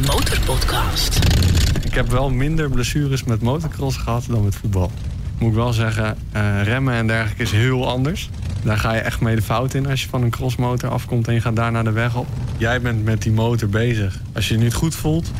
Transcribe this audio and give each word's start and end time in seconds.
De 0.00 0.06
Motorpodcast. 0.06 1.18
Ik 1.84 1.94
heb 1.94 2.08
wel 2.08 2.30
minder 2.30 2.70
blessures 2.70 3.24
met 3.24 3.42
motocross 3.42 3.96
gehad 3.96 4.24
dan 4.28 4.44
met 4.44 4.56
voetbal. 4.56 4.90
Moet 5.38 5.48
ik 5.48 5.54
wel 5.54 5.72
zeggen, 5.72 6.16
eh, 6.32 6.62
remmen 6.62 6.94
en 6.94 7.06
dergelijke 7.06 7.42
is 7.42 7.50
heel 7.50 7.88
anders. 7.88 8.30
Daar 8.62 8.78
ga 8.78 8.94
je 8.94 9.00
echt 9.00 9.20
mee 9.20 9.36
de 9.36 9.42
fout 9.42 9.74
in 9.74 9.86
als 9.86 10.02
je 10.02 10.08
van 10.08 10.22
een 10.22 10.30
crossmotor 10.30 10.90
afkomt 10.90 11.28
en 11.28 11.34
je 11.34 11.40
gaat 11.40 11.56
daarna 11.56 11.82
de 11.82 11.90
weg 11.90 12.16
op. 12.16 12.26
Jij 12.56 12.80
bent 12.80 13.04
met 13.04 13.22
die 13.22 13.32
motor 13.32 13.68
bezig. 13.68 14.20
Als 14.34 14.48
je 14.48 14.54
je 14.54 14.60
niet 14.60 14.74
goed 14.74 14.94
voelt, 14.94 15.30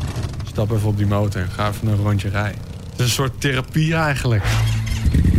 stap 0.47 0.71
even 0.71 0.87
op 0.87 0.97
die 0.97 1.07
motor. 1.07 1.47
Ga 1.51 1.69
even 1.69 1.87
een 1.87 1.95
rondje 1.95 2.29
rijden. 2.29 2.61
Het 2.89 2.99
is 2.99 3.05
een 3.05 3.11
soort 3.11 3.41
therapie 3.41 3.95
eigenlijk. 3.95 4.43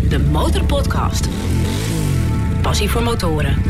De 0.09 0.19
Motorpodcast. 0.19 1.29
Passie 2.63 2.91
voor 2.91 3.03
motoren. 3.03 3.63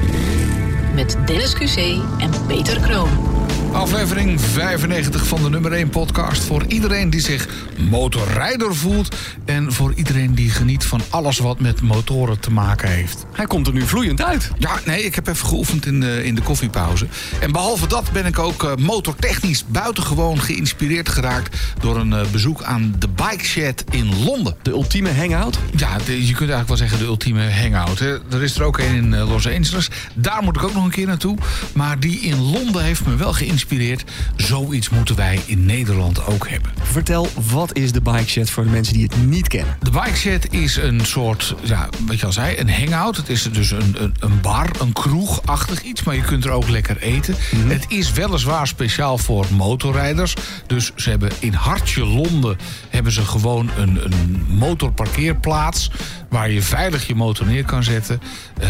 Met 0.95 1.17
Dennis 1.27 1.55
QC 1.55 1.77
en 2.19 2.31
Peter 2.47 2.81
Kroon. 2.81 3.32
Aflevering 3.73 4.41
95 4.41 5.27
van 5.27 5.43
de 5.43 5.51
nummer 5.51 5.73
1 5.73 5.89
podcast. 5.89 6.45
Voor 6.45 6.65
iedereen 6.69 7.11
die 7.11 7.21
zich 7.21 7.49
motorrijder 7.91 8.75
voelt. 8.75 9.17
En 9.45 9.73
voor 9.73 9.93
iedereen 9.95 10.35
die 10.35 10.51
geniet 10.51 10.85
van 10.85 11.01
alles 11.11 11.39
wat 11.39 11.61
met 11.61 11.81
motoren 11.81 12.41
te 12.41 12.51
maken 12.51 12.89
heeft. 12.89 13.27
Hij 13.33 13.47
komt 13.47 13.67
er 13.67 13.73
nu 13.73 13.83
vloeiend 13.83 14.23
uit. 14.23 14.51
Ja, 14.59 14.79
nee, 14.85 15.03
ik 15.05 15.15
heb 15.15 15.27
even 15.27 15.47
geoefend 15.47 15.87
in 15.87 16.01
de, 16.01 16.25
in 16.25 16.35
de 16.35 16.43
koffiepauze. 16.43 17.07
En 17.41 17.53
behalve 17.53 17.87
dat 17.87 18.13
ben 18.13 18.27
ik 18.27 18.39
ook 18.39 18.63
uh, 18.63 18.75
motortechnisch 18.75 19.65
buitengewoon 19.67 20.41
geïnspireerd 20.41 21.09
geraakt... 21.09 21.57
door 21.81 21.97
een 21.97 22.13
uh, 22.13 22.21
bezoek 22.33 22.63
aan 22.63 22.95
de 22.99 23.09
Bike 23.09 23.45
Shed 23.45 23.85
in 23.91 24.25
Londen. 24.25 24.57
De 24.63 24.71
ultieme 24.71 25.13
hangout? 25.13 25.59
Ja, 25.77 25.97
de, 26.05 26.13
je 26.13 26.35
kunt 26.35 26.51
eigenlijk 26.51 26.69
wel 26.69 26.77
zeggen 26.77 26.99
de 26.99 27.05
ultieme 27.05 27.51
hangout. 27.51 27.99
Hè. 27.99 28.19
Er 28.31 28.43
is 28.43 28.57
er 28.57 28.63
ook 28.63 28.79
een 28.79 28.95
in 28.95 29.13
uh, 29.13 29.29
Los 29.29 29.47
Angeles. 29.47 29.89
Daar 30.15 30.43
moet 30.43 30.57
ik 30.57 30.63
ook 30.63 30.75
nog 30.75 30.85
een 30.85 30.91
keer 30.91 31.07
naartoe. 31.07 31.37
Maar 31.73 32.01
die 32.01 32.21
in 32.21 32.41
Londen 32.41 32.83
heeft 32.83 33.07
me 33.07 33.17
wel 33.17 33.33
geïnspireerd 33.33 33.61
geïnspireerd. 33.63 34.05
Zoiets 34.37 34.89
moeten 34.89 35.17
wij 35.17 35.41
in 35.47 35.67
Nederland 35.67 36.27
ook 36.27 36.49
hebben. 36.49 36.71
Vertel, 36.83 37.29
wat 37.51 37.77
is 37.77 37.93
de 37.93 38.01
Bike 38.01 38.29
Shed 38.29 38.51
voor 38.51 38.65
de 38.65 38.71
mensen 38.71 38.95
die 38.95 39.03
het 39.03 39.27
niet 39.27 39.49
kennen? 39.49 39.77
De 39.81 39.91
Bike 39.91 40.17
Shed 40.17 40.53
is 40.53 40.77
een 40.77 41.01
soort, 41.05 41.55
ja, 41.63 41.89
wat 42.07 42.21
je 42.21 42.27
al 42.27 42.33
zei, 42.33 42.59
een 42.59 42.71
hangout. 42.71 43.17
Het 43.17 43.29
is 43.29 43.43
dus 43.53 43.71
een, 43.71 43.95
een, 43.99 44.15
een 44.21 44.41
bar, 44.41 44.71
een 44.81 44.93
kroegachtig 44.93 45.83
iets, 45.83 46.03
maar 46.03 46.15
je 46.15 46.23
kunt 46.23 46.45
er 46.45 46.51
ook 46.51 46.69
lekker 46.69 46.97
eten. 46.99 47.35
Mm 47.51 47.61
-hmm. 47.61 47.71
Het 47.71 47.85
is 47.89 48.13
weliswaar 48.13 48.67
speciaal 48.67 49.19
voor 49.19 49.47
motorrijders. 49.57 50.35
Dus 50.67 50.93
ze 50.97 51.11
hebben 51.11 51.31
in 51.39 51.53
hartje 51.53 52.05
Londen 52.07 52.59
hebben 52.89 53.13
ze 53.13 53.23
gewoon 53.23 53.71
een, 53.77 54.05
een 54.05 54.45
motorparkeerplaats 54.49 55.91
waar 56.29 56.51
je 56.51 56.63
veilig 56.63 57.07
je 57.07 57.15
motor 57.15 57.47
neer 57.47 57.65
kan 57.65 57.83
zetten. 57.83 58.21
Uh, 58.63 58.69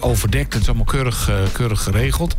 overdekt, 0.00 0.52
het 0.52 0.62
is 0.62 0.68
allemaal 0.68 0.84
keurig, 0.84 1.28
uh, 1.30 1.36
keurig 1.52 1.82
geregeld. 1.82 2.36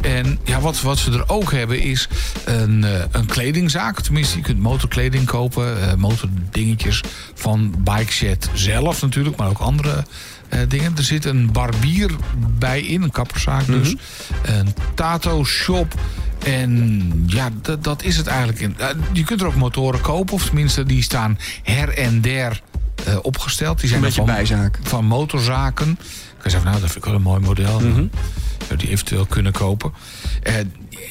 En 0.00 0.38
ja, 0.44 0.60
wat, 0.60 0.80
wat 0.80 0.98
ze 0.98 1.12
er 1.12 1.28
ook 1.28 1.52
hebben 1.52 1.80
is 1.80 2.08
een, 2.44 2.82
uh, 2.82 2.90
een 3.10 3.26
kledingzaak. 3.26 4.00
Tenminste, 4.00 4.36
je 4.36 4.42
kunt 4.42 4.58
motorkleding 4.58 5.24
kopen, 5.24 5.98
motordingetjes 5.98 7.00
van 7.34 7.74
Bike 7.78 8.12
Shed 8.12 8.48
zelf 8.52 9.02
natuurlijk, 9.02 9.36
maar 9.36 9.48
ook 9.48 9.58
andere 9.58 10.04
dingen. 10.68 10.92
Er 10.96 11.02
zit 11.02 11.24
een 11.24 11.52
barbier 11.52 12.10
bij 12.58 12.80
in, 12.80 13.02
een 13.02 13.10
kapperszaak 13.10 13.66
dus. 13.66 13.92
Mm 13.92 13.98
-hmm. 14.42 14.54
Een 14.54 14.74
tato 14.94 15.44
shop. 15.44 15.94
En 16.44 17.24
ja, 17.26 17.50
dat 17.80 18.02
is 18.02 18.16
het 18.16 18.26
eigenlijk. 18.26 18.74
Je 19.12 19.24
kunt 19.24 19.40
er 19.40 19.46
ook 19.46 19.54
motoren 19.54 20.00
kopen, 20.00 20.34
of 20.34 20.44
tenminste, 20.44 20.84
die 20.84 21.02
staan 21.02 21.38
her 21.62 21.88
en 21.98 22.20
der 22.20 22.60
uh, 23.08 23.16
opgesteld. 23.22 23.80
Die 23.80 23.88
zijn 23.88 24.00
een 24.00 24.06
beetje 24.06 24.24
van, 24.24 24.34
bijzaak. 24.34 24.78
Van 24.82 25.04
motorzaken. 25.04 25.90
Ik 25.90 25.98
kan 26.38 26.50
zeggen, 26.50 26.70
nou, 26.70 26.80
dat 26.80 26.90
vind 26.90 27.04
ik 27.04 27.10
wel 27.10 27.14
een 27.14 27.22
mooi 27.22 27.40
model. 27.40 27.80
Mm 27.80 27.94
-hmm. 27.94 28.10
Zou 28.66 28.78
die 28.78 28.88
eventueel 28.88 29.26
kunnen 29.26 29.52
kopen. 29.52 29.92
Uh, 30.42 30.54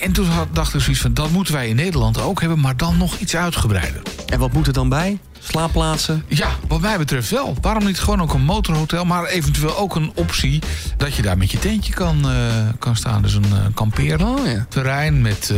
en 0.01 0.11
toen 0.11 0.25
had, 0.25 0.47
dacht 0.55 0.73
ik 0.73 0.81
zoiets 0.81 1.01
van, 1.01 1.13
dat 1.13 1.29
moeten 1.29 1.53
wij 1.53 1.67
in 1.67 1.75
Nederland 1.75 2.21
ook 2.21 2.39
hebben, 2.39 2.59
maar 2.59 2.77
dan 2.77 2.97
nog 2.97 3.17
iets 3.17 3.35
uitgebreider. 3.35 4.01
En 4.25 4.39
wat 4.39 4.53
moet 4.53 4.67
er 4.67 4.73
dan 4.73 4.89
bij? 4.89 5.19
Slaapplaatsen? 5.39 6.23
Ja, 6.27 6.49
wat 6.67 6.81
mij 6.81 6.97
betreft 6.97 7.29
wel. 7.29 7.55
Waarom 7.61 7.85
niet 7.85 7.99
gewoon 7.99 8.21
ook 8.21 8.33
een 8.33 8.43
motorhotel, 8.43 9.05
maar 9.05 9.25
eventueel 9.25 9.77
ook 9.77 9.95
een 9.95 10.11
optie 10.15 10.61
dat 10.97 11.15
je 11.15 11.21
daar 11.21 11.37
met 11.37 11.51
je 11.51 11.59
tentje 11.59 11.93
kan, 11.93 12.31
uh, 12.31 12.35
kan 12.79 12.95
staan. 12.95 13.21
Dus 13.21 13.33
een 13.33 13.45
uh, 13.53 13.65
kampeerterrein 13.73 15.13
oh, 15.13 15.17
ja. 15.17 15.21
met... 15.21 15.53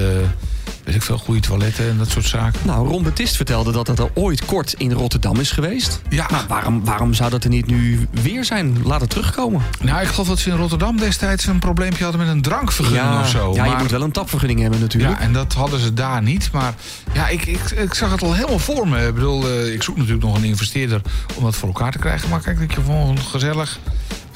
Weet 0.86 0.96
ik 0.96 1.02
veel, 1.02 1.18
goede 1.18 1.40
toiletten 1.40 1.90
en 1.90 1.98
dat 1.98 2.10
soort 2.10 2.26
zaken. 2.26 2.60
Nou, 2.66 2.88
Ron 2.88 3.04
Betist 3.04 3.36
vertelde 3.36 3.72
dat 3.72 3.86
dat 3.86 4.00
er 4.00 4.10
ooit 4.14 4.46
kort 4.46 4.74
in 4.74 4.92
Rotterdam 4.92 5.40
is 5.40 5.52
geweest. 5.52 6.02
Ja. 6.10 6.28
Nou, 6.32 6.44
waarom, 6.48 6.86
waarom 6.86 7.14
zou 7.14 7.30
dat 7.30 7.44
er 7.44 7.50
niet 7.50 7.66
nu 7.66 8.08
weer 8.12 8.46
zijn? 8.46 8.84
Laat 8.84 9.02
het 9.02 9.10
terugkomen. 9.10 9.62
Nou, 9.82 10.02
ik 10.02 10.08
geloof 10.08 10.28
dat 10.28 10.40
ze 10.40 10.50
in 10.50 10.56
Rotterdam 10.56 10.98
destijds 10.98 11.46
een 11.46 11.60
probleempje 11.60 12.04
hadden 12.04 12.22
met 12.22 12.36
een 12.36 12.42
drankvergunning 12.42 13.06
ja, 13.06 13.20
of 13.20 13.30
zo. 13.30 13.54
Ja, 13.54 13.62
maar... 13.62 13.70
je 13.70 13.78
moet 13.78 13.92
wel 13.92 14.02
een 14.02 14.12
tapvergunning 14.12 14.60
hebben 14.60 14.80
natuurlijk. 14.80 15.20
Ja, 15.20 15.26
en 15.26 15.34
dat 15.34 15.54
hadden 15.54 15.80
ze 15.80 15.94
daar 15.94 16.22
niet. 16.22 16.52
Maar 16.52 16.74
ja, 17.14 17.28
ik, 17.28 17.46
ik, 17.46 17.72
ik 17.72 17.94
zag 17.94 18.12
het 18.12 18.22
al 18.22 18.34
helemaal 18.34 18.60
voor 18.60 18.88
me. 18.88 19.08
Ik 19.08 19.14
bedoel, 19.14 19.50
uh, 19.50 19.74
ik 19.74 19.84
zoek 19.84 19.98
natuurlijk 19.98 20.26
nog 20.26 20.38
een 20.38 20.44
investeerder 20.44 21.02
om 21.36 21.44
dat 21.44 21.56
voor 21.56 21.68
elkaar 21.68 21.92
te 21.92 22.00
krijgen. 22.00 22.30
Maar 22.30 22.42
kijk, 22.42 22.60
dat 22.60 22.74
je 22.74 22.82
gewoon 22.82 23.20
gezellig 23.20 23.80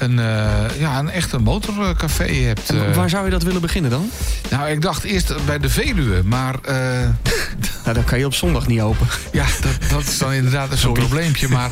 een, 0.00 0.18
uh, 0.18 0.78
ja, 0.78 0.98
een 0.98 1.10
echte 1.10 1.38
motorcafé 1.38 2.32
hebt. 2.32 2.72
Uh. 2.72 2.94
Waar 2.94 3.10
zou 3.10 3.24
je 3.24 3.30
dat 3.30 3.42
willen 3.42 3.60
beginnen 3.60 3.90
dan? 3.90 4.10
Nou, 4.50 4.70
ik 4.70 4.82
dacht 4.82 5.04
eerst 5.04 5.44
bij 5.46 5.58
de 5.58 5.68
Veluwe, 5.68 6.22
maar... 6.24 6.54
Uh... 6.68 6.74
nou, 7.84 7.94
dan 7.94 8.04
kan 8.04 8.18
je 8.18 8.26
op 8.26 8.34
zondag 8.34 8.66
niet 8.66 8.80
open. 8.80 9.06
Ja, 9.32 9.46
dat, 9.60 9.90
dat 9.90 10.02
is 10.02 10.18
dan 10.18 10.32
inderdaad 10.32 10.78
zo'n 10.78 10.92
probleempje. 10.92 11.48
Maar 11.48 11.70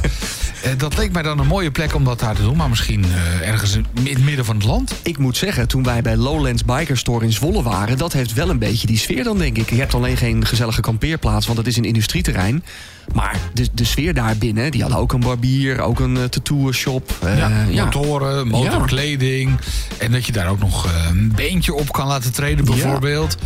dat 0.76 0.96
leek 0.96 1.12
mij 1.12 1.22
dan 1.22 1.38
een 1.38 1.46
mooie 1.46 1.70
plek 1.70 1.94
om 1.94 2.04
dat 2.04 2.20
daar 2.20 2.34
te 2.34 2.42
doen. 2.42 2.56
Maar 2.56 2.68
misschien 2.68 3.04
ergens 3.42 3.74
in 3.74 3.86
het 4.04 4.24
midden 4.24 4.44
van 4.44 4.56
het 4.56 4.64
land. 4.64 4.94
Ik 5.02 5.18
moet 5.18 5.36
zeggen, 5.36 5.68
toen 5.68 5.82
wij 5.82 6.02
bij 6.02 6.16
Lowlands 6.16 6.64
Biker 6.64 6.96
Store 6.96 7.24
in 7.24 7.32
Zwolle 7.32 7.62
waren... 7.62 7.98
dat 7.98 8.12
heeft 8.12 8.32
wel 8.32 8.50
een 8.50 8.58
beetje 8.58 8.86
die 8.86 8.98
sfeer 8.98 9.24
dan, 9.24 9.38
denk 9.38 9.56
ik. 9.56 9.70
Je 9.70 9.76
hebt 9.76 9.94
alleen 9.94 10.16
geen 10.16 10.46
gezellige 10.46 10.80
kampeerplaats, 10.80 11.46
want 11.46 11.58
het 11.58 11.66
is 11.66 11.76
een 11.76 11.84
industrieterrein. 11.84 12.64
Maar 13.12 13.36
de, 13.52 13.68
de 13.72 13.84
sfeer 13.84 14.14
daar 14.14 14.36
binnen, 14.36 14.70
die 14.70 14.80
hadden 14.80 15.00
ook 15.00 15.12
een 15.12 15.20
barbier, 15.20 15.80
ook 15.80 16.00
een 16.00 16.28
tattoo 16.28 16.72
shop. 16.72 17.14
Uh, 17.24 17.72
ja, 17.72 17.88
motoren, 18.20 18.48
motorkleding. 18.48 19.50
Ja. 19.50 20.04
En 20.04 20.12
dat 20.12 20.26
je 20.26 20.32
daar 20.32 20.48
ook 20.48 20.58
nog 20.58 20.86
uh, 20.86 20.92
een 21.10 21.32
beentje 21.36 21.74
op 21.74 21.92
kan 21.92 22.06
laten 22.06 22.32
treden 22.32 22.64
bijvoorbeeld. 22.64 23.36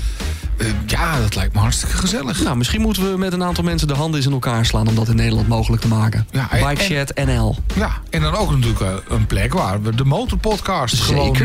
Ja. 0.58 0.66
ja, 0.86 1.20
dat 1.20 1.34
lijkt 1.34 1.54
me 1.54 1.60
hartstikke 1.60 1.96
gezellig. 1.96 2.42
Nou, 2.42 2.56
misschien 2.56 2.80
moeten 2.80 3.10
we 3.10 3.18
met 3.18 3.32
een 3.32 3.44
aantal 3.44 3.64
mensen 3.64 3.88
de 3.88 3.94
handen 3.94 4.16
eens 4.16 4.26
in 4.26 4.32
elkaar 4.32 4.66
slaan... 4.66 4.88
om 4.88 4.94
dat 4.94 5.08
in 5.08 5.16
Nederland 5.16 5.48
mogelijk 5.48 5.82
te 5.82 5.88
maken. 5.88 6.26
Ja, 6.30 6.48
Bike 6.68 6.82
Shed 6.82 7.24
NL. 7.24 7.56
Ja, 7.74 7.90
en 8.10 8.20
dan 8.20 8.34
ook 8.34 8.50
natuurlijk 8.50 9.02
een 9.08 9.26
plek 9.26 9.52
waar 9.52 9.82
we 9.82 9.94
de 9.94 10.04
motorpodcast 10.04 11.00
gewoon... 11.00 11.36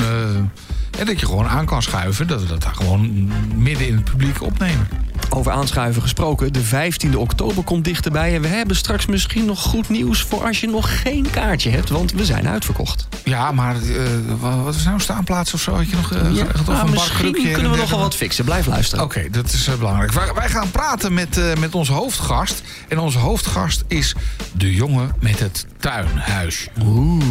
en 1.00 1.06
dat 1.06 1.20
je 1.20 1.26
gewoon 1.26 1.48
aan 1.48 1.66
kan 1.66 1.82
schuiven. 1.82 2.28
Dat 2.28 2.42
we 2.42 2.48
dat 2.48 2.62
daar 2.62 2.76
gewoon 2.76 3.32
midden 3.56 3.88
in 3.88 3.96
het 3.96 4.04
publiek 4.04 4.42
opnemen. 4.42 4.88
Over 5.30 5.52
aanschuiven 5.52 6.02
gesproken, 6.02 6.54
de 6.54 6.66
15e 6.66 7.16
oktober 7.16 7.64
komt 7.64 7.84
dichterbij. 7.84 8.36
En 8.36 8.42
we 8.42 8.48
hebben 8.48 8.76
straks 8.76 9.06
misschien 9.06 9.46
nog 9.46 9.62
goed 9.62 9.90
nieuws 9.90 10.22
voor 10.22 10.44
als 10.44 10.60
je 10.62 10.68
nog 10.68 11.02
geen 11.02 11.30
kaartje 11.32 11.70
hebt. 11.70 11.90
Want 11.90 12.12
we 12.12 12.26
zijn 12.26 12.48
uitverkocht. 12.48 13.08
Ja, 13.24 13.52
maar 13.52 13.76
uh, 13.82 14.64
wat 14.64 14.76
is 14.76 14.84
nou 14.84 15.00
staanplaats 15.00 15.54
of 15.54 15.62
zo? 15.62 15.76
Had 15.76 15.90
je 15.90 15.96
nog 15.96 16.12
uh, 16.12 16.36
ja, 16.36 16.46
of 16.60 16.68
nou, 16.68 16.88
een 16.88 16.90
misschien 16.90 17.34
kunnen 17.34 17.72
we 17.72 17.78
nog 17.78 17.90
wel 17.90 18.00
wat 18.00 18.16
fixen. 18.16 18.46
Blijf 18.46 18.66
luisteren. 18.66 19.04
Oké, 19.04 19.18
okay, 19.18 19.30
dat 19.30 19.52
is 19.52 19.68
uh, 19.68 19.76
belangrijk. 19.76 20.12
Wij, 20.12 20.34
wij, 20.34 20.50
gaan 20.50 20.72
praten 20.72 21.14
met, 21.14 21.40
met 21.60 21.76
onze 21.76 21.94
hoofdgast. 21.94 22.62
En 22.88 23.00
onze 23.00 23.18
hoofdgast 23.18 23.84
is 23.88 24.16
de 24.52 24.74
jongen 24.74 25.12
met 25.20 25.40
het 25.40 25.66
tuinhuis. 25.78 26.68
Oeh. 26.84 27.24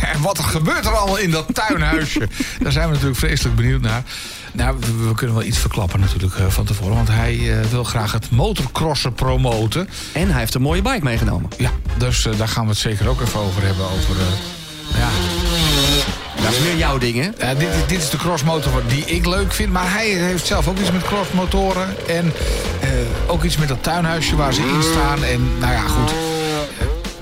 En 0.12 0.20
wat 0.22 0.38
gebeurt 0.38 0.84
er 0.84 0.96
allemaal 0.96 1.18
in 1.18 1.30
dat 1.30 1.54
tuinhuisje? 1.54 2.28
Daar 2.62 2.72
zijn 2.72 2.86
we 2.86 2.92
natuurlijk 2.92 3.18
vreselijk 3.18 3.56
benieuwd 3.56 3.80
naar. 3.80 4.02
Nou, 4.56 4.76
we, 4.80 5.08
we, 5.08 5.14
kunnen 5.14 5.36
wel 5.36 5.44
iets 5.44 5.58
verklappen 5.58 6.00
natuurlijk 6.00 6.38
uh, 6.38 6.46
van 6.46 6.64
tevoren. 6.64 6.94
Want 6.94 7.08
hij 7.08 7.34
uh, 7.34 7.60
wil 7.60 7.84
graag 7.84 8.12
het 8.12 8.30
motorcrossen 8.30 9.12
promoten. 9.12 9.88
En 10.12 10.30
hij 10.30 10.38
heeft 10.38 10.54
een 10.54 10.62
mooie 10.62 10.82
bike 10.82 11.04
meegenomen. 11.04 11.50
Ja, 11.56 11.70
dus 11.98 12.26
uh, 12.26 12.38
daar 12.38 12.48
gaan 12.48 12.64
we 12.64 12.70
het 12.70 12.78
zeker 12.78 13.08
ook 13.08 13.20
even 13.20 13.40
over 13.40 13.62
hebben. 13.62 13.84
Over, 13.84 14.16
ja... 14.94 15.08
Dat 16.42 16.54
is 16.54 16.60
meer 16.60 16.76
jouw 16.76 16.98
ding, 16.98 17.16
hè? 17.16 17.56
dit, 17.56 17.68
dit, 17.86 18.02
is 18.02 18.10
de 18.10 18.16
crossmotor 18.16 18.82
die 18.88 19.04
ik 19.04 19.26
leuk 19.26 19.52
vind. 19.52 19.72
Maar 19.72 19.92
hij 19.92 20.06
heeft 20.06 20.46
zelf 20.46 20.68
ook 20.68 20.78
iets 20.78 20.92
met 20.92 21.02
crossmotoren. 21.02 22.08
En 22.08 22.32
ook 23.26 23.44
iets 23.44 23.56
met 23.56 23.68
dat 23.68 23.82
tuinhuisje 23.82 24.36
waar 24.36 24.54
ze 24.54 24.60
in 24.60 24.82
staan. 24.82 25.24
En 25.24 25.58
nou 25.58 25.72
ja, 25.72 25.80
goed 25.80 26.35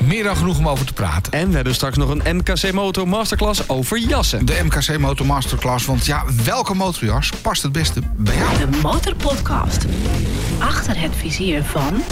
meer 0.07 0.25
dan 0.25 0.37
genoeg 0.37 0.59
om 0.59 0.69
over 0.69 0.87
te 0.87 0.93
praten. 0.93 1.33
En 1.33 1.49
we 1.49 1.55
hebben 1.55 1.75
straks 1.75 1.97
nog 1.97 2.09
een 2.09 2.37
MKC 2.37 2.73
Moto 2.73 3.07
Masterclass 3.07 3.69
over 3.69 3.99
jassen. 3.99 4.47
De 4.47 4.61
MKC 4.65 4.99
Moto 4.99 5.25
Masterclass, 5.25 5.87
want 5.87 6.07
ja, 6.07 6.25
welke 6.45 6.75
motorjas 6.75 7.33
past 7.43 7.63
het 7.63 7.73
beste 7.73 8.01
bij 8.17 8.37
jou? 8.37 8.71
De 8.71 8.79
Motorpodcast. 8.83 9.85
Achter 10.59 11.01
het 11.01 11.17
vizier 11.17 11.65
van... 11.65 12.03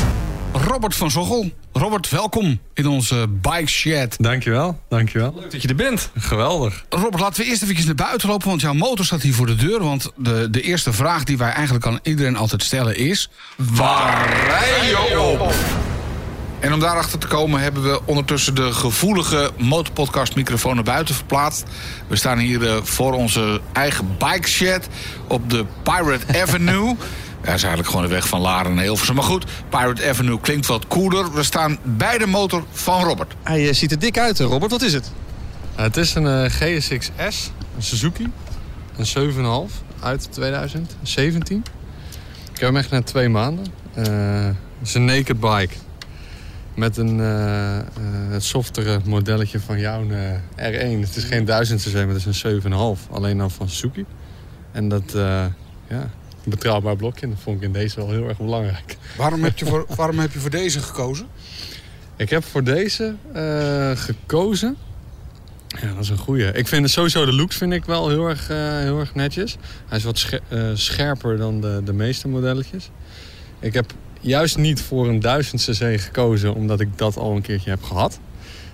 Robert 0.53 0.95
van 0.95 1.11
Zochel. 1.11 1.51
Robert, 1.73 2.11
welkom 2.11 2.61
in 2.75 2.87
onze 2.87 3.27
bike 3.29 3.69
shed. 3.69 4.17
Dankjewel, 4.19 4.81
dankjewel. 4.89 5.35
Leuk 5.37 5.51
dat 5.51 5.63
je 5.63 5.69
er 5.69 5.75
bent. 5.75 6.11
Geweldig. 6.17 6.85
Robert, 6.89 7.21
laten 7.21 7.43
we 7.43 7.49
eerst 7.49 7.63
even 7.63 7.87
naar 7.87 7.95
buiten 7.95 8.29
lopen, 8.29 8.49
want 8.49 8.61
jouw 8.61 8.73
motor 8.73 9.05
staat 9.05 9.23
hier 9.23 9.35
voor 9.35 9.47
de 9.47 9.55
deur. 9.55 9.83
Want 9.83 10.11
de, 10.17 10.51
de 10.51 10.61
eerste 10.61 10.93
vraag 10.93 11.25
die 11.25 11.39
wij 11.39 11.51
eigenlijk 11.51 11.87
aan 11.87 11.99
iedereen 12.03 12.37
altijd 12.37 12.63
stellen 12.63 12.97
is... 12.97 13.31
Waar 13.57 14.47
rij 14.47 14.89
je 14.89 15.21
op? 15.21 15.53
En 16.63 16.73
om 16.73 16.81
daarachter 16.81 17.19
te 17.19 17.27
komen 17.27 17.61
hebben 17.61 17.83
we 17.83 18.01
ondertussen 18.05 18.55
de 18.55 18.73
gevoelige 18.73 19.51
motorpodcast 19.57 20.35
microfoon 20.35 20.75
naar 20.75 20.85
buiten 20.85 21.15
verplaatst. 21.15 21.65
We 22.07 22.17
staan 22.17 22.39
hier 22.39 22.63
uh, 22.63 22.77
voor 22.83 23.13
onze 23.13 23.61
eigen 23.73 24.17
bike 24.19 24.49
shed 24.49 24.89
op 25.27 25.51
de 25.51 25.65
Pirate 25.83 26.41
Avenue. 26.43 26.97
Ja, 27.45 27.53
is 27.53 27.63
eigenlijk 27.63 27.89
gewoon 27.89 28.03
de 28.03 28.15
weg 28.15 28.29
van 28.29 28.41
Laren 28.41 28.75
naar 28.75 28.85
Hilversum. 28.85 29.15
Maar 29.15 29.25
goed, 29.25 29.45
Pirate 29.69 30.09
Avenue 30.09 30.41
klinkt 30.41 30.67
wat 30.67 30.87
cooler. 30.87 31.33
We 31.33 31.43
staan 31.43 31.79
bij 31.83 32.19
de 32.19 32.27
motor 32.27 32.65
van 32.73 33.05
Robert. 33.05 33.35
Hij 33.43 33.69
eh, 33.69 33.75
ziet 33.75 33.91
er 33.91 33.99
dik 33.99 34.19
uit, 34.19 34.39
Robert. 34.39 34.71
Wat 34.71 34.83
is 34.83 34.93
het? 34.93 35.11
het 35.75 35.97
is 35.97 36.15
een 36.15 36.27
eh, 36.27 36.51
GSX-S, 36.51 37.51
een 37.77 37.83
Suzuki. 37.83 38.33
Een 38.97 39.69
7,5 39.71 39.75
uit 40.01 40.29
2017. 40.33 41.65
Ik 42.53 42.61
heb 42.61 42.69
hem 42.69 42.77
echt 42.77 42.91
net 42.91 43.07
twee 43.07 43.29
maanden. 43.29 43.65
Eh, 43.95 44.05
het 44.79 44.89
is 44.89 44.95
een 44.95 45.05
naked 45.05 45.41
bike. 45.41 45.75
Met 46.75 46.97
een 46.97 47.19
uh, 47.19 47.79
het 48.31 48.45
softere 48.45 49.01
modelletje 49.05 49.61
van 49.61 49.79
jouw 49.79 50.05
R1. 50.57 51.01
Het 51.01 51.17
is 51.17 51.25
geen 51.25 51.45
1000 51.45 51.81
cc, 51.81 51.95
maar 51.95 52.09
het 52.09 52.27
is 52.27 52.43
een 52.43 52.63
7,5. 52.97 53.11
Alleen 53.11 53.39
dan 53.39 53.51
van 53.51 53.69
Suzuki. 53.69 54.05
En 54.73 54.89
dat, 54.89 55.13
ja, 55.89 56.11
een 56.45 56.51
betrouwbaar 56.51 56.97
blokje. 56.97 57.29
Dat 57.29 57.39
vond 57.43 57.57
ik 57.57 57.63
in 57.63 57.73
deze 57.73 57.97
wel 57.97 58.11
heel 58.11 58.29
erg 58.29 58.39
belangrijk. 58.39 58.97
Waarom 59.17 59.43
heb 59.43 59.59
je 59.59 59.67
voor, 59.67 59.87
waarom 59.97 60.19
heb 60.19 60.33
je 60.33 60.39
voor 60.39 60.51
deze 60.51 60.81
gekozen? 60.81 61.27
Ik 62.17 62.31
heb 62.31 62.45
voor 62.45 62.65
deze 62.65 63.15
gekozen 63.95 64.77
ja, 65.81 65.95
dat 65.95 66.03
is 66.03 66.09
een 66.09 66.19
goeie. 66.19 66.53
Ik 66.53 66.69
vind 66.69 66.91
sowieso 66.91 67.25
de 67.25 67.33
looks 67.33 67.57
vind 67.57 67.73
ik 67.73 67.85
wel 67.85 68.09
heel 68.09 68.29
erg, 68.29 68.51
uh, 68.51 68.79
heel 68.79 68.99
erg 68.99 69.15
netjes. 69.15 69.57
Hij 69.89 69.99
is 69.99 70.05
wat 70.05 70.27
scherper 70.75 71.37
dan 71.37 71.61
de, 71.61 71.81
de 71.85 71.93
meeste 71.93 72.29
modelletjes. 72.29 72.91
Ik 73.59 73.75
heb 73.75 73.93
juist 74.23 74.57
niet 74.57 74.81
voor 74.81 75.09
een 75.09 75.21
1000 75.21 75.63
cc 75.63 76.01
gekozen, 76.01 76.55
omdat 76.55 76.81
ik 76.81 76.99
dat 76.99 77.17
al 77.17 77.37
een 77.37 77.43
keertje 77.43 77.71
heb 77.71 77.83
gehad. 77.83 78.19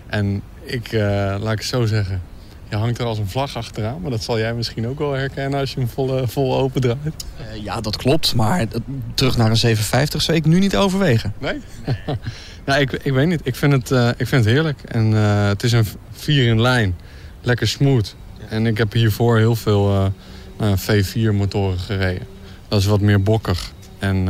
En 0.07 0.43
ik, 0.63 0.93
uh, 0.93 1.01
laat 1.41 1.53
ik 1.53 1.59
het 1.59 1.69
zo 1.69 1.87
zeggen, 1.87 2.23
je 2.69 2.77
hangt 2.77 2.99
er 2.99 3.05
als 3.05 3.19
een 3.19 3.29
vlag 3.29 3.57
achteraan. 3.57 4.01
Maar 4.01 4.11
dat 4.11 4.23
zal 4.23 4.39
jij 4.39 4.55
misschien 4.55 4.89
ook 4.89 4.99
wel 4.99 5.13
herkennen 5.13 5.61
als 5.61 5.73
je 5.73 5.79
hem 5.79 5.89
vol, 5.89 6.27
vol 6.27 6.57
open 6.57 6.81
draait. 6.81 7.25
Uh, 7.41 7.63
ja, 7.65 7.81
dat 7.81 7.97
klopt. 7.97 8.35
Maar 8.35 8.67
terug 9.15 9.37
naar 9.37 9.51
een 9.51 9.57
750 9.57 10.23
zou 10.23 10.37
ik 10.37 10.45
nu 10.45 10.59
niet 10.59 10.77
overwegen. 10.77 11.35
Nee? 11.39 11.61
nou, 12.67 12.81
ik, 12.81 12.93
ik 12.93 13.13
weet 13.13 13.27
niet. 13.27 13.41
Ik 13.43 13.57
vind 13.57 13.73
het, 13.73 13.91
uh, 13.91 14.09
ik 14.09 14.27
vind 14.27 14.45
het 14.45 14.55
heerlijk. 14.55 14.83
En 14.83 15.13
het 15.13 15.63
is 15.63 15.73
een 15.73 15.87
4 16.13 16.47
in 16.47 16.61
lijn. 16.61 16.97
Lekker 17.41 17.69
smooth. 17.69 18.15
En 18.49 18.67
ik 18.67 18.79
heb 18.79 18.93
hiervoor 18.93 19.39
heel 19.39 19.57
veel 19.57 20.13
V4 20.61 21.33
motoren 21.33 21.79
gereden. 21.79 22.27
Dat 22.69 22.81
is 22.81 22.87
wat 22.87 23.01
meer 23.01 23.23
bokkig. 23.23 23.73
En 23.99 24.29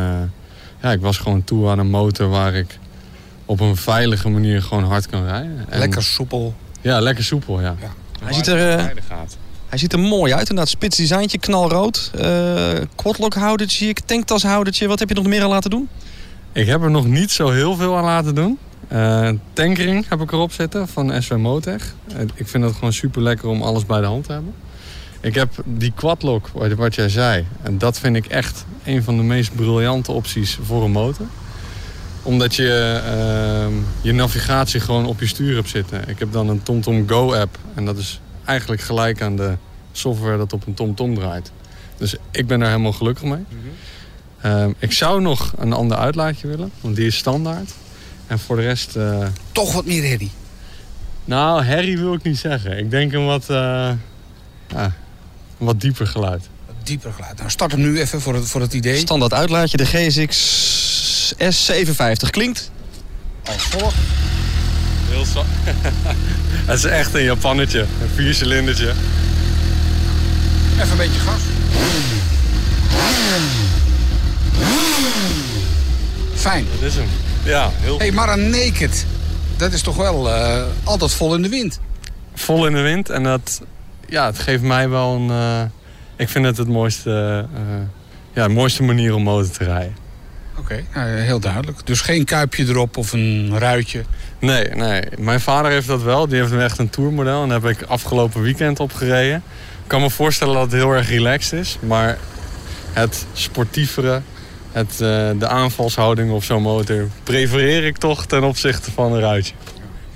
ja, 0.82 0.92
ik 0.92 1.00
was 1.00 1.18
gewoon 1.18 1.44
toe 1.44 1.68
aan 1.68 1.78
een 1.78 1.90
motor 1.90 2.28
waar 2.28 2.54
ik 2.54 2.78
op 3.44 3.60
een 3.60 3.76
veilige 3.76 4.28
manier 4.28 4.62
gewoon 4.62 4.84
hard 4.84 5.06
kan 5.06 5.24
rijden. 5.24 5.64
En... 5.68 5.78
Lekker 5.78 6.02
soepel. 6.02 6.54
Ja, 6.80 7.00
lekker 7.00 7.24
soepel, 7.24 7.60
ja. 7.60 7.76
ja. 7.80 7.92
Hij 8.24 8.32
ziet, 8.32 8.46
er, 8.46 8.78
uh, 8.78 8.84
hij 9.68 9.78
ziet 9.78 9.92
er 9.92 9.98
mooi 9.98 10.32
uit, 10.32 10.48
inderdaad. 10.48 10.68
Spits 10.68 10.96
designtje, 10.96 11.38
knalrood. 11.38 12.10
Uh, 12.20 12.70
quadlock 12.94 13.34
houdertje, 13.34 13.94
tanktashoudertje. 14.04 14.88
Wat 14.88 14.98
heb 14.98 15.08
je 15.08 15.14
nog 15.14 15.26
meer 15.26 15.42
aan 15.42 15.48
laten 15.48 15.70
doen? 15.70 15.88
Ik 16.52 16.66
heb 16.66 16.82
er 16.82 16.90
nog 16.90 17.06
niet 17.06 17.30
zo 17.30 17.50
heel 17.50 17.76
veel 17.76 17.96
aan 17.96 18.04
laten 18.04 18.34
doen. 18.34 18.58
Uh, 18.92 19.28
tankering 19.52 20.08
heb 20.08 20.20
ik 20.20 20.32
erop 20.32 20.52
zitten 20.52 20.88
van 20.88 21.22
SW 21.22 21.34
Motech. 21.34 21.94
ik 22.34 22.48
vind 22.48 22.62
dat 22.62 22.74
gewoon 22.74 22.92
super 22.92 23.22
lekker 23.22 23.48
om 23.48 23.62
alles 23.62 23.86
bij 23.86 24.00
de 24.00 24.06
hand 24.06 24.24
te 24.24 24.32
hebben. 24.32 24.54
Ik 25.20 25.34
heb 25.34 25.52
die 25.64 25.92
quadlock, 25.94 26.48
wat 26.76 26.94
jij 26.94 27.08
zei. 27.08 27.46
En 27.62 27.78
dat 27.78 27.98
vind 27.98 28.16
ik 28.16 28.26
echt 28.26 28.64
een 28.84 29.02
van 29.02 29.16
de 29.16 29.22
meest 29.22 29.54
briljante 29.54 30.12
opties 30.12 30.58
voor 30.62 30.84
een 30.84 30.90
motor 30.90 31.26
omdat 32.28 32.54
je 32.54 33.00
uh, 33.04 33.76
je 34.00 34.12
navigatie 34.12 34.80
gewoon 34.80 35.06
op 35.06 35.20
je 35.20 35.26
stuur 35.26 35.54
hebt 35.54 35.68
zitten. 35.68 36.08
Ik 36.08 36.18
heb 36.18 36.32
dan 36.32 36.48
een 36.48 36.62
TomTom 36.62 37.08
Go 37.08 37.34
app. 37.34 37.58
En 37.74 37.84
dat 37.84 37.98
is 37.98 38.20
eigenlijk 38.44 38.80
gelijk 38.80 39.22
aan 39.22 39.36
de 39.36 39.56
software 39.92 40.36
dat 40.36 40.52
op 40.52 40.66
een 40.66 40.74
TomTom 40.74 41.14
draait. 41.14 41.52
Dus 41.96 42.14
ik 42.30 42.46
ben 42.46 42.58
daar 42.58 42.68
helemaal 42.68 42.92
gelukkig 42.92 43.24
mee. 43.24 43.44
uh, 44.44 44.66
ik 44.78 44.92
zou 44.92 45.20
nog 45.20 45.52
een 45.58 45.72
ander 45.72 45.96
uitlaatje 45.96 46.48
willen. 46.48 46.70
Want 46.80 46.96
die 46.96 47.06
is 47.06 47.16
standaard. 47.16 47.70
En 48.26 48.38
voor 48.38 48.56
de 48.56 48.62
rest... 48.62 48.96
Uh... 48.96 49.26
Toch 49.52 49.72
wat 49.72 49.84
meer 49.84 50.08
herrie? 50.08 50.30
Nou, 51.24 51.62
herrie 51.62 51.98
wil 51.98 52.14
ik 52.14 52.22
niet 52.22 52.38
zeggen. 52.38 52.78
Ik 52.78 52.90
denk 52.90 53.12
een 53.12 53.26
wat, 53.26 53.46
uh, 53.50 53.90
ja, 54.68 54.92
een 55.58 55.66
wat 55.66 55.80
dieper 55.80 56.06
geluid. 56.06 56.48
Dieper 56.82 57.12
geluid. 57.12 57.36
Nou, 57.36 57.50
start 57.50 57.72
hem 57.72 57.80
nu 57.80 58.00
even 58.00 58.20
voor 58.20 58.34
het, 58.34 58.46
voor 58.46 58.60
het 58.60 58.72
idee. 58.72 58.98
Standaard 58.98 59.32
uitlaatje, 59.32 59.76
de 59.76 59.86
GSX 59.86 61.34
S57 61.34 62.30
klinkt. 62.30 62.70
Als 63.44 63.62
volgt. 63.62 63.96
Heel 65.08 65.24
zo. 65.24 65.44
Het 66.68 66.78
is 66.78 66.84
echt 66.84 67.14
een 67.14 67.22
Japannetje. 67.22 67.80
Een 67.80 68.10
viercilindertje. 68.14 68.92
Even 70.76 70.90
een 70.90 70.96
beetje 70.96 71.20
gas. 71.20 71.40
Fijn. 76.34 76.66
Dat 76.80 76.88
is 76.88 76.94
hem. 76.94 77.06
Ja, 77.44 77.70
heel 77.74 77.98
hey, 77.98 78.12
maar 78.12 78.38
een 78.38 78.50
naked. 78.50 79.06
Dat 79.56 79.72
is 79.72 79.82
toch 79.82 79.96
wel 79.96 80.28
uh, 80.28 80.62
altijd 80.84 81.12
vol 81.14 81.34
in 81.34 81.42
de 81.42 81.48
wind. 81.48 81.80
Vol 82.34 82.66
in 82.66 82.72
de 82.72 82.80
wind. 82.80 83.10
En 83.10 83.22
dat 83.22 83.60
ja, 84.08 84.26
het 84.26 84.38
geeft 84.38 84.62
mij 84.62 84.88
wel 84.88 85.14
een... 85.14 85.28
Uh, 85.28 85.62
ik 86.16 86.28
vind 86.28 86.44
het 86.44 86.56
het 86.56 86.68
mooiste, 86.68 87.46
uh, 87.54 87.60
ja, 88.32 88.46
de 88.46 88.54
mooiste 88.54 88.82
manier 88.82 89.14
om 89.14 89.22
motor 89.22 89.50
te 89.50 89.64
rijden. 89.64 89.96
Oké, 90.58 90.60
okay, 90.60 91.04
nou, 91.06 91.20
heel 91.20 91.40
duidelijk. 91.40 91.86
Dus 91.86 92.00
geen 92.00 92.24
kuipje 92.24 92.66
erop 92.66 92.96
of 92.96 93.12
een 93.12 93.58
ruitje? 93.58 94.04
Nee, 94.38 94.64
nee. 94.64 95.02
Mijn 95.18 95.40
vader 95.40 95.70
heeft 95.70 95.86
dat 95.86 96.02
wel. 96.02 96.28
Die 96.28 96.40
heeft 96.40 96.52
echt 96.52 96.78
een 96.78 96.90
tourmodel. 96.90 97.42
En 97.42 97.48
daar 97.48 97.60
heb 97.62 97.70
ik 97.70 97.82
afgelopen 97.82 98.42
weekend 98.42 98.80
op 98.80 98.92
gereden. 98.92 99.36
Ik 99.82 99.86
kan 99.86 100.00
me 100.00 100.10
voorstellen 100.10 100.54
dat 100.54 100.62
het 100.62 100.72
heel 100.72 100.92
erg 100.92 101.08
relaxed 101.08 101.60
is. 101.60 101.78
Maar 101.80 102.18
het 102.92 103.26
sportievere, 103.32 104.20
het, 104.72 104.92
uh, 104.92 105.30
de 105.38 105.48
aanvalshouding 105.48 106.30
op 106.30 106.44
zo'n 106.44 106.62
motor... 106.62 107.08
prefereer 107.22 107.84
ik 107.84 107.96
toch 107.96 108.26
ten 108.26 108.44
opzichte 108.44 108.90
van 108.90 109.12
een 109.12 109.20
ruitje. 109.20 109.54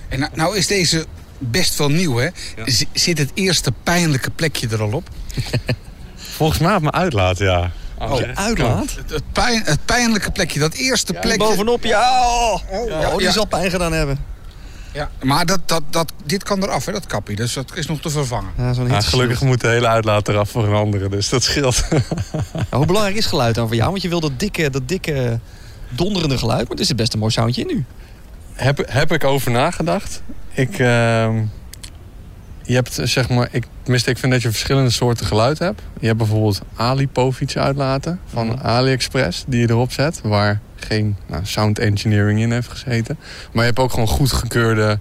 En 0.08 0.18
nou, 0.18 0.32
nou 0.34 0.56
is 0.56 0.66
deze 0.66 1.06
best 1.50 1.78
wel 1.78 1.88
nieuw, 1.88 2.16
hè? 2.16 2.24
Ja. 2.56 2.86
Zit 2.92 3.18
het 3.18 3.30
eerste 3.34 3.72
pijnlijke 3.82 4.30
plekje 4.30 4.68
er 4.68 4.82
al 4.82 4.92
op? 4.92 5.08
Volgens 6.36 6.58
mij 6.58 6.74
op 6.74 6.82
mijn 6.82 6.94
uitlaat, 6.94 7.38
ja. 7.38 7.70
Oh, 7.98 8.20
uitlaat? 8.34 8.96
Het, 9.06 9.22
pijn, 9.32 9.62
het 9.64 9.84
pijnlijke 9.84 10.30
plekje, 10.30 10.60
dat 10.60 10.74
eerste 10.74 11.12
plekje. 11.12 11.38
Bovenop, 11.38 11.84
ja. 11.84 12.22
Oh, 12.30 12.88
ja, 12.88 13.10
oh, 13.10 13.18
die 13.18 13.30
zal 13.30 13.46
pijn 13.46 13.70
gedaan 13.70 13.92
hebben. 13.92 14.18
Ja, 14.92 15.10
maar 15.22 15.46
dat, 15.46 15.68
dat, 15.68 15.82
dat, 15.90 16.12
dit 16.24 16.42
kan 16.42 16.62
eraf, 16.62 16.84
hè, 16.84 16.92
dat 16.92 17.06
kapje. 17.06 17.36
Dus 17.36 17.52
dat 17.52 17.76
is 17.76 17.86
nog 17.86 18.00
te 18.00 18.10
vervangen. 18.10 18.50
Ja, 18.56 18.72
ja, 18.88 19.00
gelukkig 19.00 19.42
moet 19.42 19.60
de 19.60 19.68
hele 19.68 19.88
uitlaat 19.88 20.28
eraf 20.28 20.50
voor 20.50 20.66
een 20.66 20.74
andere, 20.74 21.08
dus 21.08 21.28
dat 21.28 21.42
scheelt. 21.42 21.82
hoe 22.70 22.86
belangrijk 22.86 23.16
is 23.16 23.26
geluid 23.26 23.54
dan 23.54 23.66
voor 23.66 23.76
jou? 23.76 23.90
Want 23.90 24.02
je 24.02 24.08
wil 24.08 24.20
dat 24.20 24.32
dikke, 24.36 24.70
dat 24.70 24.88
dikke 24.88 25.40
donderende 25.88 26.38
geluid, 26.38 26.68
maar 26.68 26.78
er 26.78 26.84
zit 26.84 26.96
best 26.96 27.12
een 27.12 27.18
mooi 27.18 27.32
soundje 27.32 27.64
nu. 27.64 27.84
Heb, 28.52 28.82
heb 28.87 29.12
ik 29.12 29.25
over 29.25 29.50
nagedacht. 29.50 30.22
Ik... 30.54 30.78
Uh 30.78 31.28
je 32.62 32.75
hebt 32.75 32.99
zeg 33.02 33.28
maar, 33.28 33.49
ik, 33.50 33.66
tenminste, 33.82 34.11
ik 34.11 34.18
vind 34.18 34.32
dat 34.32 34.42
je 34.42 34.50
verschillende 34.50 34.90
soorten 34.90 35.26
geluid 35.26 35.59
hebt. 35.59 35.82
Je 36.00 36.06
hebt 36.06 36.18
bijvoorbeeld 36.18 36.61
Ali-Pofiets 36.75 37.59
uitlaten 37.59 38.21
van 38.26 38.47
mhm. 38.47 38.66
AliExpress, 38.66 39.44
die 39.47 39.61
je 39.61 39.71
erop 39.71 39.92
zet, 39.92 40.21
waar 40.23 40.61
geen 40.75 41.16
nou, 41.26 41.44
sound 41.44 41.78
engineering 41.78 42.40
in 42.40 42.52
heeft 42.52 42.68
gezeten. 42.68 43.18
Maar 43.52 43.61
je 43.61 43.68
hebt 43.68 43.78
ook 43.78 43.90
gewoon 43.90 44.09
goedgekeurde 44.09 44.99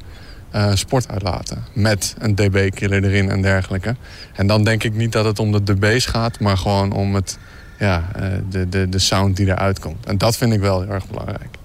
uh, 0.56 0.76
sportuitlaten 0.76 1.64
met 1.74 2.16
een 2.18 2.36
dB-killer 2.36 3.04
erin 3.04 3.30
en 3.30 3.42
dergelijke. 3.42 3.96
En 4.36 4.48
dan 4.48 4.64
denk 4.64 4.84
ik 4.84 4.94
niet 4.94 5.12
dat 5.12 5.26
het 5.26 5.40
om 5.40 5.52
de 5.52 5.64
dB's 5.64 6.06
gaat, 6.06 6.40
maar 6.40 6.58
gewoon 6.58 6.92
om 6.92 7.16
het, 7.16 7.38
ja, 7.80 8.10
uh, 8.20 8.24
de, 8.50 8.70
de, 8.70 8.90
de 8.90 9.00
sound 9.00 9.36
die 9.36 9.48
eruit 9.48 9.80
komt. 9.80 10.06
En 10.06 10.18
dat 10.18 10.38
vind 10.38 10.54
ik 10.54 10.60
wel 10.60 10.82
heel 10.82 10.92
erg 10.92 11.08
belangrijk. 11.08 11.58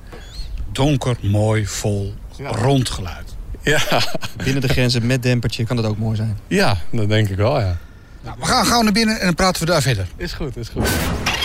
Donker, 0.73 1.16
mooi, 1.21 1.66
vol, 1.66 2.14
ja. 2.37 2.49
rond 2.49 2.90
geluid. 2.90 3.36
Ja. 3.66 3.80
Binnen 4.44 4.62
de 4.62 4.68
grenzen 4.68 5.06
met 5.06 5.23
dempertje 5.23 5.64
kan 5.64 5.76
dat 5.76 5.85
ook 5.85 5.99
mooi 5.99 6.16
zijn. 6.16 6.38
Ja, 6.46 6.76
dat 6.90 7.08
denk 7.08 7.28
ik 7.28 7.37
wel, 7.37 7.61
ja. 7.61 7.76
Nou, 8.23 8.37
we 8.40 8.46
gaan 8.46 8.66
gauw 8.66 8.82
naar 8.82 8.92
binnen 8.92 9.18
en 9.18 9.25
dan 9.25 9.35
praten 9.35 9.61
we 9.61 9.66
daar 9.66 9.82
verder. 9.82 10.06
Is 10.16 10.32
goed, 10.32 10.56
is 10.56 10.68
goed. 10.68 10.88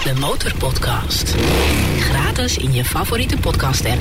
De 0.03 0.13
Motorpodcast. 0.19 1.35
Gratis 1.99 2.57
in 2.57 2.73
je 2.73 2.85
favoriete 2.85 3.37
podcast-app. 3.37 3.99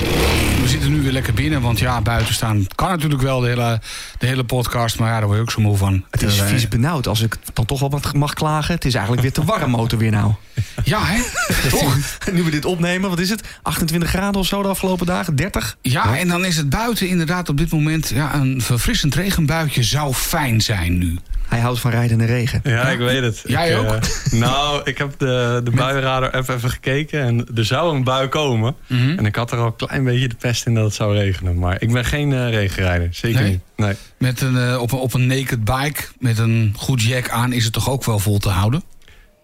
We 0.61 0.67
zitten 0.67 0.91
nu 0.91 1.01
weer 1.01 1.11
lekker 1.11 1.33
binnen, 1.33 1.61
want 1.61 1.79
ja, 1.79 2.01
buiten 2.01 2.33
staan 2.33 2.65
kan 2.75 2.89
natuurlijk 2.89 3.21
wel 3.21 3.39
de 3.39 3.47
hele, 3.47 3.79
de 4.17 4.25
hele 4.25 4.43
podcast. 4.43 4.99
Maar 4.99 5.09
ja, 5.09 5.17
daar 5.17 5.25
word 5.25 5.37
je 5.37 5.43
ook 5.43 5.51
zo 5.51 5.61
moe 5.61 5.77
van. 5.77 6.05
Het 6.09 6.23
is 6.23 6.41
vies 6.41 6.67
benauwd. 6.67 7.07
Als 7.07 7.21
ik 7.21 7.37
dan 7.53 7.65
toch 7.65 7.79
wel 7.79 7.89
wat 7.89 8.13
mag 8.13 8.33
klagen. 8.33 8.75
Het 8.75 8.85
is 8.85 8.93
eigenlijk 8.93 9.21
weer 9.21 9.33
te 9.33 9.43
warm 9.43 9.69
motor 9.69 9.99
weer 9.99 10.11
nou. 10.11 10.33
Ja, 10.83 10.99
hè? 11.03 11.21
Toch? 11.69 11.97
nu 12.31 12.43
we 12.43 12.51
dit 12.51 12.65
opnemen, 12.65 13.09
wat 13.09 13.19
is 13.19 13.29
het? 13.29 13.47
28 13.61 14.09
graden 14.09 14.39
of 14.39 14.47
zo 14.47 14.61
de 14.61 14.67
afgelopen 14.67 15.05
dagen? 15.05 15.35
30? 15.35 15.77
Ja, 15.81 16.17
en 16.17 16.27
dan 16.27 16.45
is 16.45 16.57
het 16.57 16.69
buiten 16.69 17.07
inderdaad 17.07 17.49
op 17.49 17.57
dit 17.57 17.71
moment... 17.71 18.09
Ja, 18.09 18.35
een 18.35 18.61
verfrissend 18.61 19.15
regenbuitje 19.15 19.83
zou 19.83 20.13
fijn 20.13 20.61
zijn 20.61 20.97
nu. 20.97 21.19
Hij 21.51 21.59
houdt 21.59 21.79
van 21.79 21.91
rijden 21.91 22.11
in 22.11 22.17
de 22.17 22.33
regen. 22.33 22.59
Ja, 22.63 22.89
ik 22.89 22.99
weet 22.99 23.21
het. 23.21 23.43
Jij 23.45 23.77
ook? 23.77 23.85
Uh, 23.85 23.99
nou, 24.31 24.81
ik 24.83 24.97
heb 24.97 25.13
de, 25.17 25.61
de 25.63 25.71
even, 25.97 26.55
even 26.55 26.69
gekeken. 26.69 27.21
En 27.21 27.47
er 27.55 27.65
zou 27.65 27.95
een 27.95 28.03
bui 28.03 28.27
komen. 28.27 28.75
Mhm. 28.87 29.17
En 29.17 29.25
ik 29.25 29.35
had 29.35 29.51
er 29.51 29.57
al 29.57 29.65
een 29.65 29.75
klein 29.75 30.03
beetje 30.03 30.27
de 30.27 30.35
pest 30.35 30.65
in 30.65 30.73
dat 30.73 30.83
het 30.83 30.93
zou 30.93 31.15
regenen. 31.15 31.59
Maar 31.59 31.81
ik 31.81 31.91
ben 31.91 32.05
geen 32.05 32.31
uh, 32.31 32.49
regenrijder. 32.49 33.07
Zeker 33.11 33.43
niet. 33.43 33.59
Nee. 33.75 33.95
Met 34.17 34.41
een, 34.41 34.55
uh, 34.55 34.81
op, 34.81 34.91
een, 34.91 34.99
op 34.99 35.13
een 35.13 35.27
naked 35.27 35.63
bike 35.63 36.03
met 36.19 36.37
een 36.37 36.73
goed 36.77 37.01
jack 37.01 37.29
aan 37.29 37.53
is 37.53 37.63
het 37.63 37.73
toch 37.73 37.89
ook 37.89 38.05
wel 38.05 38.19
vol 38.19 38.37
te 38.37 38.49
houden? 38.49 38.83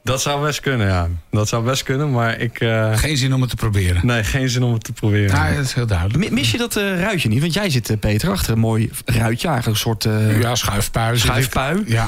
Dat 0.07 0.21
zou 0.21 0.45
best 0.45 0.59
kunnen, 0.59 0.87
ja. 0.87 1.07
Dat 1.31 1.47
zou 1.47 1.63
best 1.63 1.83
kunnen, 1.83 2.11
maar 2.11 2.39
ik... 2.39 2.59
eh, 2.59 2.97
Geen 2.97 3.17
zin 3.17 3.33
om 3.33 3.41
het 3.41 3.49
te 3.49 3.55
proberen. 3.55 4.05
Nee, 4.05 4.23
geen 4.23 4.49
zin 4.49 4.63
om 4.63 4.73
het 4.73 4.83
te 4.83 4.93
proberen. 4.93 5.35
Ja, 5.35 5.55
dat 5.55 5.65
is 5.65 5.73
heel 5.73 5.87
duidelijk. 5.87 6.17
Mi- 6.19 6.29
Mis 6.35 6.51
je 6.51 6.57
dat 6.57 6.75
eh, 6.75 6.99
ruitje 7.01 7.29
niet? 7.29 7.41
Want 7.41 7.53
jij 7.53 7.69
zit, 7.69 7.89
eh, 7.89 7.97
Peter, 7.99 8.29
achter 8.31 8.53
een 8.53 8.59
mooi 8.59 8.89
ruitje. 9.05 9.47
Eigenlijk 9.47 9.65
een 9.67 9.75
soort 9.75 10.05
eh, 10.05 10.41
Ja, 10.41 10.55
schuifpui. 10.55 11.17
schuifpui. 11.17 11.83
Ja, 11.85 12.07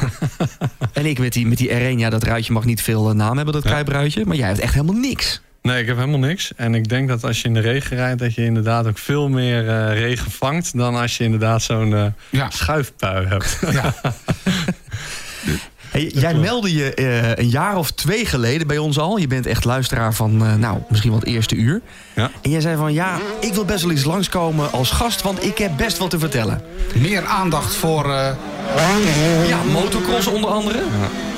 En 0.93 1.05
ik 1.05 1.19
met 1.19 1.33
die, 1.33 1.47
met 1.47 1.57
die 1.57 1.69
R1, 1.69 1.97
ja, 1.97 2.09
dat 2.09 2.23
ruitje 2.23 2.53
mag 2.53 2.65
niet 2.65 2.81
veel 2.81 3.13
naam 3.15 3.35
hebben, 3.35 3.53
dat 3.53 3.63
Ja. 3.63 3.69
kuipruitje. 3.69 4.25
Maar 4.25 4.35
jij 4.35 4.47
hebt 4.47 4.59
echt 4.59 4.73
helemaal 4.73 4.95
niks. 4.99 5.41
Nee, 5.61 5.81
ik 5.81 5.87
heb 5.87 5.95
helemaal 5.97 6.19
niks. 6.19 6.51
En 6.55 6.75
ik 6.75 6.89
denk 6.89 7.07
dat 7.07 7.23
als 7.23 7.41
je 7.41 7.47
in 7.47 7.53
de 7.53 7.59
regen 7.59 7.97
rijdt... 7.97 8.19
dat 8.19 8.33
je 8.35 8.43
inderdaad 8.43 8.87
ook 8.87 8.97
veel 8.97 9.29
meer 9.29 9.69
eh, 9.69 9.93
regen 9.99 10.31
vangt... 10.31 10.77
dan 10.77 10.95
als 10.95 11.17
je 11.17 11.23
inderdaad 11.23 11.61
zo'n 11.61 11.93
eh, 11.95 12.05
ja. 12.29 12.49
schuifpui 12.49 13.27
hebt. 13.27 13.59
ja. 13.71 13.93
Hey, 15.89 16.11
jij 16.13 16.33
meldde 16.33 16.73
je 16.75 16.93
eh, 16.93 17.35
een 17.43 17.49
jaar 17.49 17.77
of 17.77 17.91
twee 17.91 18.25
geleden 18.25 18.67
bij 18.67 18.77
ons 18.77 18.99
al. 18.99 19.17
Je 19.17 19.27
bent 19.27 19.45
echt 19.45 19.65
luisteraar 19.65 20.13
van, 20.13 20.45
eh, 20.45 20.53
nou, 20.53 20.77
misschien 20.89 21.11
wel 21.11 21.19
het 21.19 21.27
eerste 21.29 21.55
uur. 21.55 21.81
Ja. 22.15 22.31
En 22.41 22.49
jij 22.49 22.61
zei 22.61 22.77
van, 22.77 22.93
ja, 22.93 23.17
ik 23.39 23.53
wil 23.53 23.65
best 23.65 23.81
wel 23.81 23.91
eens 23.91 24.03
langskomen 24.03 24.71
als 24.71 24.91
gast... 24.91 25.21
want 25.21 25.43
ik 25.43 25.57
heb 25.57 25.71
best 25.77 25.97
wat 25.97 26.09
te 26.09 26.19
vertellen. 26.19 26.61
Meer 26.95 27.25
aandacht 27.25 27.75
voor... 27.75 28.13
eh, 28.13 28.27
Ja, 29.47 29.57
motocross 29.71 30.27
onder 30.27 30.49
andere. 30.49 30.79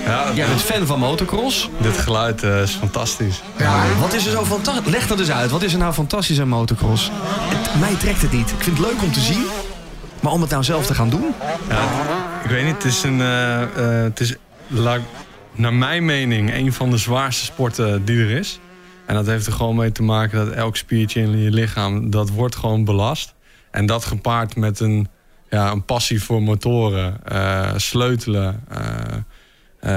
Ja, 0.05 0.31
Jij 0.36 0.48
bent 0.48 0.62
fan 0.62 0.86
van 0.88 1.00
motocross. 1.00 1.70
dit 1.77 1.98
geluid 1.98 2.43
is 2.43 2.72
fantastisch. 2.72 3.41
ja, 3.58 3.84
Wat 4.00 4.13
is 4.13 4.25
er 4.25 4.31
zo 4.31 4.46
fantastisch? 4.46 4.91
Leg 4.91 5.08
dat 5.08 5.20
eens 5.20 5.31
uit. 5.31 5.51
Wat 5.51 5.63
is 5.63 5.74
er 5.74 5.79
nou 5.79 5.93
fantastisch 5.93 6.39
aan 6.41 6.48
motocross? 6.48 7.12
Het- 7.13 7.79
mij 7.79 7.93
trekt 8.00 8.22
het 8.22 8.31
niet. 8.31 8.50
Ik 8.50 8.63
vind 8.63 8.77
het 8.77 8.86
leuk 8.88 9.01
om 9.03 9.12
te 9.12 9.20
zien. 9.20 9.43
Maar 10.20 10.31
om 10.31 10.41
het 10.41 10.50
nou 10.50 10.63
zelf 10.63 10.86
te 10.86 10.93
gaan 10.93 11.10
doen? 11.10 11.25
Ja, 11.70 11.77
ik 12.43 12.50
weet 12.50 12.65
niet, 12.65 12.74
het 12.74 12.83
is 12.83 13.03
een... 13.03 13.21
eh, 13.21 13.62
eh, 13.62 14.03
het 14.03 14.19
is, 14.19 14.36
naar 15.51 15.74
mijn 15.74 16.05
mening, 16.05 16.53
een 16.53 16.74
van 16.74 16.89
de 16.89 16.98
zwaarste 16.98 17.45
sporten 17.45 18.05
die 18.05 18.19
er 18.19 18.29
is. 18.29 18.60
En 19.05 19.15
dat 19.15 19.25
heeft 19.25 19.45
er 19.45 19.53
gewoon 19.53 19.75
mee 19.75 19.91
te 19.91 20.03
maken 20.03 20.45
dat 20.45 20.55
elk 20.55 20.77
spiertje 20.77 21.21
in 21.21 21.38
je 21.38 21.50
lichaam... 21.51 22.10
dat 22.10 22.29
wordt 22.29 22.55
gewoon 22.55 22.86
belast. 22.86 23.36
En 23.71 23.86
dat 23.86 24.05
gepaard 24.05 24.55
met 24.55 24.79
een, 24.79 25.07
ja, 25.50 25.71
een 25.71 25.86
passie 25.86 26.24
voor 26.24 26.41
motoren, 26.41 27.25
eh, 27.25 27.74
sleutelen... 27.75 28.63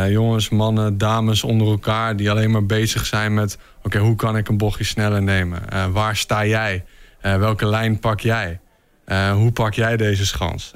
jongens, 0.08 0.48
mannen, 0.48 0.98
dames 0.98 1.44
onder 1.44 1.66
elkaar... 1.66 2.16
die 2.16 2.30
alleen 2.30 2.50
maar 2.50 2.66
bezig 2.66 3.06
zijn 3.06 3.34
met... 3.34 3.58
oké, 3.82 3.98
hoe 3.98 4.16
kan 4.16 4.36
ik 4.36 4.48
een 4.48 4.58
bochtje 4.58 4.84
sneller 4.84 5.22
nemen? 5.22 5.62
Waar 5.92 6.16
sta 6.16 6.46
jij? 6.46 6.84
Welke 7.20 7.66
lijn 7.66 7.98
pak 7.98 8.20
jij? 8.20 8.60
Hoe 9.32 9.52
pak 9.52 9.74
jij 9.74 9.96
deze 9.96 10.26
schans? 10.26 10.72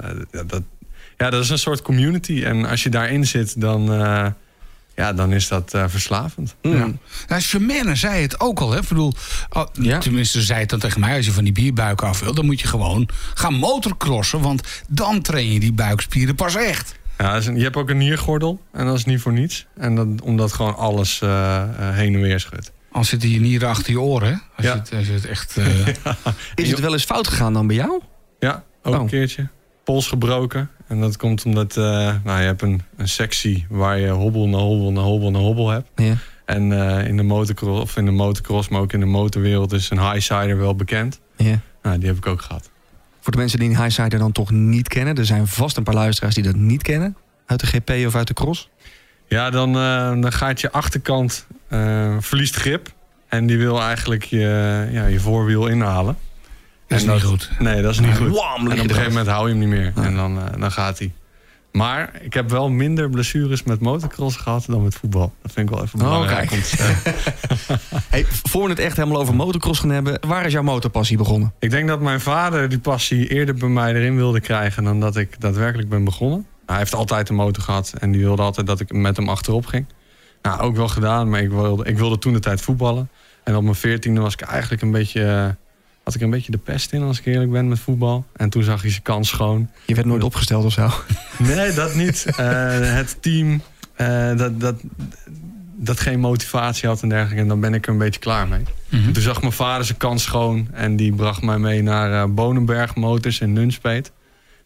Dat- 0.47 0.63
ja, 1.19 1.31
dat 1.31 1.43
is 1.43 1.49
een 1.51 1.59
soort 1.59 1.83
community. 1.83 2.43
En 2.45 2.65
als 2.65 2.83
je 2.83 2.89
daarin 2.91 3.27
zit, 3.27 3.61
dan, 3.61 3.93
eh, 3.93 4.27
ja, 4.97 5.13
dan 5.13 5.33
is 5.33 5.49
dat 5.49 5.75
eh, 5.75 5.85
verslavend. 5.89 6.55
Ja. 6.63 6.91
Nou, 7.29 7.97
zei 7.97 8.23
het 8.23 8.41
ook 8.41 8.61
al. 8.61 8.71
Hè? 8.71 8.79
Ik 8.79 8.89
bedoel, 8.89 9.13
oh, 9.51 9.67
Ja. 9.73 9.99
Tenminste, 9.99 10.39
ze 10.41 10.45
zei 10.45 10.61
het 10.61 10.69
dan 10.71 10.79
tegen 10.79 11.01
mij. 11.01 11.17
Als 11.17 11.25
je 11.27 11.33
van 11.33 11.45
die 11.45 11.53
bierbuiken 11.53 12.07
af 12.07 12.21
wil, 12.21 12.35
dan 12.35 12.45
moet 12.47 12.61
je 12.61 12.67
gewoon 12.67 13.09
gaan 13.35 13.55
motorcrossen. 13.55 14.41
Want 14.41 14.83
dan 14.89 15.23
train 15.23 15.53
je 15.53 15.61
die 15.61 15.73
buikspieren 15.73 16.35
pas 16.35 16.55
echt. 16.55 16.97
Ja, 17.19 17.37
je 17.37 17.63
hebt 17.63 17.77
ook 17.77 17.89
een 17.91 17.99
niergordel. 17.99 18.61
En 18.73 18.87
dat 18.87 18.97
is 18.97 19.05
niet 19.05 19.21
voor 19.21 19.33
niets. 19.33 19.67
En 19.77 19.95
dat, 19.95 20.07
omdat 20.23 20.53
gewoon 20.53 20.77
alles 20.77 21.21
eh, 21.21 21.63
heen 21.79 22.15
en 22.15 22.21
weer 22.21 22.41
schudt. 22.41 22.73
Anders 22.91 23.09
zitten 23.11 23.29
je 23.31 23.41
nieren 23.41 23.69
achter 23.69 23.91
je 23.93 24.01
oren. 24.01 24.29
Hè? 24.29 24.35
Als, 24.57 24.67
Ja. 24.67 24.73
je 24.73 24.79
het, 24.79 24.93
als 24.95 25.07
je 25.07 25.13
het 25.13 25.27
echt... 25.27 25.57
eh, 25.57 25.87
Is 26.65 26.71
het 26.71 26.81
wel 26.81 26.93
eens 26.93 27.05
fout 27.05 27.29
gegaan 27.29 27.53
dan 27.53 27.67
bij 27.67 27.77
jou? 27.77 28.01
Ja, 28.39 28.65
ook 28.83 28.95
Oh. 28.95 29.01
een 29.01 29.07
keertje. 29.07 29.49
Pols 29.85 30.09
gebroken. 30.09 30.71
En 30.89 31.01
dat 31.01 31.17
komt 31.17 31.45
omdat 31.45 31.77
eh, 31.77 31.85
nou, 32.25 32.41
je 32.41 32.47
hebt 32.47 32.63
een, 32.63 32.83
een 32.97 33.09
sectie 33.09 33.67
waar 33.69 33.99
je 33.99 34.09
hobbel 34.09 34.49
na 34.49 34.59
hobbel 34.59 34.93
na 34.93 35.01
hobbel 35.01 35.31
na 35.31 35.39
hobbel 35.39 35.69
hebt. 35.69 35.89
Ja. 35.97 36.15
En 36.45 36.73
eh, 36.73 37.07
in 37.07 37.17
de 37.17 37.23
motocross, 37.23 37.81
of 37.81 37.97
in 37.97 38.05
de 38.05 38.11
motocross, 38.11 38.69
maar 38.69 38.81
ook 38.81 38.93
in 38.93 39.01
de 39.01 39.07
motorwereld 39.07 39.73
is 39.73 39.91
een 39.91 40.01
highsider 40.01 40.59
wel 40.59 40.75
bekend. 40.75 41.21
ja. 41.37 41.61
Nou, 41.83 41.99
die 41.99 42.09
heb 42.09 42.17
ik 42.17 42.27
ook 42.27 42.43
gehad. 42.43 42.71
Voor 43.21 43.33
de 43.33 43.39
mensen 43.39 43.59
die 43.59 43.69
een 43.69 43.83
highsider 43.83 44.19
dan 44.19 44.33
toch 44.33 44.51
niet 44.51 44.89
kennen. 44.89 45.17
Er 45.17 45.27
zijn 45.27 45.47
vast 45.47 45.77
een 45.77 45.83
paar 45.83 45.95
luisteraars 45.95 46.35
die 46.35 46.45
dat 46.45 46.55
niet 46.55 46.83
kennen. 46.83 47.17
Uit 47.47 47.61
de 47.61 47.67
GP 47.67 48.07
of 48.07 48.15
uit 48.15 48.27
de 48.27 48.35
cross. 48.35 48.69
Ja, 49.29 49.51
dan, 49.51 49.77
eh, 49.77 50.21
dan 50.21 50.33
gaat 50.33 50.61
je 50.61 50.73
achterkant 50.73 51.47
verliest 52.19 52.57
grip. 52.57 52.93
En 53.29 53.47
die 53.47 53.59
wil 53.59 53.81
eigenlijk 53.81 54.25
je, 54.25 54.89
ja, 54.91 55.07
je 55.07 55.21
voorwiel 55.21 55.67
inhalen. 55.67 56.17
Dat 56.89 56.99
is 56.99 57.05
En 57.05 57.13
niet 57.13 57.23
goed. 57.23 57.51
Nee, 57.59 57.83
dat 57.83 57.93
is 57.93 58.01
niet 58.01 58.17
goed. 58.17 58.27
En 58.27 58.63
op 58.65 58.69
een 58.69 58.81
gegeven 58.81 59.09
moment 59.09 59.27
hou 59.27 59.45
je 59.45 59.51
hem 59.51 59.59
niet 59.59 59.69
meer. 59.79 59.93
Ja. 59.97 60.03
En 60.03 60.15
dan, 60.15 60.39
eh, 60.39 60.61
dan 60.61 60.73
gaat 60.73 60.99
hij. 60.99 61.13
Maar 61.73 62.11
ik 62.21 62.35
heb 62.35 62.51
wel 62.51 62.69
minder 62.71 63.11
blessures 63.11 63.63
met 63.63 63.81
motocross 63.81 64.37
gehad 64.37 64.65
dan 64.69 64.83
met 64.83 64.95
voetbal. 64.95 65.33
Dat 65.43 65.53
vind 65.53 65.69
ik 65.71 65.75
wel 65.75 65.85
even 65.85 66.01
Oh, 66.01 66.05
belangrijk 66.05 66.49
kijk. 66.49 66.51
om 66.51 66.61
te 66.61 66.77
zeggen. 66.77 67.15
Hey, 68.09 68.25
voor 68.27 68.63
we 68.63 68.69
het 68.69 68.79
echt 68.79 68.97
helemaal 68.97 69.21
over 69.21 69.35
motocross 69.35 69.81
gaan 69.81 69.91
hebben. 69.91 70.19
Waar 70.27 70.47
is 70.47 70.53
jouw 70.53 70.63
motorpassie 70.63 71.17
begonnen? 71.17 71.53
Ik 71.59 71.71
denk 71.71 71.89
dat 71.89 72.01
mijn 72.01 72.21
vader 72.21 72.69
die 72.69 72.79
passie 72.79 73.29
eerder 73.29 73.55
bij 73.55 73.69
mij 73.69 73.95
erin 73.95 74.17
wilde 74.17 74.41
krijgen... 74.41 74.85
dan 74.85 75.01
dat 75.01 75.17
ik 75.17 75.41
daadwerkelijk 75.41 75.89
ben 75.89 76.05
begonnen. 76.05 76.47
Hij 76.67 76.77
heeft 76.79 76.95
altijd 76.95 77.29
een 77.29 77.35
motor 77.35 77.63
gehad 77.63 77.95
en 77.99 78.11
die 78.13 78.21
wilde 78.21 78.43
altijd 78.43 78.67
dat 78.67 78.81
ik 78.81 78.93
met 78.93 79.17
hem 79.17 79.29
achterop 79.29 79.67
ging. 79.67 79.87
Nou, 80.43 80.61
ook 80.61 80.77
wel 80.77 80.89
gedaan, 80.89 81.29
maar 81.31 81.41
ik 81.41 81.51
wilde, 81.51 81.85
ik 81.85 81.99
wilde 81.99 82.19
toen 82.19 82.33
de 82.33 82.39
tijd 82.39 82.61
voetballen. 82.61 83.11
En 83.45 83.57
op 83.57 83.63
mijn 83.63 83.75
veertiende 83.75 84.21
was 84.21 84.33
ik 84.33 84.41
eigenlijk 84.41 84.83
een 84.83 84.91
beetje... 84.91 85.57
had 86.09 86.17
ik 86.17 86.23
een 86.23 86.31
beetje 86.31 86.51
de 86.51 86.59
pest 86.59 86.93
in, 86.93 87.03
als 87.03 87.19
ik 87.19 87.27
eerlijk 87.27 87.51
ben, 87.51 87.69
met 87.69 87.79
voetbal. 87.79 88.27
En 88.37 88.51
toen 88.51 88.63
zag 88.63 88.81
hij 88.81 88.91
zijn 88.91 89.03
kans 89.03 89.29
schoon. 89.29 89.71
Je 89.87 89.95
werd 89.95 90.07
nooit 90.07 90.23
opgesteld 90.23 90.65
of 90.65 90.73
zo. 90.73 90.91
Nee, 91.39 91.73
dat 91.73 91.95
niet. 91.95 92.25
Eh, 92.25 92.37
het 92.95 93.17
team, 93.21 93.63
eh, 93.95 94.37
dat, 94.37 94.61
dat, 94.61 94.75
dat 95.77 96.01
geen 96.01 96.21
motivatie 96.21 96.89
had 96.89 97.03
en 97.03 97.09
dergelijke. 97.09 97.43
En 97.43 97.49
dan 97.49 97.61
ben 97.61 97.75
ik 97.75 97.87
er 97.87 97.93
een 97.93 97.99
beetje 97.99 98.21
klaar 98.21 98.49
mee. 98.49 98.63
Mhm. 98.89 99.07
En 99.07 99.13
toen 99.13 99.23
zag 99.23 99.41
mijn 99.41 99.53
vader 99.53 99.85
zijn 99.85 99.99
kans 99.99 100.23
schoon. 100.23 100.69
En 100.73 100.97
die 100.97 101.13
bracht 101.13 101.43
mij 101.43 101.59
mee 101.59 101.83
naar 101.83 102.23
eh, 102.23 102.31
Bonenberg 102.31 102.95
Motors 102.95 103.41
in 103.41 103.53
Nunspeet. 103.53 104.13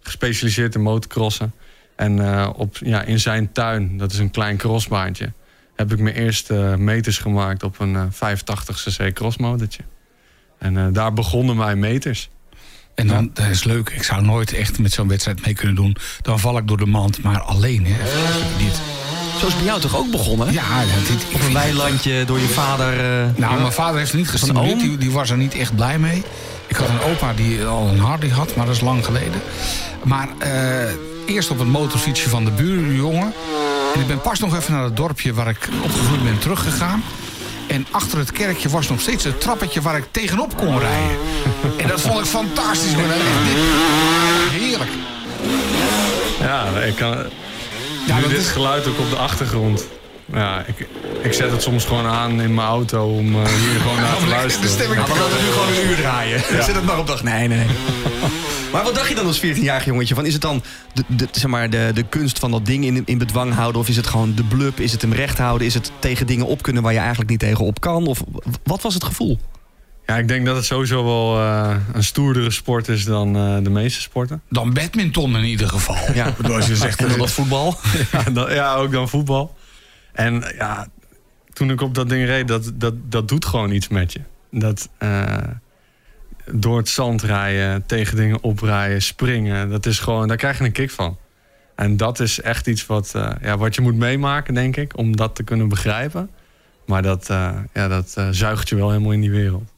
Gespecialiseerd 0.00 0.74
in 0.74 0.82
motocrossen. 0.82 1.52
En 1.96 2.34
eh, 2.34 2.48
op, 2.56 2.76
ja, 2.76 3.02
in 3.02 3.20
zijn 3.20 3.52
tuin, 3.52 3.98
dat 3.98 4.12
is 4.12 4.18
een 4.18 4.30
klein 4.30 4.56
crossbaantje... 4.56 5.32
heb 5.74 5.92
ik 5.92 5.98
mijn 5.98 6.14
eerste 6.14 6.74
meters 6.78 7.18
gemaakt 7.18 7.62
op 7.62 7.80
een 7.80 7.96
eh 7.96 8.36
85cc 8.36 9.12
crossmotortje. 9.12 9.82
En 10.62 10.76
eh, 10.76 10.84
daar 10.92 11.12
begonnen 11.12 11.56
mijn 11.56 11.78
meters. 11.78 12.30
En 12.94 13.06
dan, 13.06 13.30
dat 13.34 13.46
is 13.46 13.64
leuk. 13.64 13.88
Ik 13.88 14.02
zou 14.02 14.22
nooit 14.22 14.52
echt 14.52 14.78
met 14.78 14.92
zo'n 14.92 15.08
wedstrijd 15.08 15.44
mee 15.44 15.54
kunnen 15.54 15.74
doen. 15.74 15.96
Dan 16.22 16.38
val 16.40 16.58
ik 16.58 16.68
door 16.68 16.76
de 16.76 16.86
mand, 16.86 17.22
maar 17.22 17.40
alleen. 17.40 17.86
Hè. 17.88 17.96
Niet. 18.64 18.80
Zo 19.40 19.46
is 19.46 19.54
bij 19.56 19.64
jou 19.64 19.80
toch 19.80 19.96
ook 19.96 20.10
begonnen? 20.10 20.52
Ja, 20.52 20.80
dat, 20.80 21.06
dit, 21.06 21.24
Op 21.34 21.40
een 21.46 21.52
weilandje 21.52 22.24
door 22.24 22.38
je 22.38 22.48
vader. 22.48 22.92
eh, 23.00 23.26
Nou, 23.36 23.60
mijn 23.60 23.72
vader 23.72 23.98
heeft 23.98 24.10
het 24.10 24.20
niet 24.20 24.30
gestimuleerd. 24.30 24.80
Die, 24.80 24.96
die 24.98 25.10
was 25.10 25.30
er 25.30 25.36
niet 25.36 25.54
echt 25.54 25.74
blij 25.76 25.98
mee. 25.98 26.22
Ik 26.66 26.76
had 26.76 26.88
een 26.88 27.00
opa 27.00 27.32
die 27.34 27.64
al 27.64 27.88
een 27.88 27.98
Harley 27.98 28.28
had, 28.28 28.56
maar 28.56 28.66
dat 28.66 28.74
is 28.74 28.80
lang 28.80 29.04
geleden. 29.04 29.40
Maar 30.04 30.28
eh, 30.38 30.90
eerst 31.26 31.50
op 31.50 31.58
een 31.60 31.70
motorfietsje 31.70 32.28
van 32.28 32.44
de 32.44 32.50
buurjongen. 32.50 33.32
En 33.94 34.00
ik 34.00 34.06
ben 34.06 34.20
pas 34.20 34.38
nog 34.38 34.56
even 34.56 34.72
naar 34.72 34.84
het 34.84 34.96
dorpje 34.96 35.32
waar 35.34 35.48
ik 35.48 35.68
opgevoed 35.82 36.24
ben 36.24 36.38
teruggegaan. 36.38 37.02
En 37.66 37.86
achter 37.90 38.18
het 38.18 38.32
kerkje 38.32 38.68
was 38.68 38.88
nog 38.88 39.00
steeds 39.00 39.24
het 39.24 39.40
trappetje 39.40 39.80
waar 39.80 39.96
ik 39.96 40.04
tegenop 40.10 40.56
kon 40.56 40.78
rijden. 40.78 41.16
En 41.76 41.88
dat 41.88 42.00
vond 42.00 42.18
ik 42.18 42.24
fantastisch. 42.24 42.92
Heerlijk. 44.50 44.90
Ja, 46.40 46.64
ik 46.86 46.94
kan, 46.96 47.16
Ja, 48.06 48.16
nu 48.18 48.28
dit 48.28 48.38
is- 48.38 48.48
geluid 48.48 48.86
ook 48.86 48.98
op 48.98 49.10
de 49.10 49.16
achtergrond. 49.16 49.86
Ja, 50.32 50.64
ik, 50.66 50.86
ik 51.22 51.32
zet 51.32 51.50
het 51.50 51.62
soms 51.62 51.84
gewoon 51.84 52.06
aan 52.06 52.40
in 52.40 52.54
mijn 52.54 52.68
auto 52.68 53.04
om 53.16 53.34
eh, 53.34 53.48
hier 53.52 53.80
gewoon 53.80 54.00
naar 54.02 54.16
te 54.16 54.22
De 54.24 54.30
luisteren. 54.30 54.70
stemming 54.70 55.00
Ja, 55.06 55.12
we 55.12 55.18
laten 55.20 55.44
nu 55.44 55.50
gewoon 55.50 55.68
een 55.68 55.90
uur 55.90 55.96
draaien. 55.96 56.40
Zet 56.40 56.74
het 56.74 56.84
maar 56.84 56.98
op 56.98 57.06
dag. 57.06 57.22
Nee, 57.22 57.48
nee. 57.48 57.66
Maar 58.72 58.82
wat 58.84 58.94
dacht 58.94 59.08
je 59.08 59.14
dan 59.14 59.26
als 59.26 59.40
14-jarig 59.46 59.84
jongetje? 59.84 60.14
Van, 60.14 60.26
is 60.26 60.32
het 60.32 60.42
dan 60.42 60.62
de, 60.94 61.04
de, 61.06 61.28
zeg 61.32 61.50
maar, 61.50 61.70
de, 61.70 61.90
de 61.94 62.02
kunst 62.02 62.38
van 62.38 62.50
dat 62.50 62.66
ding 62.66 62.84
in, 62.84 63.02
in 63.04 63.18
bedwang 63.18 63.54
houden? 63.54 63.80
Of 63.80 63.88
is 63.88 63.96
het 63.96 64.06
gewoon 64.06 64.34
de 64.34 64.44
blub? 64.44 64.80
Is 64.80 64.92
het 64.92 65.02
hem 65.02 65.12
recht 65.12 65.38
houden? 65.38 65.66
Is 65.66 65.74
het 65.74 65.90
tegen 65.98 66.26
dingen 66.26 66.46
op 66.46 66.62
kunnen 66.62 66.82
waar 66.82 66.92
je 66.92 66.98
eigenlijk 66.98 67.30
niet 67.30 67.38
tegen 67.38 67.64
op 67.64 67.80
kan? 67.80 68.06
Of 68.06 68.22
wat 68.62 68.82
was 68.82 68.94
het 68.94 69.04
gevoel? 69.04 69.38
Ja, 70.06 70.16
ik 70.18 70.28
denk 70.28 70.46
dat 70.46 70.56
het 70.56 70.64
sowieso 70.64 71.04
wel 71.04 71.38
eh, 71.38 71.76
een 71.92 72.04
stoerdere 72.04 72.50
sport 72.50 72.88
is 72.88 73.04
dan 73.04 73.36
eh, 73.36 73.56
de 73.62 73.70
meeste 73.70 74.00
sporten. 74.00 74.42
Dan 74.48 74.72
badminton 74.72 75.36
in 75.36 75.44
ieder 75.44 75.68
geval. 75.68 76.14
Ja. 76.14 76.34
Als 76.52 76.66
je 76.66 76.76
zegt, 76.76 77.00
En 77.02 77.08
dan 77.08 77.18
dat 77.18 77.30
voetbal? 77.30 77.78
ja, 78.12 78.22
dan- 78.22 78.54
ja, 78.54 78.74
ook 78.74 78.92
dan 78.92 79.08
voetbal. 79.08 79.54
En 80.12 80.44
ja, 80.56 80.86
toen 81.52 81.70
ik 81.70 81.80
op 81.80 81.94
dat 81.94 82.08
ding 82.08 82.26
reed, 82.26 82.48
dat, 82.48 82.72
dat, 82.74 82.94
dat 83.08 83.28
doet 83.28 83.44
gewoon 83.44 83.70
iets 83.70 83.88
met 83.88 84.12
je. 84.12 84.20
Dat 84.50 84.88
eh, 84.98 85.36
door 86.50 86.76
het 86.76 86.88
zand 86.88 87.22
rijden, 87.22 87.86
tegen 87.86 88.16
dingen 88.16 88.42
oprijden, 88.42 89.02
springen, 89.02 89.70
dat 89.70 89.86
is 89.86 89.98
gewoon, 89.98 90.28
daar 90.28 90.36
krijg 90.36 90.58
je 90.58 90.64
een 90.64 90.72
kick 90.72 90.90
van. 90.90 91.18
En 91.74 91.96
dat 91.96 92.20
is 92.20 92.40
echt 92.40 92.66
iets 92.66 92.86
wat, 92.86 93.14
eh, 93.14 93.30
ja, 93.42 93.56
wat 93.56 93.74
je 93.74 93.80
moet 93.80 93.96
meemaken, 93.96 94.54
denk 94.54 94.76
ik, 94.76 94.98
om 94.98 95.16
dat 95.16 95.34
te 95.34 95.42
kunnen 95.42 95.68
begrijpen. 95.68 96.30
Maar 96.86 97.02
dat, 97.02 97.30
eh, 97.30 97.50
ja, 97.74 97.88
dat 97.88 98.12
eh, 98.14 98.28
zuigt 98.30 98.68
je 98.68 98.76
wel 98.76 98.90
helemaal 98.90 99.12
in 99.12 99.20
die 99.20 99.30
wereld. 99.30 99.72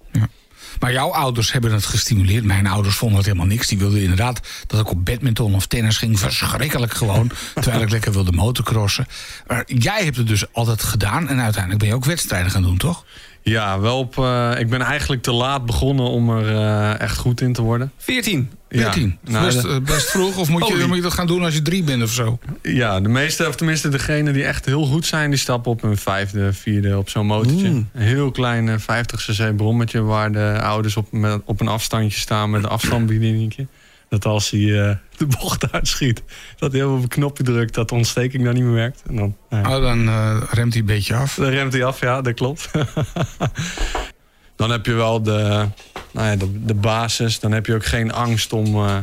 Maar 0.81 0.93
jouw 0.93 1.11
ouders 1.11 1.53
hebben 1.53 1.73
het 1.73 1.87
gestimuleerd. 1.87 2.45
Mijn 2.45 2.67
ouders 2.67 2.97
vonden 2.97 3.17
het 3.17 3.27
helemaal 3.27 3.47
niks. 3.47 3.67
Die 3.67 3.79
wilden 3.79 4.01
inderdaad 4.01 4.41
dat 4.67 4.81
ik 4.81 4.91
op 4.91 5.05
badminton 5.05 5.55
of 5.55 5.67
tennis 5.67 5.99
ging. 5.99 6.19
Verschrikkelijk 6.19 6.95
gewoon. 6.95 7.31
terwijl 7.55 7.83
ik 7.83 7.91
lekker 7.91 8.13
wilde 8.13 8.33
motocrossen. 8.33 9.07
Maar 9.47 9.65
jij 9.67 10.05
hebt 10.05 10.17
het 10.17 10.27
dus 10.27 10.53
altijd 10.53 10.83
gedaan. 10.83 11.29
En 11.29 11.41
uiteindelijk 11.41 11.81
ben 11.81 11.89
je 11.89 11.95
ook 11.95 12.05
wedstrijden 12.05 12.51
gaan 12.51 12.63
doen, 12.63 12.77
toch? 12.77 13.05
Ja, 13.47 13.81
wel 13.81 13.99
op. 13.99 14.19
eh, 14.19 14.51
ik 14.59 14.69
ben 14.69 14.81
eigenlijk 14.81 15.23
te 15.23 15.33
laat 15.33 15.67
begonnen 15.67 16.05
om 16.07 16.31
er 16.31 16.49
eh, 16.57 17.01
echt 17.01 17.17
goed 17.19 17.41
in 17.41 17.53
te 17.53 17.63
worden. 17.63 17.93
14. 17.97 18.51
14. 18.71 19.19
Ja, 19.25 19.31
nou, 19.33 19.45
best, 19.45 19.63
de- 19.63 19.69
eh, 19.69 19.81
best 19.81 20.11
vroeg. 20.11 20.37
Of 20.37 20.49
moet 20.49 20.67
je, 20.67 20.73
Olie. 20.75 20.87
moet 20.87 20.97
je 20.97 21.03
dat 21.03 21.13
gaan 21.13 21.27
doen 21.27 21.43
als 21.45 21.55
je 21.55 21.63
drie 21.63 21.83
bent 21.83 22.03
of 22.03 22.11
zo? 22.11 22.39
ja, 22.63 23.01
de 23.01 23.09
meeste, 23.09 23.49
of 23.49 23.55
tenminste 23.57 23.89
degenen 23.89 24.33
die 24.33 24.45
echt 24.45 24.65
heel 24.65 24.85
goed 24.87 25.07
zijn, 25.07 25.31
die 25.31 25.39
stappen 25.39 25.71
op 25.71 25.83
hun 25.83 25.97
vijfde, 25.97 26.53
vierde 26.53 26.99
op 26.99 27.09
zo'n 27.09 27.27
motortje. 27.27 27.69
Mm. 27.69 27.89
Een 27.93 28.03
heel 28.03 28.31
klein 28.31 28.69
eh, 28.69 28.75
50 28.79 29.25
cc 29.27 29.57
brommetje 29.57 30.03
waar 30.03 30.33
de 30.33 30.59
ouders 30.63 30.97
op, 30.97 31.13
met, 31.13 31.41
op 31.45 31.61
een 31.61 31.69
afstandje 31.69 32.19
staan 32.21 32.51
met 32.51 32.63
een 32.65 32.69
afstandsbedieningje. 32.71 33.67
Dat 34.15 34.25
als 34.25 34.51
hij 34.51 34.61
eh, 34.61 34.97
de 35.17 35.27
bocht 35.27 35.73
uitschiet, 35.73 36.23
dat 36.57 36.73
hij 36.73 36.85
op 36.85 37.03
een 37.03 37.09
knopje 37.09 37.43
drukt, 37.43 37.75
dat 37.75 37.89
de 37.89 37.95
ontsteking 37.95 38.45
dan 38.45 38.55
niet 38.55 38.63
meer 38.63 38.73
werkt. 38.73 39.03
En 39.07 39.17
dan, 39.17 39.37
nou. 39.49 39.67
Oh, 39.67 39.83
dan 39.83 40.09
eh, 40.09 40.43
remt 40.51 40.73
hij 40.73 40.81
een 40.81 40.87
beetje 40.87 41.15
af. 41.15 41.35
Dan 41.35 41.49
remt 41.49 41.73
hij 41.73 41.85
af, 41.85 42.01
ja, 42.01 42.21
dat 42.21 42.35
klopt. 42.35 42.71
dan 44.57 44.71
heb 44.71 44.87
je 44.87 44.93
wel 44.93 45.23
de, 45.23 45.69
nou 46.13 46.27
ja, 46.27 46.37
de, 46.37 46.65
de 46.65 46.75
basis. 46.75 47.41
Dan 47.41 47.53
heb 47.53 47.67
je 47.67 47.75
ook 47.75 47.85
geen 47.85 48.13
angst 48.13 48.53
om 48.53 48.75
eh, 48.75 48.97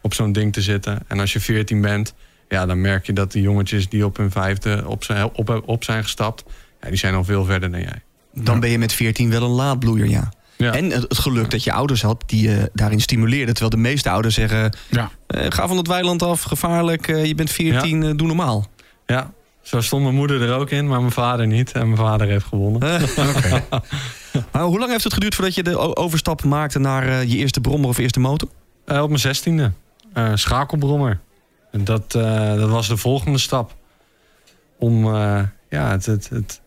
op 0.00 0.14
zo'n 0.14 0.32
ding 0.32 0.52
te 0.52 0.62
zitten. 0.62 0.98
En 1.08 1.20
als 1.20 1.32
je 1.32 1.40
14 1.40 1.80
bent, 1.80 2.14
ja, 2.48 2.66
dan 2.66 2.80
merk 2.80 3.06
je 3.06 3.12
dat 3.12 3.32
die 3.32 3.42
jongetjes 3.42 3.88
die 3.88 4.04
op 4.04 4.16
hun 4.16 4.30
vijfde 4.30 4.82
op 4.86 5.04
zijn, 5.04 5.30
op, 5.32 5.62
op 5.66 5.84
zijn 5.84 6.02
gestapt, 6.02 6.44
ja, 6.80 6.88
die 6.88 6.98
zijn 6.98 7.14
al 7.14 7.24
veel 7.24 7.44
verder 7.44 7.70
dan 7.70 7.80
jij. 7.80 8.02
Dan 8.32 8.60
ben 8.60 8.70
je 8.70 8.78
met 8.78 8.92
14 8.92 9.30
wel 9.30 9.42
een 9.42 9.50
laadbloeier, 9.50 10.08
ja. 10.08 10.32
Ja. 10.56 10.72
En 10.72 10.90
het 10.90 11.18
geluk 11.18 11.50
dat 11.50 11.64
je 11.64 11.72
ouders 11.72 12.02
had 12.02 12.22
die 12.26 12.48
je 12.48 12.70
daarin 12.72 13.00
stimuleerden. 13.00 13.54
Terwijl 13.54 13.70
de 13.70 13.88
meeste 13.88 14.10
ouders 14.10 14.34
zeggen... 14.34 14.76
Ja. 14.90 15.10
eh, 15.26 15.46
ga 15.48 15.68
van 15.68 15.76
het 15.76 15.86
weiland 15.86 16.22
af, 16.22 16.42
gevaarlijk, 16.42 17.08
eh, 17.08 17.24
je 17.24 17.34
bent 17.34 17.50
14, 17.50 18.02
eh, 18.02 18.10
doe 18.16 18.26
normaal. 18.26 18.66
Ja, 19.06 19.32
zo 19.62 19.80
stond 19.80 20.02
mijn 20.02 20.14
moeder 20.14 20.42
er 20.42 20.54
ook 20.54 20.70
in, 20.70 20.88
maar 20.88 21.00
mijn 21.00 21.12
vader 21.12 21.46
niet. 21.46 21.72
En 21.72 21.86
mijn 21.86 21.96
vader 22.00 22.26
heeft 22.26 22.46
gewonnen. 22.46 22.80
Maar 24.52 24.62
hoe 24.62 24.78
lang 24.78 24.90
heeft 24.90 25.04
het 25.04 25.12
geduurd 25.12 25.34
voordat 25.34 25.54
je 25.54 25.62
de 25.62 25.96
overstap 25.96 26.44
maakte... 26.44 26.78
naar 26.78 27.08
eh, 27.08 27.22
je 27.22 27.36
eerste 27.36 27.60
brommer 27.60 27.88
of 27.88 27.98
eerste 27.98 28.20
motor? 28.20 28.48
Eh, 28.84 29.02
op 29.02 29.08
mijn 29.08 29.20
zestiende. 29.20 29.72
Eh 30.12 30.30
schakelbrommer. 30.34 31.20
En 31.70 31.84
dat, 31.84 32.14
eh, 32.14 32.54
dat 32.54 32.68
was 32.68 32.88
de 32.88 32.96
volgende 32.96 33.38
stap. 33.38 33.74
Om 34.78 35.14
eh, 35.14 35.42
ja, 35.68 35.90
het, 35.90 36.06
het, 36.06 36.28
het, 36.28 36.60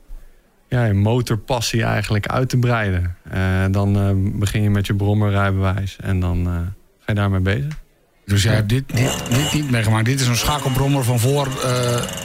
ja, 0.70 0.86
je 0.86 0.94
motorpassie 0.94 1.84
eigenlijk 1.84 2.28
uit 2.28 2.50
te 2.50 2.58
breiden. 2.58 3.16
Eh, 3.30 3.42
dan 3.72 3.98
eh, 3.98 4.10
begin 4.40 4.62
je 4.62 4.70
met 4.70 4.88
je 4.88 4.94
brommerrijbewijs. 4.94 5.98
En 6.02 6.20
dan 6.20 6.48
eh, 6.48 6.54
ga 6.54 7.06
je 7.06 7.14
daarmee 7.14 7.40
bezig. 7.40 7.80
Dus 8.26 8.44
jij 8.44 8.54
hebt 8.54 8.70
dit, 8.70 8.84
dit, 8.88 9.24
dit 9.30 9.54
niet 9.54 9.72
meegemaakt. 9.72 10.06
Dit 10.06 10.20
is 10.20 10.28
een 10.28 10.36
schakelbrommer 10.36 11.04
van 11.04 11.20
voor 11.20 11.48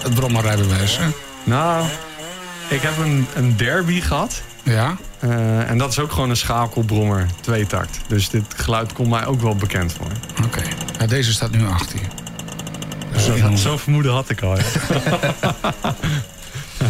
het 0.02 0.14
brommerrijbewijs. 0.14 0.98
Hè? 0.98 1.04
Nou, 1.44 1.86
ik 2.68 2.80
heb 2.80 2.98
een, 2.98 3.26
een 3.34 3.56
derby 3.56 4.00
gehad. 4.00 4.42
Ja. 4.62 4.96
En 5.66 5.78
dat 5.78 5.90
is 5.90 5.98
ook 5.98 6.12
gewoon 6.12 6.30
een 6.30 6.36
schakelbrommer, 6.36 7.26
tweetakt. 7.40 8.00
Dus 8.06 8.30
dit 8.30 8.54
geluid 8.56 8.92
komt 8.92 9.08
mij 9.08 9.26
ook 9.26 9.40
wel 9.40 9.56
bekend 9.56 9.92
voor. 9.92 10.10
Oké. 10.44 10.62
Ja, 10.98 11.06
deze 11.06 11.32
staat 11.32 11.50
nu 11.50 11.66
achter 11.66 11.98
je. 11.98 12.06
Dus 13.12 13.62
Zo'n 13.62 13.78
vermoeden 13.78 14.12
had 14.12 14.30
ik 14.30 14.42
al. 14.42 14.56
Ja. 14.56 14.62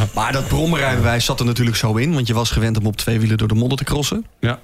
Maar 0.15 0.33
dat 0.33 0.49
brommerrijbewijs 0.49 1.25
zat 1.25 1.41
er 1.41 1.47
natuurlijk 1.47 1.77
zo 1.77 1.95
in. 1.95 2.15
Want 2.15 2.27
je 2.27 2.35
was 2.35 2.51
gewend 2.51 2.79
om 2.79 2.87
op 2.87 2.97
twee 2.97 3.21
wielen 3.21 3.39
door 3.39 3.49
de 3.49 3.55
modder 3.55 3.79
te 3.79 3.85
crossen. 3.85 4.27
ja, 4.41 4.59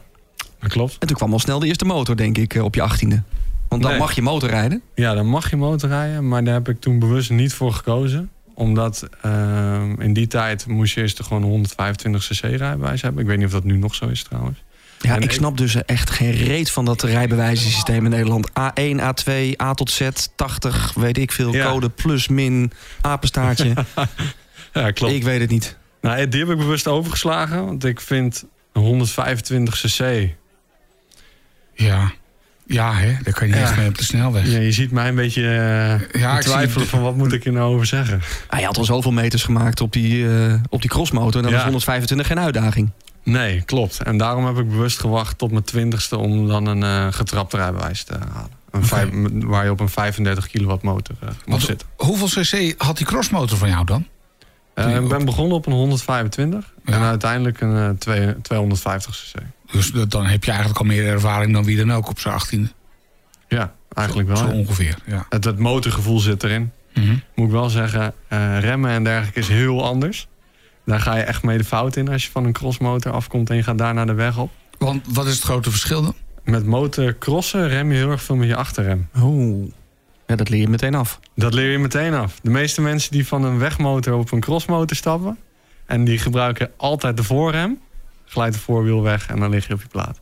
dat 0.61 0.71
klopt. 0.71 0.97
En 0.99 1.07
toen 1.07 1.17
kwam 1.17 1.33
al 1.33 1.39
snel 1.39 1.59
de 1.59 1.67
eerste 1.67 1.85
motor, 1.85 2.17
denk 2.17 2.39
ik, 2.39 2.55
eh, 2.55 2.65
op 2.65 2.75
je 2.75 2.83
achttiende. 2.83 3.23
Want 3.69 3.83
dan 3.83 3.91
Nee. 3.91 4.01
mag 4.01 4.13
je 4.15 4.23
motorrijden. 4.23 4.83
Ja, 4.95 5.15
dan 5.15 5.27
mag 5.27 5.51
je 5.51 5.57
motorrijden, 5.57 6.29
maar 6.29 6.45
daar 6.45 6.55
heb 6.55 6.69
ik 6.69 6.81
toen 6.81 6.99
bewust 6.99 7.31
niet 7.31 7.53
voor 7.55 7.73
gekozen. 7.73 8.31
Omdat 8.55 9.09
ehm, 9.23 10.01
in 10.01 10.13
die 10.13 10.27
tijd 10.27 10.67
moest 10.67 10.95
je 10.95 11.01
eerst 11.01 11.23
gewoon 11.23 11.43
een 11.43 11.49
125 11.49 12.27
cc 12.29 12.41
rijbewijs 12.57 13.03
hebben. 13.03 13.23
Ik 13.23 13.29
weet 13.29 13.37
niet 13.37 13.47
of 13.47 13.53
dat 13.53 13.65
nu 13.65 13.77
nog 13.77 13.95
zo 13.95 14.07
is 14.07 14.23
trouwens. 14.23 14.63
Ja, 15.01 15.11
En 15.11 15.17
ik 15.17 15.25
ik- 15.25 15.31
snap 15.33 15.57
dus 15.57 15.75
echt 15.85 16.11
geen 16.11 16.31
reet 16.33 16.71
van 16.71 16.85
dat 16.85 17.03
rijbewijzensysteem 17.03 18.05
in 18.05 18.11
Nederland. 18.11 18.49
A1, 18.51 19.01
A2, 19.01 19.61
A 19.63 19.75
tot 19.75 19.91
Z, 19.91 20.09
80, 20.37 20.93
weet 20.95 21.19
ik 21.19 21.33
veel, 21.33 21.53
Ja. 21.55 21.71
code 21.71 21.89
plus, 21.89 22.29
min, 22.29 22.73
apenstaartje. 23.01 23.73
Ja, 24.81 24.91
klopt. 24.91 25.15
ik 25.15 25.23
weet 25.23 25.41
het 25.41 25.51
niet. 25.51 25.77
Nou, 26.01 26.29
die 26.29 26.41
heb 26.41 26.51
ik 26.51 26.57
bewust 26.59 26.87
overgeslagen, 26.87 27.65
want 27.65 27.85
ik 27.85 28.01
vind 28.01 28.45
een 28.73 28.83
125 28.83 29.75
cc... 29.81 30.29
Ja. 31.75 32.13
Ja, 32.67 32.95
hè? 32.95 33.17
daar 33.23 33.33
kan 33.35 33.47
je 33.47 33.53
niet 33.53 33.63
Ja. 33.63 33.69
echt 33.69 33.77
mee 33.77 33.89
op 33.89 33.99
de 33.99 34.05
snelweg. 34.05 34.47
Ja, 34.47 34.59
je 34.59 34.73
ziet 34.73 34.91
mij 34.91 35.09
een 35.09 35.15
beetje 35.15 35.43
eh, 36.13 36.21
Ja, 36.21 36.39
twijfelen 36.39 36.87
van 36.87 37.03
wat 37.03 37.17
moet 37.17 37.33
ik 37.33 37.45
er 37.45 37.53
nou 37.53 37.75
over 37.75 37.87
zeggen. 37.87 38.21
Hij 38.49 38.63
had 38.63 38.77
al 38.79 38.85
zoveel 38.85 39.13
meters 39.13 39.43
gemaakt 39.43 39.81
op 39.81 39.93
die, 39.93 40.29
eh, 40.47 40.55
op 40.69 40.81
die 40.81 40.91
crossmotor. 40.91 41.37
En 41.37 41.43
dan 41.43 41.51
Ja. 41.51 41.57
was 41.57 41.65
125 41.65 42.27
geen 42.27 42.39
uitdaging. 42.39 42.91
Nee, 43.23 43.61
klopt. 43.63 44.03
En 44.03 44.17
daarom 44.19 44.47
heb 44.47 44.59
ik 44.59 44.69
bewust 44.69 44.99
gewacht 45.01 45.39
tot 45.39 45.51
mijn 45.51 45.65
twintigste 45.65 46.17
om 46.17 46.49
dan 46.49 46.67
een 46.67 46.83
eh 46.83 47.07
getrapt 47.13 47.55
rijbewijs 47.55 48.03
te 48.03 48.15
halen. 48.33 48.51
Een 48.71 48.85
vijf- 48.85 49.09
waar 49.33 49.65
je 49.65 49.71
op 49.71 49.81
een 49.81 49.89
35 49.89 50.47
kilowatt 50.49 50.83
motor 50.83 51.15
mag 51.21 51.35
Want 51.47 51.63
zitten. 51.63 51.89
hoeveel 51.97 52.43
cc 52.43 52.75
had 52.83 52.97
die 52.97 53.07
crossmotor 53.07 53.59
van 53.59 53.69
jou 53.69 53.85
dan? 53.85 54.07
Eh, 54.87 54.97
ik 55.03 55.09
ben 55.09 55.25
begonnen 55.25 55.57
op 55.57 55.67
een 55.67 55.73
125 55.73 56.73
en 56.85 57.01
uiteindelijk 57.01 57.61
een 57.61 57.77
eh, 57.77 57.89
twee- 57.99 58.41
250 58.41 59.17
cc. 59.33 59.41
Dus 59.73 59.93
dat- 59.93 60.11
dan 60.11 60.27
heb 60.27 60.45
je 60.45 60.51
eigenlijk 60.51 60.81
al 60.81 60.87
meer 60.87 61.07
ervaring 61.07 61.53
dan 61.53 61.65
wie 61.65 61.77
dan 61.77 61.93
ook 61.93 62.09
op 62.09 62.19
zijn 62.21 62.35
achttiende. 62.35 62.69
Ja, 63.49 63.73
eigenlijk 63.93 64.29
wel. 64.29 64.37
Zo 64.37 64.47
ongeveer, 64.49 64.95
ja. 65.07 65.27
Het, 65.29 65.45
het 65.45 65.59
motorgevoel 65.59 66.19
zit 66.19 66.43
erin. 66.43 66.73
Mhm. 66.95 67.17
Moet 67.35 67.47
ik 67.47 67.53
wel 67.53 67.69
zeggen, 67.71 68.13
eh, 68.29 68.59
remmen 68.61 68.91
en 68.91 69.05
dergelijke 69.05 69.39
is 69.41 69.49
heel 69.49 69.85
anders. 69.85 70.29
Daar 70.85 71.01
ga 71.01 71.17
je 71.17 71.23
echt 71.23 71.43
mee 71.43 71.59
de 71.59 71.65
fout 71.65 71.97
in 71.97 72.09
als 72.09 72.25
je 72.25 72.31
van 72.31 72.45
een 72.45 72.53
crossmotor 72.53 73.13
afkomt 73.13 73.51
en 73.51 73.57
je 73.57 73.63
gaat 73.63 73.79
daar 73.79 73.95
naar 73.95 74.07
de 74.07 74.15
weg 74.15 74.39
op. 74.39 74.51
Want 74.79 75.07
wat 75.13 75.27
is 75.27 75.35
het 75.35 75.43
grote 75.45 75.71
verschil 75.71 76.03
dan? 76.03 76.15
Met 76.45 76.67
motorcrossen 76.67 77.69
rem 77.69 77.91
je 77.93 77.97
heel 77.97 78.11
erg 78.11 78.23
veel 78.23 78.37
met 78.37 78.49
je 78.49 78.57
achterrem. 78.57 79.09
Oh. 79.21 79.73
Ja, 80.29 80.37
dat 80.37 80.49
leer 80.49 80.61
je 80.61 80.69
meteen 80.69 80.95
af. 80.95 81.21
Dat 81.35 81.55
leer 81.55 81.71
je 81.71 81.79
meteen 81.79 82.15
af. 82.15 82.39
De 82.43 82.51
meeste 82.51 82.81
mensen 82.81 83.13
die 83.13 83.27
van 83.27 83.45
een 83.45 83.59
wegmotor 83.59 84.15
op 84.15 84.33
een 84.33 84.41
crossmotor 84.41 84.97
stappen... 84.97 85.39
en 85.87 86.05
die 86.05 86.19
gebruiken 86.19 86.71
altijd 86.77 87.17
de 87.17 87.23
voorrem... 87.23 87.79
glijdt 88.27 88.55
de 88.55 88.61
voorwiel 88.61 89.03
weg 89.03 89.29
en 89.29 89.41
dan 89.41 89.51
lig 89.51 89.67
je 89.67 89.75
op 89.75 89.81
je 89.81 89.89
plaat. 89.89 90.21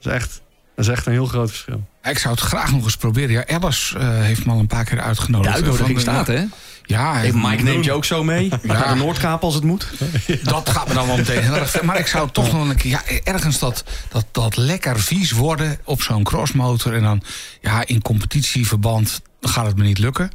Dat 0.00 0.12
is 0.12 0.12
echt, 0.12 0.42
dat 0.74 0.84
is 0.84 0.90
echt 0.90 1.06
een 1.06 1.12
heel 1.12 1.26
groot 1.26 1.48
verschil. 1.48 1.84
Ik 2.02 2.18
zou 2.18 2.34
het 2.34 2.42
graag 2.42 2.72
nog 2.72 2.84
eens 2.84 2.96
proberen. 2.96 3.30
Ja, 3.30 3.46
Alice 3.46 3.98
eh, 3.98 4.08
heeft 4.08 4.46
me 4.46 4.52
al 4.52 4.58
een 4.58 4.66
paar 4.66 4.84
keer 4.84 4.96
De 4.96 5.02
uitgenodigd. 5.02 5.54
uitnodiging 5.54 5.90
Van, 5.90 6.00
staat, 6.00 6.26
ja, 6.26 6.32
hè? 6.32 6.44
Ja, 6.86 7.14
Hey, 7.14 7.32
Mike 7.32 7.62
neemt 7.62 7.84
je 7.84 7.92
ook 7.92 8.04
zo 8.04 8.24
mee. 8.24 8.52
Naar 8.62 8.88
de 8.88 8.94
Noordkaap 8.94 9.42
als 9.42 9.54
het 9.54 9.64
moet. 9.64 9.86
Dat 10.42 10.68
gaat 10.68 10.88
me 10.88 10.94
dan 10.94 11.06
wel 11.06 11.16
meteen. 11.16 11.50
Maar 11.82 11.98
ik 11.98 12.06
zou 12.06 12.28
toch 12.30 12.52
nog 12.52 12.68
een 12.68 12.76
keer... 12.76 12.90
Ja, 12.90 13.02
ergens 13.24 13.58
dat, 13.58 13.84
dat, 14.08 14.26
dat 14.32 14.56
lekker 14.56 15.00
vies 15.00 15.30
worden 15.30 15.78
op 15.84 16.02
zo'n 16.02 16.22
crossmotor. 16.22 16.94
En 16.94 17.02
dan, 17.02 17.22
ja, 17.60 17.86
in 17.86 18.02
competitieverband 18.02 19.20
gaat 19.40 19.66
het 19.66 19.76
me 19.76 19.84
niet 19.84 19.98
lukken. 19.98 20.30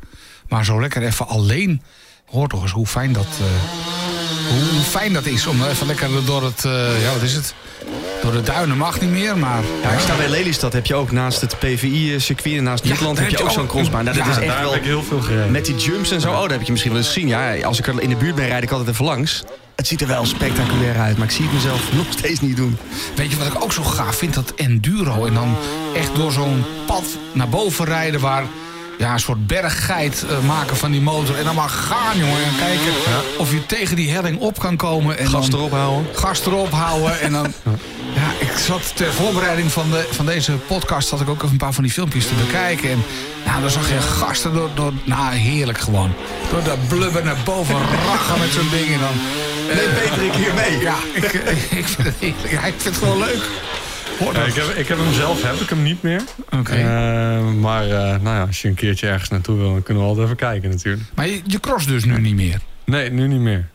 Maar 0.48 0.66
zo 0.66 0.82
lekker 0.82 1.04
even 1.04 1.28
alleen... 1.28 1.82
Hoor 2.26 2.48
toch 2.48 2.62
eens 2.62 2.72
hoe 2.72 2.88
fijn 2.88 3.14
dat... 3.14 3.28
eh, 3.40 4.50
hoe, 4.52 4.70
hoe 4.72 4.82
fijn 4.82 5.14
dat 5.14 5.26
is 5.26 5.48
om 5.48 5.64
even 5.64 5.88
lekker 5.88 6.26
door 6.26 6.44
het... 6.44 6.66
eh, 6.66 7.02
ja, 7.04 7.14
wat 7.14 7.22
is 7.22 7.34
het? 7.34 7.54
Door 8.22 8.32
de 8.32 8.42
duinen 8.42 8.78
mag 8.78 9.02
niet 9.02 9.10
meer, 9.10 9.38
maar... 9.38 9.62
Ja, 9.84 9.90
ik 9.90 10.00
sta 10.00 10.16
bij 10.16 10.30
Lelystad. 10.30 10.74
Heb 10.74 10.86
je 10.86 10.96
ook 10.96 11.12
naast 11.12 11.42
het 11.42 11.60
PVI-circuit 11.60 12.58
en 12.58 12.64
naast 12.64 12.84
Nederland 12.84 13.20
heb 13.20 13.30
je 13.30 13.44
ook 13.44 13.52
zo'n 13.52 13.68
crossbaan. 13.68 14.04
Nou, 14.04 14.18
dat 14.18 14.26
ja, 14.26 14.32
is 14.32 14.38
echt 14.38 14.48
Daar 14.48 14.62
wel... 14.62 14.72
heb 14.72 14.82
ik 14.82 14.88
heel 14.88 15.04
veel 15.04 15.22
gereden. 15.22 15.52
Met 15.52 15.66
die 15.66 15.76
jumps 15.76 16.12
en 16.12 16.22
zo. 16.22 16.32
Oh, 16.32 16.42
dat 16.42 16.52
heb 16.52 16.62
je 16.62 16.72
misschien 16.72 16.94
wel 16.94 17.02
eens 17.02 17.12
gezien. 17.12 17.28
Ja, 17.28 17.62
als 17.62 17.80
ik 17.80 17.88
er 17.88 18.02
in 18.02 18.10
de 18.10 18.16
buurt 18.16 18.36
ben, 18.36 18.48
rijd 18.48 18.64
ik 18.64 18.72
altijd 18.72 18.90
even 18.90 19.06
langs. 19.06 19.44
Het 19.76 19.88
ziet 19.88 20.02
er 20.02 20.08
wel 20.08 20.26
spectaculair 20.26 20.98
uit, 20.98 21.18
maar 21.18 21.28
ik 21.28 21.34
zie 21.34 21.46
het 21.46 21.54
mezelf 21.54 21.94
nog 21.94 22.06
steeds 22.10 22.40
niet 22.40 22.58
doen. 22.58 22.78
Weet 23.16 23.32
je 23.32 23.38
wat 23.38 23.48
ik 23.48 23.64
ook 23.64 23.74
zo 23.74 23.84
gaaf 23.84 24.16
vind? 24.16 24.34
Dat 24.34 24.54
enduro. 24.56 25.26
En 25.26 25.34
dan 25.34 25.56
echt 25.96 26.16
door 26.16 26.32
zo'n 26.32 26.64
pad 26.86 27.04
naar 27.32 27.50
boven 27.50 27.86
rijden... 27.86 28.20
waar 28.20 28.44
ja, 29.00 29.14
een 29.14 29.20
soort 29.20 29.48
berggeit 29.48 30.26
eh, 30.30 30.40
maken 30.40 30.78
van 30.78 30.92
die 30.92 31.02
motor. 31.02 31.38
En 31.38 31.44
dan 31.44 31.56
maar 31.56 31.70
gaan, 31.70 32.18
jongen. 32.18 32.44
En 32.44 32.56
kijken 32.58 32.94
of 33.38 33.52
je 33.52 33.66
tegen 33.66 33.96
die 33.96 34.12
helling 34.12 34.40
op 34.40 34.60
kan 34.60 34.76
komen. 34.76 35.18
En 35.18 35.28
Gas 35.28 35.50
dan 35.50 35.60
erop 35.60 35.72
houden. 35.72 36.16
gas 36.16 36.46
erop 36.46 36.72
houden. 36.72 37.20
En 37.20 37.32
dan... 37.32 37.54
Ja, 38.14 38.46
ik 38.46 38.58
zat 38.58 38.96
ter 38.96 39.14
voorbereiding 39.14 39.72
van, 39.72 39.92
de, 39.92 40.08
van 40.12 40.26
deze 40.26 40.52
podcast... 40.52 41.08
zat 41.08 41.22
ik 41.22 41.30
ook 41.30 41.38
even 41.38 41.50
een 41.50 41.58
paar 41.58 41.74
van 41.74 41.84
die 41.84 41.92
filmpjes 41.92 42.28
te 42.28 42.34
bekijken. 42.46 42.90
En 42.90 43.04
nou, 43.46 43.62
dan 43.62 43.70
zag 43.70 43.90
je 43.90 44.02
gasten 44.02 44.54
door... 44.54 44.70
door 44.74 44.94
nou, 45.04 45.34
heerlijk 45.34 45.80
gewoon. 45.80 46.14
Door 46.52 46.64
de 46.64 46.76
blubber 46.88 47.24
naar 47.24 47.38
boven 47.44 47.76
rachen 48.06 48.40
met 48.40 48.50
zo'n 48.52 48.70
ding. 48.70 48.88
En 48.88 49.00
dan... 49.00 49.16
Nee, 49.76 49.88
Peter, 49.88 50.24
ik 50.24 50.34
hier 50.34 50.54
mee. 50.54 50.80
Ja, 50.80 50.96
ik, 51.14 51.24
ik, 51.70 51.88
vind 51.88 52.08
het, 52.08 52.16
ja, 52.50 52.66
ik 52.66 52.74
vind 52.78 52.84
het 52.84 52.98
gewoon 52.98 53.18
leuk. 53.18 53.50
Ik, 54.20 54.54
heb, 54.54 54.66
ik 54.66 54.88
heb 54.88 54.98
hem 54.98 55.14
zelf 55.14 55.44
heb 55.44 55.56
ik 55.56 55.70
hem 55.70 55.84
niet 55.84 56.02
meer. 56.02 56.22
Oké. 56.50 56.74
Eh, 56.74 57.54
maar 57.54 57.84
eh, 57.84 58.22
nou 58.22 58.24
ja, 58.24 58.42
als 58.42 58.62
je 58.62 58.68
een 58.68 58.74
keertje 58.74 59.08
ergens 59.08 59.30
naartoe 59.30 59.58
wil... 59.58 59.72
dan 59.72 59.84
kunnen 59.84 60.04
we 60.04 60.10
altijd 60.10 60.26
even 60.26 60.38
kijken 60.38 60.70
natuurlijk. 60.70 61.04
Maar 61.16 61.28
je, 61.28 61.42
je 61.46 61.60
cross 61.60 61.88
dus 61.88 62.04
nu 62.06 62.20
niet 62.22 62.36
meer. 62.36 62.60
Nee, 62.86 63.12
nu 63.12 63.28
niet 63.28 63.40
meer. 63.40 63.68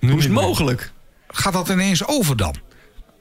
Nu 0.00 0.08
Hoe 0.08 0.18
is 0.18 0.24
het 0.24 0.32
meer. 0.32 0.42
mogelijk? 0.42 0.92
Gaat 1.28 1.52
dat 1.52 1.68
ineens 1.68 2.06
over 2.06 2.36
dan? 2.36 2.54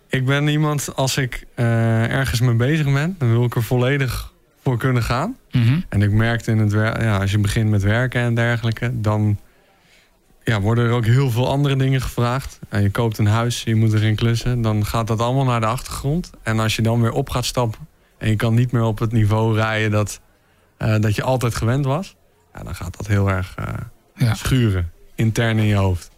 Ik 0.09 0.25
ben 0.25 0.47
iemand, 0.47 0.95
als 0.95 1.17
ik 1.17 1.43
eh, 1.55 2.03
ergens 2.12 2.39
mee 2.39 2.55
bezig 2.55 2.93
ben, 2.93 3.15
dan 3.17 3.31
wil 3.31 3.43
ik 3.43 3.55
er 3.55 3.63
volledig 3.63 4.33
voor 4.63 4.77
kunnen 4.77 5.03
gaan. 5.03 5.38
Mhm. 5.51 5.79
En 5.89 6.01
ik 6.01 6.12
merkte 6.12 6.51
in 6.51 6.57
het 6.57 6.71
werk, 6.71 7.01
ja, 7.01 7.17
als 7.17 7.31
je 7.31 7.38
begint 7.39 7.69
met 7.69 7.83
werken 7.83 8.21
en 8.21 8.33
dergelijke, 8.35 8.91
dan 8.93 9.39
ja, 10.49 10.62
worden 10.62 10.85
er 10.85 10.91
ook 10.91 11.05
heel 11.05 11.31
veel 11.31 11.47
andere 11.47 11.75
dingen 11.75 12.01
gevraagd. 12.01 12.59
En 12.69 12.81
je 12.81 12.89
koopt 12.89 13.17
een 13.17 13.27
huis, 13.27 13.63
je 13.63 13.75
moet 13.75 13.93
erin 13.93 14.15
klussen, 14.15 14.62
dan 14.62 14.85
gaat 14.85 15.07
dat 15.07 15.19
allemaal 15.19 15.45
naar 15.45 15.59
de 15.59 15.65
achtergrond. 15.65 16.29
En 16.43 16.59
als 16.59 16.75
je 16.75 16.81
dan 16.81 17.01
weer 17.01 17.12
op 17.12 17.29
gaat 17.29 17.45
stappen 17.45 17.88
en 18.17 18.29
je 18.29 18.35
kan 18.35 18.53
niet 18.53 18.71
meer 18.71 18.83
op 18.83 18.99
het 18.99 19.12
niveau 19.12 19.55
rijden 19.55 19.91
dat, 19.91 20.19
eh, 20.77 20.95
dat 20.99 21.15
je 21.15 21.23
altijd 21.23 21.55
gewend 21.55 21.85
was, 21.85 22.15
ja, 22.53 22.63
dan 22.63 22.75
gaat 22.75 22.97
dat 22.97 23.07
heel 23.07 23.29
erg 23.29 23.53
eh, 23.55 23.65
Ja. 24.15 24.33
schuren, 24.33 24.91
intern 25.15 25.57
in 25.57 25.65
je 25.65 25.75
hoofd. 25.75 26.09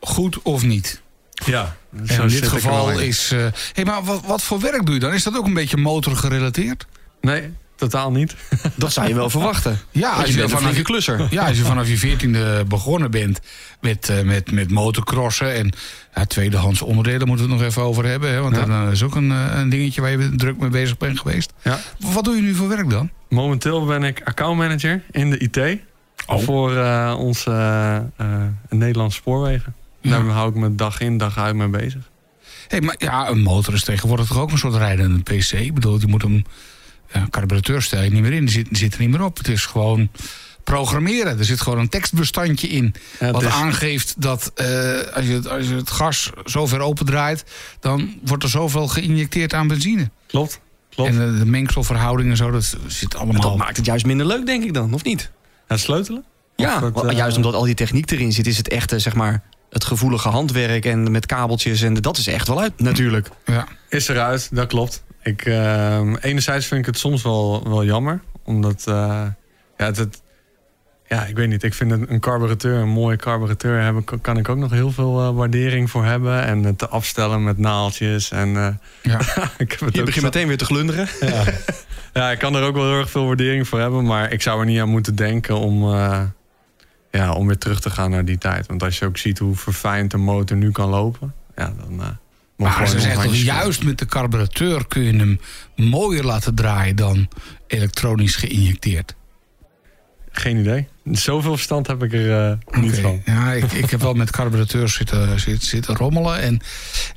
Goed 0.00 0.42
of 0.42 0.62
niet? 0.62 1.02
Ja, 1.46 1.76
En 2.06 2.20
in 2.22 2.28
dit 2.28 2.48
geval 2.48 2.90
is... 2.90 3.32
eh 3.32 3.46
hey, 3.72 3.84
maar 3.84 4.02
wat, 4.04 4.20
wat 4.26 4.42
voor 4.42 4.60
werk 4.60 4.86
doe 4.86 4.94
je 4.94 5.00
dan? 5.00 5.12
Is 5.12 5.22
dat 5.22 5.36
ook 5.36 5.46
een 5.46 5.54
beetje 5.54 5.76
motorgerelateerd? 5.76 6.86
Nee, 7.20 7.52
totaal 7.80 8.10
niet. 8.10 8.34
Dat 8.74 8.92
zou 8.92 9.08
je 9.08 9.14
wel 9.14 9.30
verwachten. 9.30 9.78
Ja, 9.90 10.10
als 10.10 10.26
je 10.26 10.32
je, 10.32 10.38
bent 10.38 10.50
een 10.50 10.58
vanaf 10.58 10.76
je, 10.76 10.82
klusser. 10.82 11.26
ja, 11.30 11.46
als 11.46 11.56
je 11.56 11.64
vanaf 11.64 11.88
je 11.88 11.96
veertiende 11.96 12.64
begonnen 12.68 13.10
bent 13.10 13.40
met, 13.80 14.08
eh, 14.08 14.20
met, 14.22 14.52
met 14.52 14.70
motocrossen... 14.70 15.54
en 15.54 15.72
ja, 16.14 16.24
tweedehands 16.24 16.82
onderdelen 16.82 17.26
moeten 17.26 17.46
we 17.46 17.52
het 17.52 17.60
nog 17.60 17.70
even 17.70 17.82
over 17.82 18.04
hebben. 18.04 18.30
Hè, 18.32 18.40
want 18.40 18.56
Ja. 18.56 18.84
dat 18.84 18.92
is 18.92 19.02
ook 19.02 19.14
een, 19.14 19.30
eh, 19.30 19.58
een 19.58 19.68
dingetje 19.68 20.00
waar 20.00 20.10
je 20.10 20.30
druk 20.36 20.58
mee 20.58 20.70
bezig 20.70 20.96
bent 20.96 21.20
geweest. 21.20 21.52
Ja. 21.62 21.78
Wat 21.98 22.24
doe 22.24 22.36
je 22.36 22.42
nu 22.42 22.54
voor 22.54 22.68
werk 22.68 22.90
dan? 22.90 23.10
Momenteel 23.28 23.84
ben 23.86 24.02
ik 24.04 24.20
accountmanager 24.24 25.02
in 25.10 25.30
de 25.30 25.38
IT. 25.38 25.78
Voor 26.26 26.76
eh, 26.76 27.14
onze 27.18 27.50
Nederlandse 28.68 29.16
spoorwegen. 29.18 29.74
Ja. 30.00 30.10
Daar 30.10 30.24
hou 30.24 30.48
ik 30.48 30.54
me 30.54 30.74
dag 30.74 31.00
in, 31.00 31.18
dag 31.18 31.38
uit 31.38 31.54
mee 31.54 31.68
bezig. 31.68 32.10
Hey, 32.68 32.80
maar 32.80 32.94
ja, 32.98 33.28
een 33.28 33.40
motor 33.40 33.74
is 33.74 33.84
tegenwoordig 33.84 34.26
toch 34.26 34.38
ook 34.38 34.50
een 34.50 34.58
soort 34.58 34.74
rijdende 34.74 35.22
PC? 35.22 35.52
Ik 35.52 35.74
bedoel, 35.74 36.00
je 36.00 36.06
moet 36.06 36.22
hem... 36.22 36.44
Ja, 37.12 37.26
carburateur 37.30 37.82
stel 37.82 38.02
je 38.02 38.10
niet 38.10 38.22
meer 38.22 38.32
in, 38.32 38.40
die 38.44 38.50
zit, 38.54 38.68
die 38.68 38.76
zit 38.76 38.94
er 38.94 39.00
niet 39.00 39.10
meer 39.10 39.24
op. 39.24 39.36
Het 39.38 39.48
is 39.48 39.66
gewoon 39.66 40.08
programmeren. 40.64 41.38
Er 41.38 41.44
zit 41.44 41.60
gewoon 41.60 41.78
een 41.78 41.88
tekstbestandje 41.88 42.68
in. 42.68 42.94
Ja, 43.20 43.30
wat 43.30 43.42
is- 43.42 43.48
aangeeft 43.48 44.14
dat 44.18 44.50
eh, 44.54 44.66
als, 45.14 45.26
je, 45.26 45.32
het- 45.32 45.48
als 45.48 45.66
je 45.68 45.74
het 45.74 45.90
gas 45.90 46.30
zo 46.44 46.66
ver 46.66 46.80
opendraait... 46.80 47.44
dan 47.80 48.14
wordt 48.24 48.42
er 48.42 48.48
zoveel 48.48 48.88
geïnjecteerd 48.88 49.54
aan 49.54 49.68
benzine. 49.68 50.10
Klopt, 50.26 50.60
klopt. 50.94 51.10
En 51.10 51.32
eh, 51.34 51.38
de 51.38 51.46
mengselverhoudingen 51.46 52.30
en 52.30 52.36
zo, 52.36 52.50
dat 52.50 52.76
zit 52.86 53.16
allemaal... 53.16 53.40
Dat 53.40 53.56
maakt 53.56 53.76
het 53.76 53.86
juist 53.86 54.06
minder 54.06 54.26
leuk, 54.26 54.46
denk 54.46 54.64
ik 54.64 54.74
dan, 54.74 54.94
of 54.94 55.04
niet? 55.04 55.30
Het 55.66 55.80
sleutelen? 55.80 56.24
Ja, 56.56 56.82
het, 56.84 57.02
eh, 57.04 57.16
juist 57.16 57.36
omdat 57.36 57.54
al 57.54 57.64
die 57.64 57.74
techniek 57.74 58.10
erin 58.10 58.32
zit, 58.32 58.46
is 58.46 58.56
het 58.56 58.68
echte, 58.68 58.98
zeg 58.98 59.14
maar, 59.14 59.42
het 59.70 59.84
gevoelige 59.84 60.28
handwerk 60.28 60.84
en 60.84 61.10
met 61.10 61.26
kabeltjes. 61.26 61.82
En 61.82 61.94
dat 61.94 62.16
is 62.16 62.26
echt 62.26 62.48
wel 62.48 62.60
uit, 62.60 62.80
natuurlijk. 62.80 63.28
Ja. 63.46 63.66
Is 63.88 64.08
eruit, 64.08 64.48
dat 64.52 64.66
klopt. 64.66 65.02
Ik, 65.22 65.44
eh, 65.44 66.00
enerzijds 66.20 66.66
vind 66.66 66.80
ik 66.80 66.86
het 66.86 66.98
soms 66.98 67.22
wel, 67.22 67.68
wel 67.68 67.84
jammer. 67.84 68.20
Omdat, 68.44 68.84
eh, 68.88 68.94
ja, 69.76 69.84
het, 69.84 69.96
het- 69.96 70.22
ja, 71.06 71.24
ik 71.24 71.36
weet 71.36 71.48
niet. 71.48 71.62
Ik 71.62 71.74
vind 71.74 71.90
een, 71.92 72.12
een 72.12 72.20
carburateur, 72.20 72.78
een 72.80 72.88
mooie 72.88 73.16
carburateur 73.16 73.80
hebben, 73.82 74.04
kan- 74.20 74.36
ik 74.38 74.48
ook 74.48 74.56
nog 74.56 74.70
heel 74.70 74.90
veel 74.92 75.20
eh, 75.20 75.30
waardering 75.34 75.90
voor 75.90 76.04
hebben. 76.04 76.42
En 76.44 76.62
het 76.64 76.78
te 76.78 76.88
afstellen 76.88 77.44
met 77.44 77.58
naaltjes. 77.58 78.30
En, 78.30 78.56
eh, 78.56 78.68
Ja. 79.02 79.18
ik 79.58 79.70
heb 79.70 79.80
het 79.80 79.94
Je 79.96 80.02
begint 80.02 80.24
meteen 80.24 80.46
weer 80.48 80.56
te 80.56 80.64
glunderen. 80.64 81.08
Ja. 81.20 81.42
ja, 82.12 82.30
ik 82.30 82.38
kan 82.38 82.54
er 82.56 82.62
ook 82.62 82.74
wel 82.74 82.88
heel 82.90 82.98
erg 82.98 83.10
veel 83.10 83.26
waardering 83.26 83.68
voor 83.68 83.78
hebben. 83.80 84.04
Maar 84.04 84.32
ik 84.32 84.42
zou 84.42 84.60
er 84.60 84.66
niet 84.66 84.80
aan 84.80 84.88
moeten 84.88 85.14
denken 85.14 85.56
om, 85.58 85.88
ja, 87.10 87.32
om 87.32 87.46
weer 87.46 87.58
terug 87.58 87.80
te 87.80 87.90
gaan 87.90 88.10
naar 88.10 88.24
die 88.24 88.38
tijd. 88.38 88.66
Want 88.66 88.82
als 88.82 88.98
je 88.98 89.04
ook 89.06 89.16
ziet 89.16 89.38
hoe 89.38 89.56
verfijnd 89.56 90.10
de 90.10 90.16
motor 90.16 90.56
nu 90.56 90.70
kan 90.70 90.88
lopen. 90.88 91.34
Ja, 91.56 91.72
dan, 91.78 92.18
Maar 92.60 92.88
ze 92.88 93.00
zeggen 93.00 93.22
toch 93.22 93.34
juist 93.34 93.82
met 93.84 93.98
de 93.98 94.06
carburateur 94.06 94.86
kun 94.86 95.02
je 95.02 95.16
hem 95.16 95.40
mooier 95.76 96.24
laten 96.24 96.54
draaien 96.54 96.96
dan 96.96 97.28
elektronisch 97.66 98.36
geïnjecteerd. 98.36 99.14
Geen 100.32 100.56
idee. 100.56 100.88
Zoveel 101.04 101.52
verstand 101.54 101.86
heb 101.86 102.02
ik 102.02 102.12
er 102.12 102.50
eh, 102.72 102.80
niet 102.82 102.98
van. 102.98 103.22
Ja, 103.24 103.52
ik, 103.52 103.72
ik 103.72 103.90
heb 103.90 104.00
wel 104.00 104.14
met 104.14 104.30
carburateurs 104.30 104.94
zitten, 104.94 105.40
zitten, 105.40 105.66
zitten 105.68 105.96
rommelen. 105.96 106.40
En 106.40 106.60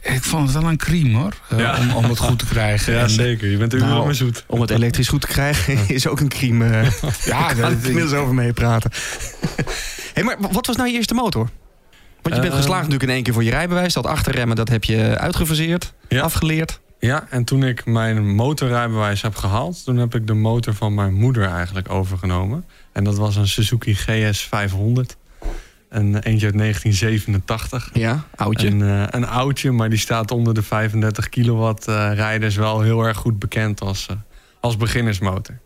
ik 0.02 0.24
vond 0.24 0.50
het 0.54 0.62
wel 0.62 0.70
een 0.70 0.78
crime 0.78 1.18
hoor. 1.20 1.34
eh, 1.50 1.60
Ja. 1.60 1.78
om, 1.80 1.92
om 1.92 2.04
het 2.04 2.18
goed 2.20 2.40
te 2.40 2.46
krijgen. 2.46 2.94
Ja, 2.94 3.00
En, 3.02 3.10
zeker. 3.10 3.50
Je 3.50 3.58
bent 3.58 3.74
er 3.74 3.80
Nou, 3.80 4.14
zoet. 4.14 4.44
Om 4.48 4.62
het 4.62 4.70
elektrisch 4.70 5.08
goed 5.08 5.22
te 5.22 5.28
krijgen 5.28 5.90
is 5.90 6.08
ook 6.08 6.20
een 6.20 6.30
crime. 6.30 6.66
eh. 6.70 6.92
Ja, 7.26 7.40
Daar 7.48 7.48
dat- 7.56 7.60
kan 7.60 7.72
ik 7.72 7.84
inmiddels 7.86 8.14
over 8.14 8.34
mee 8.34 8.54
praten. 8.54 8.92
hey, 10.14 10.24
maar 10.24 10.38
wat 10.52 10.66
was 10.66 10.76
nou 10.76 10.90
je 10.90 10.96
eerste 10.96 11.14
motor? 11.14 11.50
Want 12.24 12.36
je 12.36 12.42
bent 12.42 12.54
Eh, 12.54 12.60
geslaagd 12.60 12.82
natuurlijk 12.84 13.10
in 13.10 13.16
één 13.16 13.24
keer 13.24 13.34
voor 13.34 13.44
je 13.44 13.50
rijbewijs. 13.50 13.94
Dat 13.94 14.06
achterremmen, 14.06 14.56
dat 14.56 14.70
heb 14.70 14.84
je 14.84 15.18
uitgefaseerd, 15.18 15.94
Ja. 16.10 16.22
afgeleerd. 16.22 16.82
Ja, 17.00 17.28
en 17.30 17.44
toen 17.44 17.64
ik 17.64 17.86
mijn 17.86 18.36
motorrijbewijs 18.36 19.22
heb 19.22 19.36
gehaald... 19.36 19.84
toen 19.84 19.98
heb 19.98 20.16
ik 20.16 20.28
de 20.28 20.34
motor 20.34 20.74
van 20.74 20.94
mijn 20.94 21.14
moeder 21.14 21.48
eigenlijk 21.48 21.92
overgenomen. 21.92 22.66
En 22.92 23.04
dat 23.04 23.18
was 23.18 23.36
een 23.36 23.48
Suzuki 23.48 23.94
GS 23.96 24.44
500. 24.44 25.18
Een 25.90 26.16
eentje 26.20 26.46
uit 26.46 26.58
1987. 26.58 27.90
Ja, 27.94 28.24
oudje. 28.36 28.68
Een, 28.68 28.82
eh, 28.82 29.04
een 29.10 29.28
oudje, 29.28 29.72
maar 29.72 29.90
die 29.90 30.00
staat 30.00 30.32
onder 30.32 30.54
de 30.54 30.62
35 30.64 31.30
kilowatt 31.30 31.88
eh 31.88 32.12
rijders 32.14 32.56
wel 32.56 32.82
heel 32.82 33.02
erg 33.06 33.18
goed 33.18 33.40
bekend 33.40 33.82
als, 33.82 34.08
eh, 34.10 34.16
als 34.60 34.78
beginnersmotor. 34.78 35.58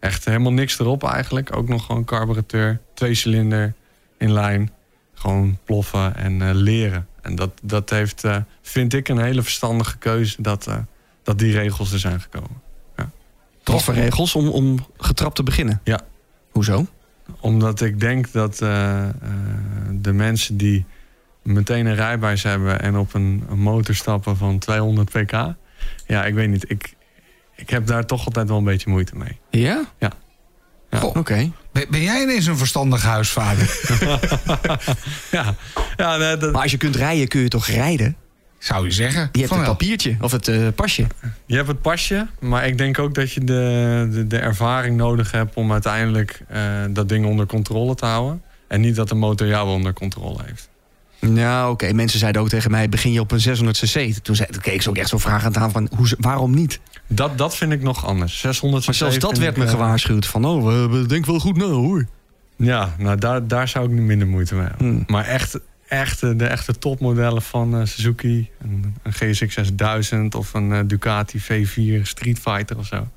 Echt 0.00 0.24
helemaal 0.24 0.52
niks 0.52 0.78
erop 0.78 1.04
eigenlijk. 1.04 1.56
Ook 1.56 1.68
nog 1.68 1.86
gewoon 1.86 2.04
carburateur, 2.04 2.80
twee 2.94 3.14
cilinder 3.14 3.74
in 4.18 4.32
lijn. 4.32 4.70
Gewoon 5.18 5.58
ploffen 5.64 6.16
en 6.16 6.42
eh, 6.42 6.50
leren. 6.52 7.06
En 7.22 7.34
dat, 7.34 7.50
dat 7.62 7.90
heeft, 7.90 8.24
eh, 8.24 8.36
vind 8.62 8.92
ik, 8.92 9.08
een 9.08 9.18
hele 9.18 9.42
verstandige 9.42 9.98
keuze 9.98 10.42
dat, 10.42 10.66
eh, 10.66 10.76
dat 11.22 11.38
die 11.38 11.52
regels 11.52 11.92
er 11.92 11.98
zijn 11.98 12.20
gekomen. 12.20 12.64
Wat 13.64 13.82
voor 13.82 13.94
regels 13.94 14.34
om, 14.34 14.48
om 14.48 14.86
getrapt 14.96 15.34
te 15.34 15.42
beginnen? 15.42 15.80
Ja. 15.84 16.00
Hoezo? 16.50 16.86
Omdat 17.40 17.80
ik 17.80 18.00
denk 18.00 18.32
dat 18.32 18.56
de 18.56 20.12
mensen 20.12 20.56
die 20.56 20.84
meteen 21.42 21.86
een 21.86 21.94
rijbewijs 21.94 22.42
hebben 22.42 22.80
en 22.80 22.96
op 22.96 23.14
een, 23.14 23.44
een 23.48 23.58
motor 23.58 23.94
stappen 23.94 24.36
van 24.36 24.58
200 24.58 25.10
pk. 25.10 25.32
Ja, 26.06 26.24
ik 26.24 26.34
weet 26.34 26.48
niet. 26.48 26.70
Ik, 26.70 26.94
ik 27.54 27.70
heb 27.70 27.86
daar 27.86 28.06
toch 28.06 28.26
altijd 28.26 28.48
wel 28.48 28.58
een 28.58 28.64
beetje 28.64 28.90
moeite 28.90 29.16
mee. 29.16 29.38
Ja? 29.50 29.84
Ja. 29.98 30.12
Ja. 30.90 31.04
Oké. 31.04 31.50
Ben 31.88 32.02
jij 32.02 32.22
ineens 32.22 32.46
een 32.46 32.56
verstandig 32.58 33.02
huisvader? 33.02 33.70
Ja, 35.30 35.54
ja 35.96 36.16
nee, 36.16 36.36
dat, 36.36 36.52
Maar 36.52 36.62
als 36.62 36.70
je 36.70 36.76
kunt 36.76 36.96
rijden, 36.96 37.28
kun 37.28 37.40
je 37.40 37.48
toch 37.48 37.66
rijden? 37.66 38.16
Zou 38.58 38.84
je 38.84 38.90
zeggen? 38.90 39.28
Je 39.32 39.38
hebt 39.38 39.50
Van 39.50 39.58
het 39.58 39.68
papiertje 39.68 40.16
of 40.20 40.32
het 40.32 40.48
eh, 40.48 40.66
pasje. 40.74 41.06
je 41.46 41.56
hebt 41.56 41.68
het 41.68 41.80
pasje, 41.80 42.26
maar 42.40 42.66
ik 42.66 42.78
denk 42.78 42.98
ook 42.98 43.14
dat 43.14 43.32
je 43.32 43.44
de, 43.44 44.08
de, 44.12 44.26
de 44.26 44.38
ervaring 44.38 44.96
nodig 44.96 45.30
hebt 45.30 45.54
om 45.54 45.72
uiteindelijk 45.72 46.40
eh, 46.48 46.62
dat 46.90 47.08
ding 47.08 47.26
onder 47.26 47.46
controle 47.46 47.94
te 47.94 48.06
houden. 48.06 48.42
En 48.68 48.80
niet 48.80 48.96
dat 48.96 49.08
de 49.08 49.14
motor 49.14 49.46
jou 49.46 49.68
onder 49.68 49.92
controle 49.92 50.38
heeft. 50.46 50.68
Nou, 51.20 51.72
oké. 51.72 51.92
Mensen 51.92 52.18
zeiden 52.18 52.42
ook 52.42 52.48
tegen 52.48 52.70
mij, 52.70 52.88
begin 52.88 53.12
je 53.12 53.20
op 53.20 53.30
een 53.32 53.40
600 53.40 53.78
cc. 53.78 54.22
Toen, 54.22 54.36
zei, 54.36 54.48
toen 54.50 54.62
keek 54.62 54.82
ze 54.82 54.88
ook 54.88 54.96
echt 54.96 55.08
zo 55.08 55.18
vragend 55.18 55.56
aan 55.56 55.70
van, 55.70 55.88
hoe, 55.96 56.08
waarom 56.18 56.54
niet? 56.54 56.80
Dat, 57.06 57.38
dat 57.38 57.56
vind 57.56 57.72
ik 57.72 57.82
nog 57.82 58.06
anders. 58.06 58.38
600 58.38 58.86
Maar 58.86 58.94
zelfs 58.94 59.18
dat 59.18 59.38
werd 59.38 59.50
ik, 59.50 59.58
me 59.58 59.64
eh, 59.64 59.70
gewaarschuwd. 59.70 60.26
Van, 60.26 60.44
oh, 60.44 60.90
we, 60.90 61.06
denken 61.06 61.30
wel 61.30 61.40
goed 61.40 61.56
na, 61.56 61.64
hoor. 61.64 62.06
Ja, 62.56 62.94
nou 62.98 63.18
daar, 63.18 63.46
daar 63.46 63.68
zou 63.68 63.84
ik 63.84 63.90
nu 63.90 64.00
minder 64.00 64.28
moeite 64.28 64.54
mee 64.54 64.66
hebben. 64.66 64.86
Hmm. 64.86 65.04
Maar 65.06 65.24
echt, 65.24 65.58
echt 65.88 66.22
eh, 66.22 66.30
de 66.36 66.46
echte 66.46 66.78
topmodellen 66.78 67.42
van 67.42 67.80
eh, 67.80 67.86
Suzuki, 67.86 68.50
een, 68.62 68.94
een 69.02 69.12
GSX 69.12 69.54
6000 69.54 70.34
of 70.34 70.54
een 70.54 70.88
Ducati 70.88 71.40
V4 71.40 72.02
Street 72.02 72.38
Fighter 72.38 72.78
of 72.78 72.86
zo. 72.86 73.08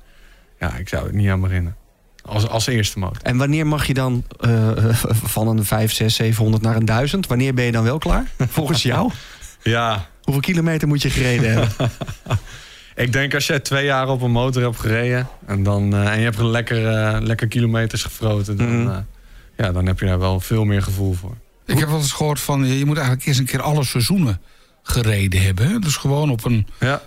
Ja, 0.58 0.76
ik 0.76 0.88
zou 0.88 1.06
het 1.06 1.14
niet 1.14 1.28
aan 1.28 1.40
beginnen. 1.40 1.76
Als, 2.30 2.48
als 2.48 2.66
eerste 2.66 2.98
motor. 2.98 3.22
En 3.22 3.36
wanneer 3.36 3.66
mag 3.66 3.86
je 3.86 3.94
dan 3.94 4.24
eh, 4.40 4.68
van 5.24 5.48
een 5.48 5.64
5, 5.64 5.92
6, 5.92 6.14
700 6.14 6.62
naar 6.62 6.76
een 6.76 6.84
1000? 6.84 7.26
Wanneer 7.26 7.54
ben 7.54 7.64
je 7.64 7.72
dan 7.72 7.84
wel 7.84 7.98
klaar? 7.98 8.24
Volgens 8.48 8.82
jou? 8.82 9.10
Ja, 9.62 10.08
Hoeveel 10.22 10.42
kilometer 10.42 10.88
moet 10.88 11.02
je 11.02 11.10
gereden 11.10 11.50
hebben? 11.52 11.70
ik 13.04 13.12
denk 13.12 13.34
als 13.34 13.46
jij 13.46 13.60
twee 13.60 13.84
jaar 13.84 14.08
op 14.08 14.22
een 14.22 14.30
motor 14.30 14.62
hebt 14.62 14.80
gereden 14.80 15.28
en, 15.46 15.62
dan, 15.62 15.94
eh, 15.94 16.12
en 16.12 16.18
je 16.18 16.24
hebt 16.24 16.38
er 16.38 16.46
lekker, 16.46 16.86
eh, 16.88 17.20
lekker 17.20 17.48
kilometers 17.48 18.02
gefroten, 18.02 18.56
dan, 18.56 18.82
Mhm. 18.82 18.90
eh, 18.90 18.96
ja, 19.56 19.72
dan 19.72 19.86
heb 19.86 19.98
je 20.00 20.06
daar 20.06 20.18
wel 20.18 20.40
veel 20.40 20.64
meer 20.64 20.82
gevoel 20.82 21.12
voor. 21.12 21.34
Ik 21.66 21.78
heb 21.78 21.88
wel 21.88 21.98
eens 21.98 22.12
gehoord 22.12 22.40
van, 22.40 22.66
je 22.66 22.84
moet 22.84 22.96
eigenlijk 22.96 23.26
eerst 23.26 23.40
een 23.40 23.46
keer 23.46 23.62
alle 23.62 23.84
seizoenen 23.84 24.40
gereden 24.90 25.42
hebben. 25.42 25.80
Dus 25.80 25.96
gewoon 25.96 26.30
op 26.30 26.44
een 26.44 26.66
Ja, 26.80 27.02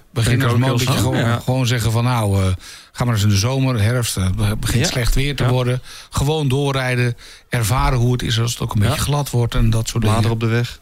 heel 0.66 0.78
gewoon. 1.02 1.18
Ja. 1.18 1.40
gewoon 1.40 1.68
zeggen 1.68 1.92
van 1.92 2.04
nou, 2.04 2.42
eh, 2.44 2.48
ga 2.92 3.04
maar 3.06 3.14
eens 3.14 3.24
in 3.24 3.30
de 3.30 3.36
zomer, 3.38 3.82
herfst, 3.82 4.18
eh, 4.18 4.24
het 4.40 4.60
begint 4.60 4.84
Ja. 4.86 4.92
slecht 4.92 5.16
weer 5.16 5.36
te 5.36 5.44
Ja. 5.44 5.50
worden. 5.50 5.82
Gewoon 6.10 6.48
doorrijden, 6.48 7.16
ervaren 7.50 7.98
hoe 8.00 8.12
het 8.12 8.22
is 8.24 8.40
als 8.40 8.52
het 8.54 8.62
ook 8.62 8.74
een 8.76 8.82
Ja. 8.82 8.88
beetje 8.88 9.02
glad 9.02 9.30
wordt 9.30 9.56
en 9.56 9.70
dat 9.70 9.88
soort 9.88 10.04
Later 10.04 10.18
dingen. 10.22 10.36
op 10.36 10.40
de 10.40 10.48
weg. 10.48 10.80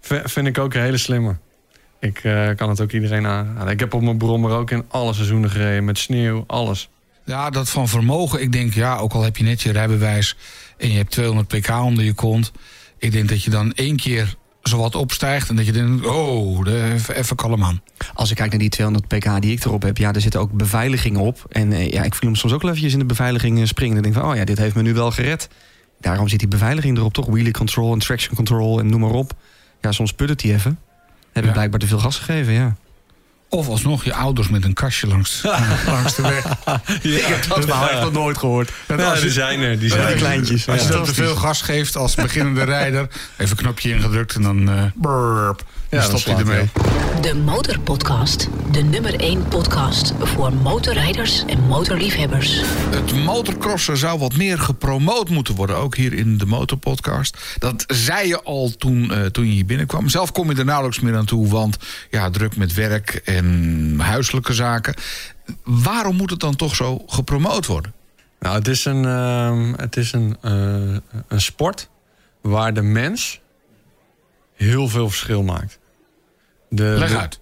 V- 0.00 0.20
Vind 0.24 0.46
ik 0.46 0.58
ook 0.58 0.74
een 0.74 0.80
hele 0.82 0.96
slimme. 0.98 1.36
Ik 2.00 2.18
eh, 2.18 2.48
kan 2.56 2.68
het 2.68 2.80
ook 2.80 2.92
iedereen 2.92 3.26
aanraden. 3.26 3.72
Ik 3.72 3.80
heb 3.80 3.94
op 3.94 4.02
mijn 4.02 4.18
brommer 4.18 4.50
ook 4.50 4.70
in 4.70 4.84
alle 4.88 5.12
seizoenen 5.14 5.50
gereden. 5.50 5.84
Met 5.84 5.98
sneeuw, 5.98 6.44
alles. 6.46 6.88
Ja, 7.24 7.50
dat 7.50 7.70
van 7.70 7.88
vermogen. 7.88 8.40
Ik 8.42 8.52
denk, 8.52 8.74
ja, 8.74 8.96
ook 8.96 9.12
al 9.12 9.22
heb 9.22 9.36
je 9.36 9.44
net 9.44 9.62
je 9.62 9.72
rijbewijs 9.72 10.36
en 10.78 10.90
je 10.90 10.96
hebt 10.96 11.10
200 11.10 11.48
pk 11.48 11.70
onder 11.70 12.04
je 12.04 12.12
kont. 12.14 12.52
Ik 12.98 13.12
denk 13.12 13.28
dat 13.28 13.42
je 13.42 13.50
dan 13.50 13.72
één 13.72 13.96
keer 13.96 14.34
zowat 14.68 14.94
opstijgt 14.94 15.48
en 15.48 15.56
dat 15.56 15.66
je 15.66 15.72
denkt, 15.72 16.06
oh, 16.06 16.64
de, 16.64 16.82
even, 16.94 17.16
even 17.16 17.36
kalm 17.36 17.64
aan. 17.64 17.80
Als 18.14 18.30
ik 18.30 18.36
kijk 18.36 18.50
naar 18.50 18.58
die 18.58 18.68
200 18.68 19.06
pk 19.08 19.40
die 19.42 19.52
ik 19.52 19.64
erop 19.64 19.82
heb, 19.82 19.96
ja, 19.96 20.12
er 20.12 20.20
zitten 20.20 20.40
ook 20.40 20.52
beveiligingen 20.52 21.20
op. 21.20 21.44
En 21.48 21.72
eh, 21.72 21.90
ja, 21.90 22.02
ik 22.02 22.14
voel 22.14 22.28
hem 22.30 22.38
soms 22.38 22.52
ook 22.52 22.60
wel 22.60 22.70
eventjes 22.70 22.92
in 22.92 22.98
de 22.98 23.04
beveiliging 23.06 23.58
eh, 23.60 23.64
springen. 23.66 23.96
En 23.96 24.02
denk 24.02 24.14
van, 24.14 24.24
oh 24.30 24.36
ja, 24.36 24.44
dit 24.44 24.58
heeft 24.58 24.74
me 24.74 24.82
nu 24.82 24.94
wel 24.94 25.10
gered. 25.10 25.48
Daarom 26.00 26.28
zit 26.28 26.38
die 26.38 26.48
beveiliging 26.48 26.96
erop, 26.96 27.12
toch? 27.12 27.26
Wheelie 27.26 27.52
control 27.52 27.92
en 27.92 27.98
traction 27.98 28.34
control 28.34 28.78
en 28.78 28.86
noem 28.86 29.00
maar 29.00 29.10
op. 29.10 29.32
Ja, 29.80 29.92
soms 29.92 30.12
put 30.12 30.28
het 30.28 30.40
die 30.40 30.52
even. 30.52 30.78
Heb 31.32 31.44
Ja. 31.44 31.52
blijkbaar 31.52 31.80
te 31.80 31.86
veel 31.86 31.98
gas 31.98 32.18
gegeven, 32.18 32.52
ja. 32.52 32.76
Of 33.56 33.68
alsnog 33.68 34.04
je 34.04 34.14
ouders 34.14 34.48
met 34.48 34.64
een 34.64 34.72
kastje 34.72 35.06
langs, 35.06 35.42
langs 35.86 36.14
de 36.14 36.22
weg. 36.22 36.44
Ik 37.02 37.20
heb 37.24 37.48
dat 37.48 37.64
verhaal 37.64 37.88
echt 37.90 38.00
nog 38.00 38.12
nooit 38.12 38.38
gehoord. 38.38 38.70
Ja, 38.96 39.14
die 39.14 39.30
zijn 39.30 39.60
er. 39.60 39.78
Die 39.78 39.90
zijn 39.90 40.06
die 40.06 40.16
kleintjes. 40.16 40.68
Als 40.68 40.80
je 40.82 40.86
Ja. 40.88 40.92
dan 40.92 41.04
te 41.04 41.14
veel 41.14 41.36
gas 41.36 41.62
geeft 41.62 41.96
als 41.96 42.14
beginnende 42.14 42.62
rijder, 42.76 43.08
even 43.36 43.56
een 43.56 43.62
knopje 43.62 43.90
ingedrukt 43.90 44.34
en 44.34 44.42
dan 44.42 44.68
eh 44.70 44.82
burp. 44.94 45.64
Ja, 45.90 46.08
dan 46.08 46.18
stopt 46.18 46.24
hij 46.24 46.36
ermee. 46.36 46.68
De 47.20 47.34
Motorpodcast. 47.34 48.48
De 48.72 48.82
nummer 48.82 49.20
1 49.20 49.48
podcast 49.48 50.12
voor 50.18 50.52
motorrijders 50.52 51.44
en 51.44 51.60
motorliefhebbers. 51.60 52.60
Het 52.90 53.24
motocrossen 53.24 53.96
zou 53.96 54.18
wat 54.18 54.36
meer 54.36 54.58
gepromoot 54.58 55.28
moeten 55.28 55.54
worden, 55.54 55.76
ook 55.76 55.96
hier 55.96 56.12
in 56.12 56.38
de 56.38 56.46
Motorpodcast. 56.46 57.56
Dat 57.58 57.84
zei 57.86 58.28
je 58.28 58.42
al 58.42 58.70
toen, 58.78 59.12
eh, 59.12 59.24
toen 59.24 59.46
je 59.46 59.52
hier 59.52 59.66
binnenkwam. 59.66 60.08
Zelf 60.08 60.32
kom 60.32 60.50
je 60.50 60.56
er 60.56 60.64
nauwelijks 60.64 61.00
meer 61.00 61.16
aan 61.16 61.24
toe, 61.24 61.48
want 61.48 61.76
ja, 62.10 62.30
druk 62.30 62.56
met 62.56 62.74
werk 62.74 63.20
en 63.24 63.94
huiselijke 64.00 64.54
zaken. 64.54 64.94
Waarom 65.64 66.16
moet 66.16 66.30
het 66.30 66.40
dan 66.40 66.56
toch 66.56 66.74
zo 66.74 67.02
gepromoot 67.06 67.66
worden? 67.66 67.94
Nou, 68.40 68.56
het 68.56 68.68
is 68.68 68.84
een, 68.84 69.04
ehm, 69.04 69.72
het 69.76 69.96
is 69.96 70.12
een, 70.12 70.36
eh, 70.40 70.52
een 71.28 71.40
sport 71.40 71.88
waar 72.40 72.74
de 72.74 72.82
mens 72.82 73.40
heel 74.56 74.88
veel 74.88 75.08
verschil 75.08 75.42
maakt. 75.42 75.78
De, 76.68 76.82
Leg 76.82 77.10
de- 77.10 77.18
uit. 77.18 77.40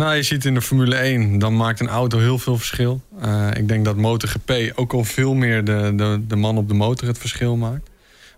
Nou, 0.00 0.14
je 0.14 0.22
ziet 0.22 0.44
in 0.44 0.54
de 0.54 0.62
Formule 0.62 0.96
1, 0.96 1.38
dan 1.38 1.56
maakt 1.56 1.80
een 1.80 1.88
auto 1.88 2.18
heel 2.18 2.38
veel 2.38 2.56
verschil. 2.56 3.02
Eh, 3.20 3.48
ik 3.54 3.68
denk 3.68 3.84
dat 3.84 3.96
MotoGP 3.96 4.52
ook 4.74 4.92
al 4.92 5.04
veel 5.04 5.34
meer 5.34 5.64
de, 5.64 5.92
de, 5.96 6.20
de 6.26 6.36
man 6.36 6.56
op 6.56 6.68
de 6.68 6.74
motor 6.74 7.08
het 7.08 7.18
verschil 7.18 7.56
maakt. 7.56 7.90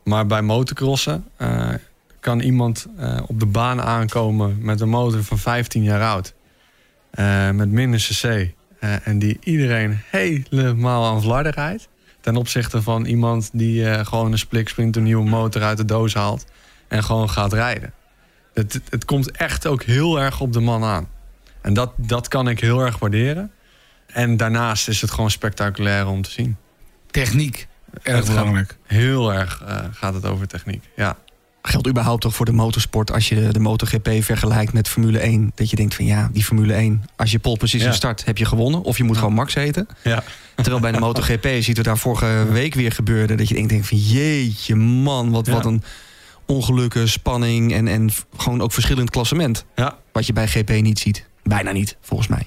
Maar 0.04 0.26
bij 0.26 0.42
motocrossen 0.42 1.24
eh, 1.36 1.68
kan 2.20 2.40
iemand 2.40 2.86
eh, 2.96 3.18
op 3.26 3.40
de 3.40 3.46
baan 3.46 3.80
aankomen 3.80 4.58
met 4.60 4.80
een 4.80 4.88
motor 4.88 5.24
van 5.24 5.38
15 5.38 5.82
jaar 5.82 6.02
oud. 6.02 6.34
Met 7.52 7.70
minder 7.70 8.00
cc. 8.00 8.50
en 8.78 9.18
die 9.18 9.38
iedereen 9.40 10.00
helemaal 10.10 11.06
aan 11.06 11.22
flarden 11.22 11.52
rijdt. 11.52 11.88
Ten 12.20 12.36
opzichte 12.36 12.82
van 12.82 13.04
iemand 13.04 13.50
die 13.52 14.04
gewoon 14.04 14.32
een 14.32 14.38
spliksplinter 14.38 15.02
nieuwe 15.02 15.28
motor 15.28 15.62
uit 15.62 15.76
de 15.76 15.84
doos 15.84 16.14
haalt. 16.14 16.44
En 16.88 17.04
gewoon 17.04 17.30
gaat 17.30 17.52
rijden. 17.52 17.92
Het, 18.54 18.80
het, 18.90 19.04
komt 19.04 19.30
echt 19.30 19.66
ook 19.66 19.82
heel 19.82 20.20
erg 20.20 20.40
op 20.40 20.52
de 20.52 20.60
man 20.60 20.84
aan. 20.84 21.08
En 21.60 21.74
dat, 21.74 21.92
dat 21.96 22.28
kan 22.28 22.48
ik 22.48 22.60
heel 22.60 22.80
erg 22.80 22.98
waarderen. 22.98 23.50
En 24.06 24.36
daarnaast 24.36 24.88
is 24.88 25.00
het 25.00 25.10
gewoon 25.10 25.30
spectaculair 25.30 26.06
om 26.06 26.22
te 26.22 26.30
zien. 26.30 26.56
Techniek, 27.10 27.68
erg 28.02 28.26
belangrijk. 28.26 28.76
Heel 28.86 29.32
erg 29.32 29.62
eh, 29.66 29.76
gaat 29.92 30.14
het 30.14 30.26
over 30.26 30.46
techniek. 30.46 30.84
Ja. 30.96 31.16
Geldt 31.62 31.88
überhaupt 31.88 32.20
toch 32.20 32.34
voor 32.34 32.46
de 32.46 32.52
motorsport 32.52 33.12
als 33.12 33.28
je 33.28 33.48
de, 33.48 33.60
MotoGP 33.60 34.08
vergelijkt 34.20 34.72
met 34.72 34.88
Formule 34.88 35.18
1. 35.18 35.52
Dat 35.54 35.70
je 35.70 35.76
denkt 35.76 35.94
van 35.94 36.04
ja, 36.04 36.28
die 36.32 36.44
Formule 36.44 36.74
1, 36.74 37.04
als 37.16 37.30
je 37.30 37.38
pole 37.38 37.56
position 37.56 37.90
Ja. 37.90 37.96
start, 37.96 38.24
heb 38.24 38.38
je 38.38 38.44
gewonnen. 38.44 38.82
Of 38.82 38.96
je 38.96 39.04
moet 39.04 39.16
gewoon 39.16 39.34
max 39.34 39.54
heten. 39.54 39.88
Ja. 40.04 40.22
Terwijl 40.54 40.80
bij 40.80 40.92
de 40.92 40.98
MotoGP 41.06 41.46
ziet 41.60 41.76
we 41.76 41.82
daar 41.82 41.98
vorige 41.98 42.46
week 42.50 42.74
weer 42.74 42.92
gebeurde. 42.92 43.34
Dat 43.34 43.48
je 43.48 43.54
denkt, 43.54 43.68
denkt 43.68 43.86
van 43.86 43.98
jeetje 43.98 44.74
man, 44.74 45.30
wat, 45.30 45.46
wat 45.46 45.64
een 45.64 45.82
ongelukken, 46.46 47.08
spanning 47.08 47.72
en, 47.72 47.88
en 47.88 48.10
gewoon 48.36 48.60
ook 48.60 48.72
verschillend 48.72 49.10
klassement. 49.10 49.64
ja. 49.76 49.98
Wat 50.12 50.26
je 50.26 50.32
bij 50.32 50.46
GP 50.48 50.70
niet 50.70 50.98
ziet. 50.98 51.26
Bijna 51.42 51.72
niet, 51.72 51.96
volgens 52.00 52.28
mij. 52.28 52.46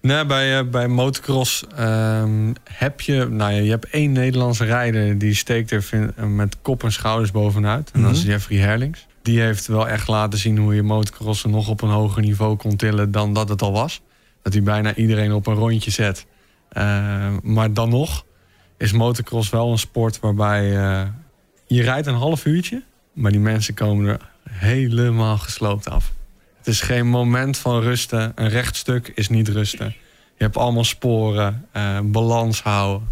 Nee, 0.00 0.26
bij, 0.26 0.58
eh, 0.58 0.68
bij 0.68 0.88
motocross 0.88 1.64
ehm, 1.76 2.52
heb 2.70 3.00
je... 3.00 3.26
Nou 3.30 3.52
ja, 3.52 3.58
je 3.58 3.70
hebt 3.70 3.90
één 3.90 4.12
Nederlandse 4.12 4.64
rijder... 4.64 5.18
die 5.18 5.34
steekt 5.34 5.70
er 5.70 5.88
eh, 6.16 6.24
met 6.24 6.56
kop 6.62 6.84
en 6.84 6.92
schouders 6.92 7.30
bovenuit. 7.30 7.90
En 7.92 8.02
dat 8.02 8.10
is 8.12 8.20
Mhm. 8.22 8.30
Jeffrey 8.30 8.58
Herlings. 8.58 9.06
Die 9.22 9.40
heeft 9.40 9.66
wel 9.66 9.88
echt 9.88 10.08
laten 10.08 10.38
zien 10.38 10.58
hoe 10.58 10.74
je 10.74 10.82
motocrossen... 10.82 11.50
nog 11.50 11.68
op 11.68 11.82
een 11.82 11.88
hoger 11.88 12.22
niveau 12.22 12.56
kon 12.56 12.76
tillen 12.76 13.10
dan 13.10 13.32
dat 13.32 13.48
het 13.48 13.62
al 13.62 13.72
was. 13.72 14.00
Dat 14.42 14.52
hij 14.52 14.62
bijna 14.62 14.94
iedereen 14.94 15.32
op 15.32 15.46
een 15.46 15.54
rondje 15.54 15.90
zet. 15.90 16.26
Eh, 16.68 16.82
maar 17.42 17.72
dan 17.72 17.88
nog 17.88 18.24
is 18.78 18.92
motocross 18.92 19.50
wel 19.50 19.70
een 19.70 19.78
sport 19.78 20.20
waarbij... 20.20 20.76
eh, 20.76 21.02
je 21.66 21.82
rijdt 21.82 22.06
een 22.06 22.14
half 22.14 22.44
uurtje... 22.44 22.82
maar 23.16 23.30
die 23.30 23.40
mensen 23.40 23.74
komen 23.74 24.06
er 24.06 24.20
helemaal 24.50 25.38
gesloopt 25.38 25.90
af. 25.90 26.12
Het 26.56 26.66
is 26.66 26.80
geen 26.80 27.08
moment 27.08 27.58
van 27.58 27.80
rusten. 27.80 28.32
Een 28.34 28.48
rechtstuk 28.48 29.12
is 29.14 29.28
niet 29.28 29.48
rusten. 29.48 29.86
Je 30.36 30.44
hebt 30.44 30.56
allemaal 30.56 30.84
sporen, 30.84 31.66
eh, 31.72 31.98
balans 32.02 32.62
houden. 32.62 33.08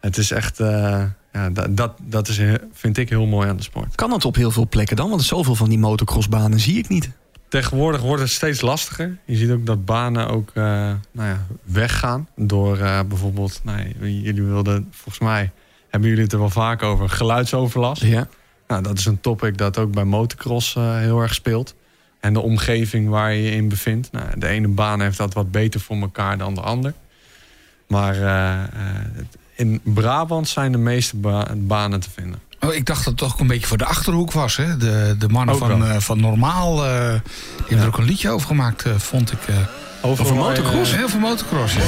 Het 0.00 0.16
is 0.16 0.30
echt, 0.30 0.60
eh, 0.60 1.04
ja, 1.32 1.50
dat, 1.50 1.76
dat, 1.76 1.92
dat 2.02 2.28
is, 2.28 2.40
vind 2.72 2.98
ik 2.98 3.08
heel 3.08 3.26
mooi 3.26 3.48
aan 3.48 3.56
de 3.56 3.62
sport. 3.62 3.94
Kan 3.94 4.10
dat 4.10 4.24
op 4.24 4.34
heel 4.34 4.50
veel 4.50 4.68
plekken 4.68 4.96
dan? 4.96 5.10
Want 5.10 5.22
zoveel 5.22 5.54
van 5.54 5.68
die 5.68 5.78
motocrossbanen 5.78 6.60
zie 6.60 6.78
ik 6.78 6.88
niet. 6.88 7.10
Tegenwoordig 7.48 8.00
wordt 8.00 8.22
het 8.22 8.30
steeds 8.30 8.60
lastiger. 8.60 9.18
Je 9.24 9.36
ziet 9.36 9.50
ook 9.50 9.66
dat 9.66 9.84
banen 9.84 10.28
ook 10.28 10.50
eh, 10.54 10.64
nou 11.12 11.28
ja, 11.28 11.46
weggaan. 11.62 12.28
Door 12.36 12.76
bijvoorbeeld, 13.08 13.60
nou, 13.64 13.94
jullie 14.00 14.42
wilden, 14.42 14.88
volgens 14.90 15.18
mij 15.18 15.50
hebben 15.90 16.08
jullie 16.08 16.24
het 16.24 16.32
er 16.32 16.38
wel 16.38 16.50
vaak 16.50 16.82
over, 16.82 17.08
geluidsoverlast. 17.08 18.02
Ja. 18.02 18.28
Nou, 18.68 18.82
dat 18.82 18.98
is 18.98 19.04
een 19.06 19.20
topic 19.20 19.58
dat 19.58 19.78
ook 19.78 19.92
bij 19.92 20.04
motocross 20.04 20.76
eh, 20.76 20.96
heel 20.96 21.20
erg 21.20 21.34
speelt. 21.34 21.74
En 22.20 22.32
de 22.32 22.40
omgeving 22.40 23.08
waar 23.08 23.32
je 23.34 23.42
je 23.42 23.50
in 23.50 23.68
bevindt. 23.68 24.12
Nou, 24.12 24.26
de 24.36 24.46
ene 24.46 24.68
baan 24.68 25.00
heeft 25.00 25.18
dat 25.18 25.34
wat 25.34 25.50
beter 25.50 25.80
voor 25.80 25.96
elkaar 25.96 26.38
dan 26.38 26.54
de 26.54 26.60
ander. 26.60 26.94
Maar 27.88 28.14
eh, 28.14 28.62
eh, 28.62 28.68
in 29.56 29.80
Brabant 29.84 30.48
zijn 30.48 30.72
de 30.72 30.78
meeste 30.78 31.16
ba- 31.16 31.54
banen 31.56 32.00
te 32.00 32.10
vinden. 32.10 32.40
Oh, 32.60 32.74
ik 32.74 32.86
dacht 32.86 32.98
dat 33.04 33.20
het 33.20 33.30
toch 33.30 33.40
een 33.40 33.46
beetje 33.46 33.66
voor 33.66 33.78
de 33.78 33.84
achterhoek 33.84 34.32
was. 34.32 34.56
Hè? 34.56 34.76
De, 34.76 35.14
de 35.18 35.28
mannen 35.28 35.54
Ook 35.54 35.60
van, 35.60 36.02
van 36.02 36.20
Normaal 36.20 36.84
eh, 36.86 37.08
die 37.12 37.20
hebben 37.58 37.78
er 37.78 37.86
ook 37.86 37.98
een 37.98 38.04
liedje 38.04 38.30
over 38.30 38.46
gemaakt, 38.46 38.84
vond 38.96 39.32
ik. 39.32 39.38
Eh. 40.02 40.08
Over, 40.10 40.34
motocross? 40.34 40.94
Heel 40.94 41.08
veel 41.08 41.20
motocross, 41.20 41.74
ja. 41.74 41.82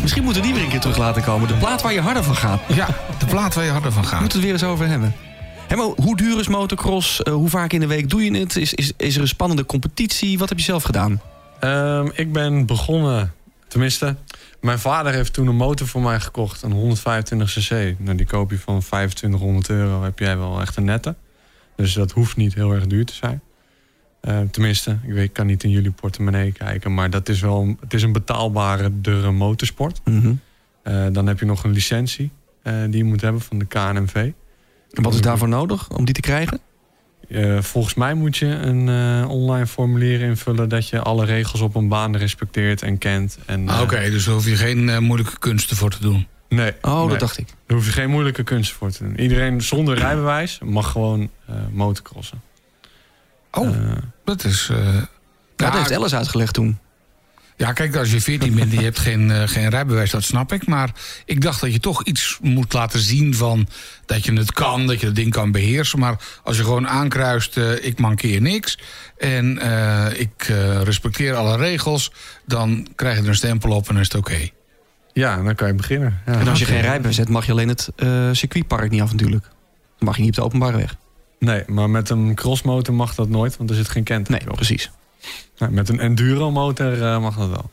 Misschien 0.00 0.22
moeten 0.22 0.42
we 0.42 0.48
die 0.48 0.56
weer 0.56 0.64
een 0.64 0.70
keer 0.70 0.80
terug 0.80 0.98
laten 0.98 1.22
komen. 1.22 1.48
De 1.48 1.54
plaat 1.54 1.82
waar 1.82 1.92
je 1.92 2.00
harder 2.00 2.24
van 2.24 2.36
gaat. 2.36 2.60
Ja, 2.68 2.86
de 3.18 3.26
plaat 3.26 3.54
waar 3.54 3.64
je 3.64 3.70
harder 3.70 3.92
van 3.92 4.04
gaat. 4.04 4.20
Moeten 4.20 4.40
we 4.40 4.46
het 4.46 4.58
weer 4.58 4.68
eens 4.68 4.72
over 4.74 4.88
hebben. 4.88 5.14
Maar 5.76 5.86
hoe 5.86 6.16
duur 6.16 6.38
is 6.38 6.48
motocross? 6.48 7.22
Eh, 7.22 7.32
hoe 7.32 7.48
vaak 7.48 7.72
in 7.72 7.80
de 7.80 7.86
week 7.86 8.10
doe 8.10 8.24
je 8.24 8.38
het? 8.38 8.56
Is, 8.56 8.74
is, 8.74 8.92
is 8.96 9.14
er 9.14 9.20
een 9.20 9.28
spannende 9.28 9.66
competitie? 9.66 10.38
Wat 10.38 10.48
heb 10.48 10.58
je 10.58 10.64
zelf 10.64 10.82
gedaan? 10.82 11.20
Ehm, 11.60 12.08
ik 12.12 12.32
ben 12.32 12.66
begonnen, 12.66 13.34
tenminste, 13.68 14.16
mijn 14.60 14.78
vader 14.78 15.12
heeft 15.12 15.32
toen 15.32 15.46
een 15.46 15.56
motor 15.56 15.86
voor 15.86 16.02
mij 16.02 16.20
gekocht, 16.20 16.62
een 16.62 16.96
125cc. 16.96 17.98
Nou, 17.98 18.16
die 18.16 18.26
koop 18.26 18.50
je 18.50 18.58
van 18.58 18.80
2500 18.80 19.68
euro, 19.68 20.02
heb 20.02 20.18
jij 20.18 20.38
wel 20.38 20.60
echt 20.60 20.76
een 20.76 20.84
nette. 20.84 21.14
Dus 21.76 21.92
dat 21.92 22.10
hoeft 22.10 22.36
niet 22.36 22.54
heel 22.54 22.72
erg 22.72 22.86
duur 22.86 23.04
te 23.04 23.14
zijn. 23.14 23.42
Eh, 24.20 24.40
tenminste, 24.50 24.98
ik, 25.02 25.12
weet, 25.12 25.24
ik 25.24 25.32
kan 25.32 25.46
niet 25.46 25.64
in 25.64 25.70
jullie 25.70 25.90
portemonnee 25.90 26.52
kijken, 26.52 26.94
maar 26.94 27.10
dat 27.10 27.28
is 27.28 27.40
wel, 27.40 27.60
een- 27.60 27.76
het 27.80 27.94
is 27.94 28.02
een 28.02 28.12
betaalbare 28.12 28.90
dure 29.00 29.30
motorsport. 29.30 30.00
Mhm. 30.04 30.32
Eh, 30.82 31.06
dan 31.12 31.26
heb 31.26 31.38
je 31.38 31.46
nog 31.46 31.64
een 31.64 31.70
licentie 31.72 32.30
eh, 32.62 32.74
die 32.88 32.96
je 32.96 33.04
moet 33.04 33.20
hebben 33.20 33.40
van 33.40 33.58
de 33.58 33.64
KNMV. 33.64 34.14
En 34.92 35.02
wat 35.02 35.14
is 35.14 35.20
daarvoor 35.20 35.48
nodig 35.48 35.90
om 35.90 36.04
die 36.04 36.14
te 36.14 36.20
krijgen? 36.20 36.60
Eh, 37.28 37.62
volgens 37.62 37.94
mij 37.94 38.14
moet 38.14 38.36
je 38.36 38.46
een 38.46 38.88
eh, 38.88 39.30
online 39.30 39.66
formulier 39.66 40.20
invullen 40.20 40.68
dat 40.68 40.88
je 40.88 41.00
alle 41.00 41.24
regels 41.24 41.60
op 41.60 41.74
een 41.74 41.88
baan 41.88 42.16
respecteert 42.16 42.82
en 42.82 42.98
kent. 42.98 43.38
En, 43.46 43.68
Ah, 43.68 43.80
Oké, 43.80 44.10
dus 44.10 44.24
daar 44.24 44.34
hoef 44.34 44.46
je 44.48 44.56
geen 44.56 44.88
eh, 44.88 44.98
moeilijke 44.98 45.38
kunsten 45.38 45.76
voor 45.76 45.90
te 45.90 46.00
doen. 46.00 46.26
Nee. 46.48 46.72
Oh, 46.82 46.98
nee. 47.00 47.08
dat 47.08 47.20
dacht 47.20 47.38
ik. 47.38 47.46
Daar 47.66 47.76
hoef 47.76 47.86
je 47.86 47.92
geen 47.92 48.10
moeilijke 48.10 48.42
kunsten 48.42 48.76
voor 48.76 48.90
te 48.90 49.02
doen. 49.04 49.20
Iedereen 49.20 49.62
zonder 49.62 49.98
rijbewijs 50.06 50.58
mag 50.64 50.90
gewoon 50.90 51.30
eh, 51.46 51.54
motocrossen. 51.72 52.40
Oh, 53.52 53.66
Eh, 53.68 53.92
dat 54.24 54.44
is... 54.44 54.68
eh, 54.70 54.78
Ja, 55.56 55.70
dat 55.70 55.74
heeft 55.74 55.92
Alice 55.92 56.16
uitgelegd 56.16 56.54
toen. 56.54 56.78
Ja, 57.56 57.72
kijk, 57.72 57.96
als 57.96 58.10
je 58.10 58.20
14 58.20 58.54
bent 58.54 58.72
en 58.72 58.78
je 58.78 58.84
hebt 58.84 58.98
geen, 58.98 59.30
eh, 59.30 59.42
geen 59.48 59.68
rijbewijs, 59.68 60.10
dat 60.10 60.22
snap 60.22 60.52
ik. 60.52 60.66
Maar 60.66 60.90
ik 61.24 61.40
dacht 61.40 61.60
dat 61.60 61.72
je 61.72 61.80
toch 61.80 62.04
iets 62.04 62.38
moet 62.42 62.72
laten 62.72 63.00
zien 63.00 63.34
van 63.34 63.68
dat 64.06 64.24
je 64.24 64.32
het 64.32 64.52
kan, 64.52 64.86
dat 64.86 65.00
je 65.00 65.06
het 65.06 65.14
ding 65.14 65.32
kan 65.32 65.50
beheersen. 65.52 65.98
Maar 65.98 66.16
als 66.42 66.56
je 66.56 66.62
gewoon 66.62 66.88
aankruist, 66.88 67.56
eh, 67.56 67.84
ik 67.84 67.98
mankeer 67.98 68.40
niks 68.40 68.78
en 69.16 69.58
eh, 69.58 70.20
ik 70.20 70.46
eh, 70.48 70.82
respecteer 70.82 71.34
alle 71.34 71.56
regels, 71.56 72.12
dan 72.46 72.86
krijg 72.94 73.16
je 73.16 73.22
er 73.22 73.28
een 73.28 73.34
stempel 73.34 73.70
op 73.70 73.88
en 73.88 73.96
is 73.96 74.08
het 74.08 74.14
oké. 74.16 74.48
ja, 75.12 75.42
dan 75.42 75.54
kan 75.54 75.68
je 75.68 75.74
beginnen. 75.74 76.20
Ja. 76.26 76.32
En 76.32 76.48
als 76.48 76.58
je 76.58 76.64
geen 76.64 76.80
rijbewijs 76.80 77.16
hebt, 77.16 77.28
mag 77.28 77.46
je 77.46 77.52
alleen 77.52 77.68
het 77.68 77.88
eh, 77.96 78.28
circuitpark 78.32 78.90
niet 78.90 79.00
af 79.02 79.10
natuurlijk. 79.10 79.44
Dan 79.98 80.08
mag 80.08 80.16
je 80.16 80.22
niet 80.22 80.30
op 80.30 80.36
de 80.36 80.42
openbare 80.42 80.76
weg. 80.76 80.96
Nee, 81.38 81.62
maar 81.66 81.90
met 81.90 82.10
een 82.10 82.34
crossmotor 82.34 82.94
mag 82.94 83.14
dat 83.14 83.28
nooit, 83.28 83.56
want 83.56 83.70
er 83.70 83.76
zit 83.76 83.88
geen 83.88 84.02
Nee, 84.06 84.16
kenteken 84.18 84.50
op. 84.50 84.56
precies. 84.56 84.90
Nee, 85.58 85.70
met 85.70 85.88
een 85.88 86.00
enduro-motor 86.00 87.02
eh, 87.02 87.20
mag 87.20 87.36
dat 87.36 87.48
wel. 87.48 87.70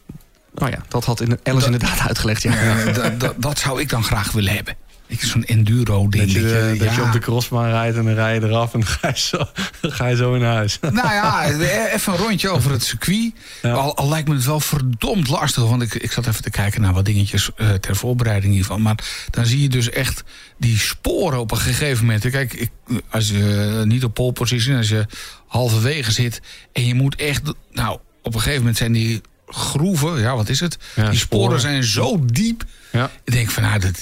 Oh 0.55 0.69
ja, 0.69 0.77
dat 0.87 1.05
had 1.05 1.21
in- 1.21 1.39
Alice 1.43 1.65
inderdaad 1.65 1.99
uitgelegd. 2.07 2.41
Ja. 2.43 2.83
Dat- 2.91 3.19
dat- 3.19 3.35
dat 3.41 3.59
zou 3.59 3.79
ik 3.81 3.89
dan 3.89 4.03
graag 4.03 4.31
willen 4.31 4.53
hebben. 4.55 4.75
Ik 5.07 5.21
zo'n 5.21 5.43
enduro 5.43 6.07
ding. 6.07 6.23
Dat 6.23 6.31
je, 6.31 6.41
dat 6.41 6.49
je- 6.51 6.75
dat 6.85 6.95
je 6.95 7.01
ja. 7.01 7.07
op 7.07 7.11
de 7.13 7.19
crossbaan 7.19 7.69
rijdt 7.69 7.97
en 7.97 8.05
dan 8.05 8.13
rij 8.13 8.33
je 8.33 8.41
eraf 8.43 8.73
en 8.73 8.79
dan 8.79 8.89
ga 8.89 9.07
je 9.07 9.17
zo, 9.19 9.45
ga 9.81 10.07
je 10.07 10.15
zo 10.15 10.33
in 10.33 10.43
huis. 10.43 10.79
Nou 10.81 10.95
ja, 11.13 11.45
even 11.93 12.13
een 12.13 12.19
rondje 12.19 12.49
over 12.49 12.71
het 12.71 12.83
circuit. 12.83 13.31
Ja. 13.61 13.71
Al, 13.71 13.95
al 13.97 14.09
lijkt 14.09 14.27
me 14.27 14.33
het 14.35 14.45
wel 14.45 14.59
verdomd 14.59 15.29
lastig. 15.29 15.63
Want 15.63 15.81
ik, 15.81 15.93
ik 15.93 16.11
zat 16.11 16.27
even 16.27 16.43
te 16.43 16.49
kijken 16.49 16.81
naar 16.81 16.93
wat 16.93 17.05
dingetjes 17.05 17.49
eh, 17.55 17.69
ter 17.69 17.95
voorbereiding 17.95 18.53
hiervan. 18.53 18.81
Maar 18.81 18.97
dan 19.29 19.45
zie 19.45 19.61
je 19.61 19.69
dus 19.69 19.89
echt 19.89 20.23
die 20.57 20.79
sporen 20.79 21.39
op 21.39 21.51
een 21.51 21.57
gegeven 21.57 22.05
moment. 22.05 22.29
Kijk, 22.29 22.53
ik, 22.53 22.69
als 23.09 23.27
je 23.29 23.81
niet 23.85 24.03
op 24.03 24.13
pole 24.13 24.31
position, 24.31 24.77
als 24.77 24.89
je 24.89 25.05
halverwege 25.47 26.11
zit... 26.11 26.41
en 26.73 26.85
je 26.85 26.95
moet 26.95 27.15
echt... 27.15 27.41
Nou, 27.71 27.99
op 28.21 28.33
een 28.33 28.39
gegeven 28.39 28.59
moment 28.59 28.77
zijn 28.77 28.91
die 28.91 29.21
groeven... 29.47 30.19
Ja, 30.19 30.35
wat 30.35 30.49
is 30.49 30.59
het? 30.59 30.77
Ja, 30.95 31.09
die 31.09 31.19
sporen 31.19 31.43
sporen. 31.43 31.59
zijn 31.59 31.83
zo 31.83 32.25
diep. 32.25 32.63
Ja. 32.91 33.11
Ik 33.23 33.33
denk 33.33 33.49
van, 33.49 33.63
nou, 33.63 33.79
dat, 33.79 34.01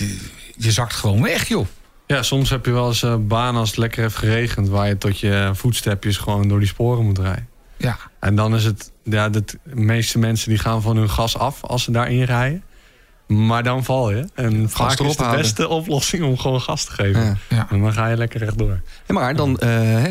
je 0.58 0.72
zakt 0.72 0.94
gewoon 0.94 1.22
weg, 1.22 1.48
joh. 1.48 1.66
ja, 2.08 2.24
soms 2.24 2.50
heb 2.50 2.66
je 2.66 2.72
wel 2.72 2.88
eens 2.88 3.04
eh, 3.04 3.16
banen 3.20 3.60
als 3.60 3.70
het 3.70 3.78
lekker 3.78 4.02
heeft 4.02 4.16
geregend... 4.16 4.70
waar 4.70 4.88
je 4.88 4.98
tot 4.98 5.20
je 5.20 5.52
voetstepjes 5.54 6.18
gewoon 6.18 6.48
door 6.48 6.60
die 6.60 6.68
sporen 6.68 7.06
moet 7.06 7.20
rijden. 7.20 7.48
Ja, 7.78 7.98
En 8.20 8.36
dan 8.36 8.56
is 8.56 8.64
het... 8.64 8.92
Ja, 9.04 9.30
de 9.30 9.44
meeste 9.64 10.20
mensen 10.20 10.50
die 10.50 10.58
gaan 10.58 10.82
van 10.82 10.98
hun 10.98 11.10
gas 11.10 11.38
af 11.38 11.64
als 11.64 11.84
ze 11.84 11.92
daarin 11.92 12.24
rijden. 12.24 12.64
Maar 13.28 13.64
dan 13.64 13.84
val 13.84 14.12
je. 14.12 14.26
En 14.34 14.70
vaak 14.70 15.00
is 15.00 15.16
de 15.16 15.24
houden. 15.24 15.42
beste 15.42 15.68
oplossing 15.80 16.24
om 16.24 16.38
gewoon 16.38 16.62
gas 16.62 16.86
te 16.86 16.92
geven. 16.92 17.24
Ja. 17.24 17.36
ja. 17.50 17.68
En 17.70 17.82
dan 17.82 17.94
ga 17.94 18.08
je 18.08 18.18
lekker 18.18 18.40
rechtdoor. 18.40 18.82
Ja, 19.08 19.14
maar 19.14 19.36
dan 19.36 19.58
eh, 19.58 19.70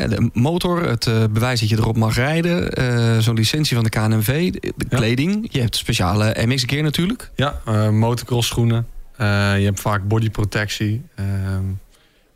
de 0.09 0.29
motor, 0.33 0.87
het 0.87 1.07
eh, 1.07 1.23
bewijs 1.31 1.59
dat 1.59 1.69
je 1.69 1.77
erop 1.77 1.97
mag 1.97 2.15
rijden, 2.15 3.23
zo'n 3.23 3.35
licentie 3.35 3.75
van 3.75 3.83
de 3.83 3.89
KNMV, 3.89 4.51
de, 4.51 4.73
kleding. 4.89 5.47
Je 5.51 5.59
hebt 5.59 5.75
speciale 5.75 6.35
MX 6.45 6.63
gear 6.65 6.83
natuurlijk. 6.83 7.31
Ja, 7.35 7.61
motocross 7.91 8.47
schoenen. 8.47 8.87
Eh, 9.17 9.59
je 9.59 9.65
hebt 9.65 9.79
vaak 9.79 10.07
bodyprotectie. 10.07 11.01
Ehm 11.15 11.65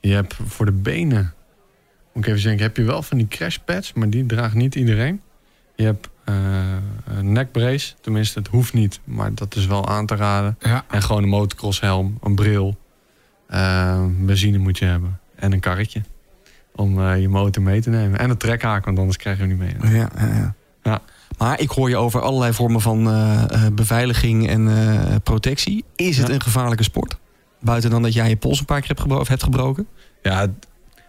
je 0.08 0.14
hebt 0.14 0.36
voor 0.46 0.66
de 0.66 0.72
benen... 0.72 1.34
Moet 2.14 2.26
ik 2.26 2.32
even 2.32 2.44
denken, 2.44 2.66
heb 2.66 2.78
je 2.78 2.84
wel 2.84 3.02
van 3.02 3.18
die 3.18 3.28
crashpads, 3.28 3.94
maar 3.94 4.10
die 4.10 4.26
draagt 4.26 4.54
niet 4.54 4.76
iedereen. 4.76 5.22
Je 5.76 5.84
hebt 5.84 6.10
eh, 6.24 6.36
een 7.06 7.32
nekbrace, 7.32 7.94
tenminste 8.02 8.40
het 8.40 8.48
hoeft 8.48 8.74
niet, 8.74 9.00
maar 9.04 9.34
dat 9.34 9.56
is 9.56 9.66
wel 9.66 9.88
aan 9.88 10.06
te 10.06 10.16
raden. 10.16 10.58
ja. 10.60 10.86
En 10.90 11.02
gewoon 11.02 11.24
een 11.24 11.30
motocrosshelm, 11.30 12.18
een 12.22 12.36
bril. 12.36 12.78
Eh, 13.48 14.06
benzine 14.20 14.58
moet 14.58 14.78
je 14.78 14.86
hebben. 14.86 15.20
En 15.36 15.52
een 15.52 15.60
karretje. 15.60 16.02
Om 16.76 17.02
eh, 17.02 17.22
je 17.22 17.30
motor 17.30 17.64
mee 17.64 17.82
te 17.82 17.90
nemen. 17.90 18.20
En 18.20 18.30
een 18.30 18.38
trekhaak, 18.38 18.86
want 18.86 19.00
anders 19.00 19.18
krijg 19.18 19.38
je 19.38 19.44
hem 19.44 19.58
niet 19.58 19.82
mee. 19.82 19.94
Ja, 19.94 20.10
ja, 20.18 20.26
ja. 20.26 20.56
Ja. 20.84 21.02
Maar 21.38 21.60
ik 21.60 21.70
hoor 21.70 21.90
je 21.90 21.98
over 21.98 22.22
allerlei 22.22 22.54
vormen 22.54 22.82
van 22.82 23.10
eh, 23.10 23.44
eh, 23.44 23.74
beveiliging 23.74 24.50
en 24.50 24.68
eh, 24.68 25.16
protectie. 25.24 25.84
Is 25.96 26.18
het 26.18 26.28
Ja. 26.28 26.34
een 26.34 26.42
gevaarlijke 26.42 26.84
sport? 26.84 27.18
Buiten 27.62 27.90
dan 27.90 28.02
dat 28.02 28.14
jij 28.14 28.30
je 28.30 28.36
pols 28.38 28.60
een 28.60 28.66
paar 28.66 28.80
keer 28.80 28.88
hebt, 28.88 29.00
gebro- 29.02 29.20
of 29.20 29.28
hebt 29.28 29.44
gebroken? 29.44 29.88
Ja, 30.22 30.40
het, 30.40 30.52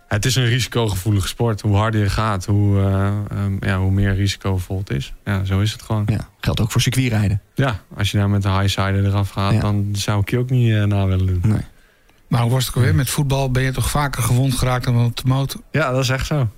het 0.09 0.25
is 0.25 0.37
een 0.37 0.45
risicogevoelige 0.45 1.29
sport. 1.29 1.61
Hoe 1.61 1.77
harder 1.77 2.01
je 2.01 2.11
gaat, 2.11 2.45
hoe, 2.45 2.79
eh, 2.81 3.07
ehm, 3.31 3.57
ja, 3.61 3.79
hoe 3.79 3.91
meer 3.91 4.15
risicovol 4.15 4.79
het 4.79 4.91
is. 4.91 5.13
Ja, 5.25 5.45
zo 5.45 5.61
is 5.61 5.73
het 5.73 5.83
gewoon. 5.83 6.03
Ja. 6.07 6.29
Geldt 6.41 6.61
ook 6.61 6.71
voor 6.71 6.81
circuitrijden. 6.81 7.41
Ja, 7.55 7.81
als 7.97 8.11
je 8.11 8.19
daar 8.19 8.31
met 8.31 8.43
de 8.43 8.51
highsider 8.51 9.05
eraf 9.07 9.31
gaat, 9.31 9.53
Ja. 9.53 9.61
dan 9.61 9.89
zou 9.93 10.21
ik 10.21 10.31
je 10.31 10.39
ook 10.39 10.51
niet 10.51 10.73
eh, 10.75 10.85
na 10.85 11.07
willen 11.07 11.27
doen. 11.27 11.41
Nee. 11.53 11.61
Maar 12.29 12.43
hoe 12.43 12.51
was 12.51 12.61
het 12.67 12.69
ook 12.71 12.77
alweer? 12.77 12.95
Met 12.95 13.11
voetbal 13.11 13.51
ben 13.51 13.63
je 13.63 13.73
toch 13.73 13.91
vaker 13.91 14.23
gewond 14.23 14.55
geraakt 14.55 14.85
dan 14.85 15.05
op 15.05 15.17
de 15.17 15.23
motor? 15.27 15.61
Ja, 15.71 15.91
dat 15.91 16.03
is 16.03 16.09
echt 16.09 16.27
zo. 16.27 16.49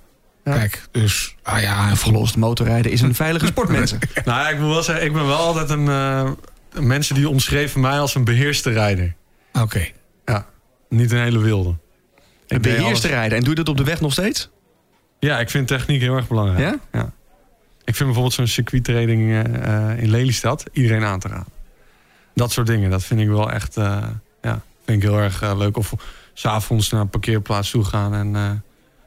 Ja. 0.43 0.53
Kijk, 0.57 0.87
dus, 0.91 1.35
ah 1.43 1.61
ja, 1.61 1.95
Verlost 1.95 2.35
motorrijden 2.37 2.91
is 2.91 3.01
een 3.01 3.15
veilige 3.15 3.45
sport, 3.45 3.69
mensen. 3.79 3.99
Nou 4.25 4.39
ja, 4.39 4.49
ik 4.49 4.59
moet 4.59 4.69
wel 4.73 4.83
zeggen, 4.83 5.05
ik 5.05 5.13
ben 5.13 5.25
wel 5.27 5.37
altijd 5.37 5.69
een... 5.69 5.87
eh, 5.87 6.31
mensen 6.81 7.15
die 7.15 7.29
omschreven 7.29 7.81
mij 7.81 7.99
als 7.99 8.15
een 8.15 8.23
beheerste 8.23 8.69
rijder. 8.69 9.15
Oké. 9.53 9.87
Ja, 10.25 10.45
niet 10.89 11.11
een 11.11 11.19
hele 11.21 11.39
wilde. 11.39 11.69
Een 11.69 12.55
Ik 12.57 12.61
beheerste 12.61 12.85
alles- 12.87 13.03
rijden. 13.05 13.37
En 13.37 13.43
doe 13.43 13.49
je 13.49 13.55
dat 13.63 13.69
op 13.69 13.77
de 13.77 13.83
weg 13.83 14.01
nog 14.01 14.11
steeds? 14.11 14.49
Ja, 15.19 15.39
ik 15.39 15.49
vind 15.49 15.67
techniek 15.67 16.01
heel 16.01 16.15
erg 16.15 16.27
belangrijk. 16.27 16.77
Ja? 16.91 17.11
Ik 17.83 17.95
vind 17.95 18.03
bijvoorbeeld 18.05 18.33
zo'n 18.33 18.47
circuittraining 18.47 19.31
eh, 19.31 19.89
eh, 19.91 19.99
in 20.03 20.09
Lelystad 20.09 20.63
iedereen 20.71 21.03
aan 21.03 21.19
te 21.19 21.27
raden. 21.27 21.45
Dat 22.35 22.51
soort 22.51 22.67
dingen, 22.67 22.89
dat 22.89 23.03
vind 23.03 23.19
ik 23.19 23.27
wel 23.27 23.51
echt 23.51 23.77
eh, 23.77 24.03
ja, 24.41 24.61
vind 24.85 25.03
ik 25.03 25.09
heel 25.09 25.19
erg 25.19 25.55
leuk. 25.55 25.77
Of 25.77 25.93
s'avonds 26.33 26.89
naar 26.89 27.01
een 27.01 27.09
parkeerplaats 27.09 27.69
toe 27.69 27.83
gaan 27.83 28.13
en 28.13 28.35
eh, 28.35 28.49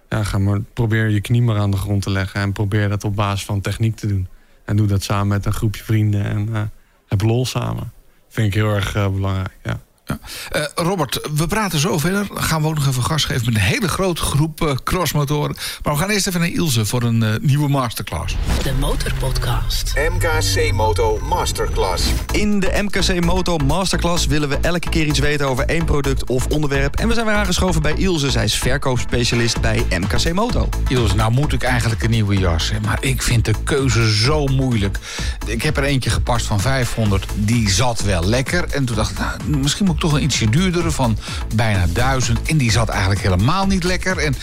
ja, 0.09 0.25
ga 0.25 0.39
maar, 0.39 0.61
probeer 0.61 1.09
je 1.09 1.21
knie 1.21 1.43
maar 1.43 1.59
aan 1.59 1.71
de 1.71 1.77
grond 1.77 2.03
te 2.03 2.11
leggen. 2.11 2.41
En 2.41 2.53
probeer 2.53 2.89
dat 2.89 3.05
op 3.05 3.17
basis 3.17 3.45
van 3.45 3.61
techniek 3.61 3.97
te 3.97 4.07
doen. 4.07 4.29
En 4.65 4.77
doe 4.77 4.87
dat 4.87 5.03
samen 5.03 5.29
met 5.29 5.47
een 5.47 5.53
groepje 5.53 5.85
vrienden 5.85 6.25
en 6.25 6.55
eh, 6.55 6.63
heb 7.07 7.23
lol 7.23 7.47
samen. 7.47 7.93
Vind 8.29 8.47
ik 8.47 8.55
heel 8.55 8.75
erg 8.75 8.95
eh, 8.95 9.09
belangrijk, 9.09 9.57
ja. 9.63 9.81
Eh, 10.05 10.63
Robert, 10.75 11.29
we 11.35 11.47
praten 11.47 11.79
zo 11.79 11.99
verder. 11.99 12.27
Dan 12.27 12.43
gaan 12.43 12.63
we 12.63 12.69
ook 12.69 12.75
nog 12.75 12.87
even 12.87 13.03
gas 13.03 13.25
geven 13.25 13.45
met 13.45 13.55
een 13.55 13.61
hele 13.61 13.89
grote 13.89 14.23
groep 14.23 14.63
eh, 14.63 14.75
crossmotoren. 14.85 15.57
Maar 15.83 15.93
we 15.93 15.99
gaan 15.99 16.11
eerst 16.11 16.27
even 16.27 16.41
naar 16.41 16.49
Ilse 16.49 16.87
voor 16.87 17.03
een 17.03 17.23
eh, 17.23 17.35
nieuwe 17.41 17.69
masterclass. 17.69 18.37
De 18.63 18.73
Motorpodcast. 18.73 19.95
MKC 20.13 20.73
Moto 20.73 21.19
Masterclass. 21.29 22.05
In 22.33 22.61
de 22.61 22.83
MKC 22.83 23.25
Moto 23.25 23.57
Masterclass 23.57 24.27
willen 24.27 24.49
we 24.49 24.57
elke 24.57 24.89
keer 24.89 25.07
iets 25.07 25.19
weten 25.19 25.49
over 25.49 25.65
één 25.65 25.85
product 25.85 26.25
of 26.25 26.47
onderwerp. 26.47 26.97
En 26.97 27.09
we 27.09 27.15
zijn 27.15 27.27
weer 27.27 27.35
aangeschoven 27.35 27.83
bij 27.83 27.95
Ilse. 27.97 28.31
Zij 28.31 28.45
is 28.45 28.55
verkoopspecialist 28.55 29.61
bij 29.61 29.87
MKC 29.89 30.33
Moto. 30.33 30.69
Ilse, 30.89 31.15
nou 31.15 31.33
moet 31.33 31.53
ik 31.53 31.63
eigenlijk 31.63 32.03
een 32.03 32.11
nieuwe 32.11 32.39
jas. 32.39 32.71
Hè, 32.71 32.81
maar 32.81 32.99
ik 33.01 33.23
vind 33.23 33.45
de 33.45 33.55
keuze 33.65 34.17
zo 34.17 34.47
moeilijk. 34.47 34.99
Ik 35.47 35.63
heb 35.63 35.77
er 35.77 35.85
eentje 35.85 36.11
gepast 36.11 36.47
van 36.47 36.61
500. 36.61 37.27
Die 37.35 37.71
zat 37.71 38.03
wel 38.03 38.25
lekker. 38.25 38.65
En 38.71 38.85
toen 38.85 38.97
dacht 38.97 39.11
ik, 39.11 39.19
nou, 39.19 39.59
misschien 39.59 39.85
moet 39.85 39.94
toch 40.01 40.13
een 40.13 40.23
ietsje 40.23 40.51
duurdere 40.51 40.91
van 40.91 41.17
bijna 41.55 41.87
1000. 41.93 42.43
En 42.43 42.57
die 42.57 42.71
zat 42.71 42.89
eigenlijk 42.89 43.21
helemaal 43.21 43.67
niet 43.67 43.85
lekker. 43.85 44.19
En 44.19 44.35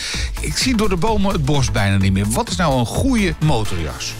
ik 0.42 0.58
zie 0.58 0.76
door 0.76 0.90
de 0.90 0.96
bomen 0.96 1.32
het 1.32 1.46
bos 1.46 1.72
bijna 1.72 1.98
niet 1.98 2.14
meer. 2.14 2.30
Wat 2.30 2.50
is 2.50 2.56
nou 2.56 2.80
een 2.80 2.86
goede 2.86 3.34
motorjas? 3.46 4.14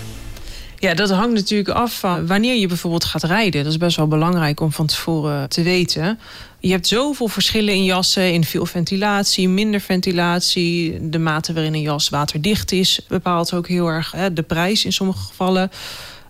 Ja, 0.80 0.94
dat 0.94 1.10
hangt 1.10 1.34
natuurlijk 1.34 1.70
af 1.70 2.00
van 2.00 2.28
wanneer 2.28 2.56
je 2.56 2.68
bijvoorbeeld 2.68 3.06
gaat 3.06 3.24
rijden. 3.24 3.64
Dat 3.64 3.72
is 3.72 3.78
best 3.78 3.98
wel 3.98 4.08
belangrijk 4.08 4.60
om 4.60 4.72
van 4.72 4.86
tevoren 4.86 5.50
te 5.50 5.62
weten. 5.62 6.20
Je 6.60 6.72
hebt 6.72 6.88
zoveel 6.88 7.28
verschillen 7.28 7.74
in 7.74 7.84
jassen, 7.84 8.34
in 8.34 8.44
veel 8.44 8.66
ventilatie, 8.66 9.50
minder 9.50 9.80
ventilatie. 9.80 11.10
De 11.10 11.20
mate 11.20 11.54
waarin 11.54 11.74
een 11.74 11.82
jas 11.82 12.10
waterdicht 12.10 12.72
is 12.72 13.00
bepaalt 13.08 13.54
ook 13.54 13.68
heel 13.68 13.88
erg 13.88 14.12
hè, 14.12 14.34
de 14.34 14.42
prijs 14.42 14.86
in 14.86 14.94
sommige 14.94 15.26
gevallen. 15.26 15.72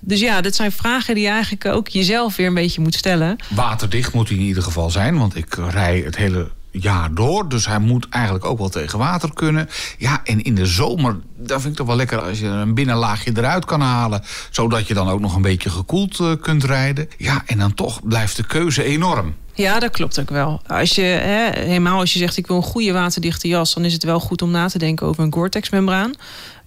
Dus 0.03 0.19
ja, 0.19 0.41
dat 0.41 0.55
zijn 0.55 0.71
vragen 0.71 1.15
die 1.15 1.23
je 1.23 1.29
eigenlijk 1.29 1.65
ook 1.65 1.87
jezelf 1.87 2.35
weer 2.35 2.47
een 2.47 2.53
beetje 2.53 2.81
moet 2.81 2.95
stellen. 2.95 3.35
Waterdicht 3.55 4.13
moet 4.13 4.29
hij 4.29 4.37
in 4.37 4.43
ieder 4.43 4.63
geval 4.63 4.89
zijn, 4.89 5.17
want 5.17 5.35
ik 5.35 5.55
rij 5.69 5.99
het 5.99 6.17
hele 6.17 6.49
jaar 6.71 7.13
door. 7.13 7.49
Dus 7.49 7.65
hij 7.65 7.79
moet 7.79 8.07
eigenlijk 8.09 8.45
ook 8.45 8.57
wel 8.57 8.69
tegen 8.69 8.99
water 8.99 9.33
kunnen. 9.33 9.69
Ja, 9.97 10.21
en 10.23 10.41
in 10.41 10.55
de 10.55 10.65
zomer, 10.65 11.19
daar 11.37 11.59
vind 11.59 11.71
ik 11.71 11.77
toch 11.77 11.87
wel 11.87 11.95
lekker 11.95 12.21
als 12.21 12.39
je 12.39 12.45
een 12.45 12.73
binnenlaagje 12.73 13.31
eruit 13.35 13.65
kan 13.65 13.81
halen. 13.81 14.23
Zodat 14.51 14.87
je 14.87 14.93
dan 14.93 15.09
ook 15.09 15.19
nog 15.19 15.35
een 15.35 15.41
beetje 15.41 15.69
gekoeld 15.69 16.19
eh, 16.19 16.31
kunt 16.41 16.63
rijden. 16.63 17.07
Ja, 17.17 17.43
en 17.45 17.57
dan 17.57 17.73
toch 17.73 18.07
blijft 18.07 18.35
de 18.35 18.45
keuze 18.45 18.83
enorm. 18.83 19.35
Ja, 19.53 19.79
dat 19.79 19.91
klopt 19.91 20.19
ook 20.19 20.29
wel. 20.29 20.61
Als 20.67 20.95
je, 20.95 21.01
hè, 21.01 21.59
helemaal 21.59 21.99
als 21.99 22.13
je 22.13 22.19
zegt 22.19 22.37
ik 22.37 22.47
wil 22.47 22.55
een 22.55 22.63
goede 22.63 22.91
waterdichte 22.91 23.47
jas, 23.47 23.73
dan 23.73 23.85
is 23.85 23.93
het 23.93 24.03
wel 24.03 24.19
goed 24.19 24.41
om 24.41 24.51
na 24.51 24.67
te 24.67 24.77
denken 24.77 25.07
over 25.07 25.23
een 25.23 25.33
Gore-Tex-membraan. 25.33 26.13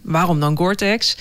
Waarom 0.05 0.41
dan 0.41 0.57
Gore-Tex? 0.57 1.17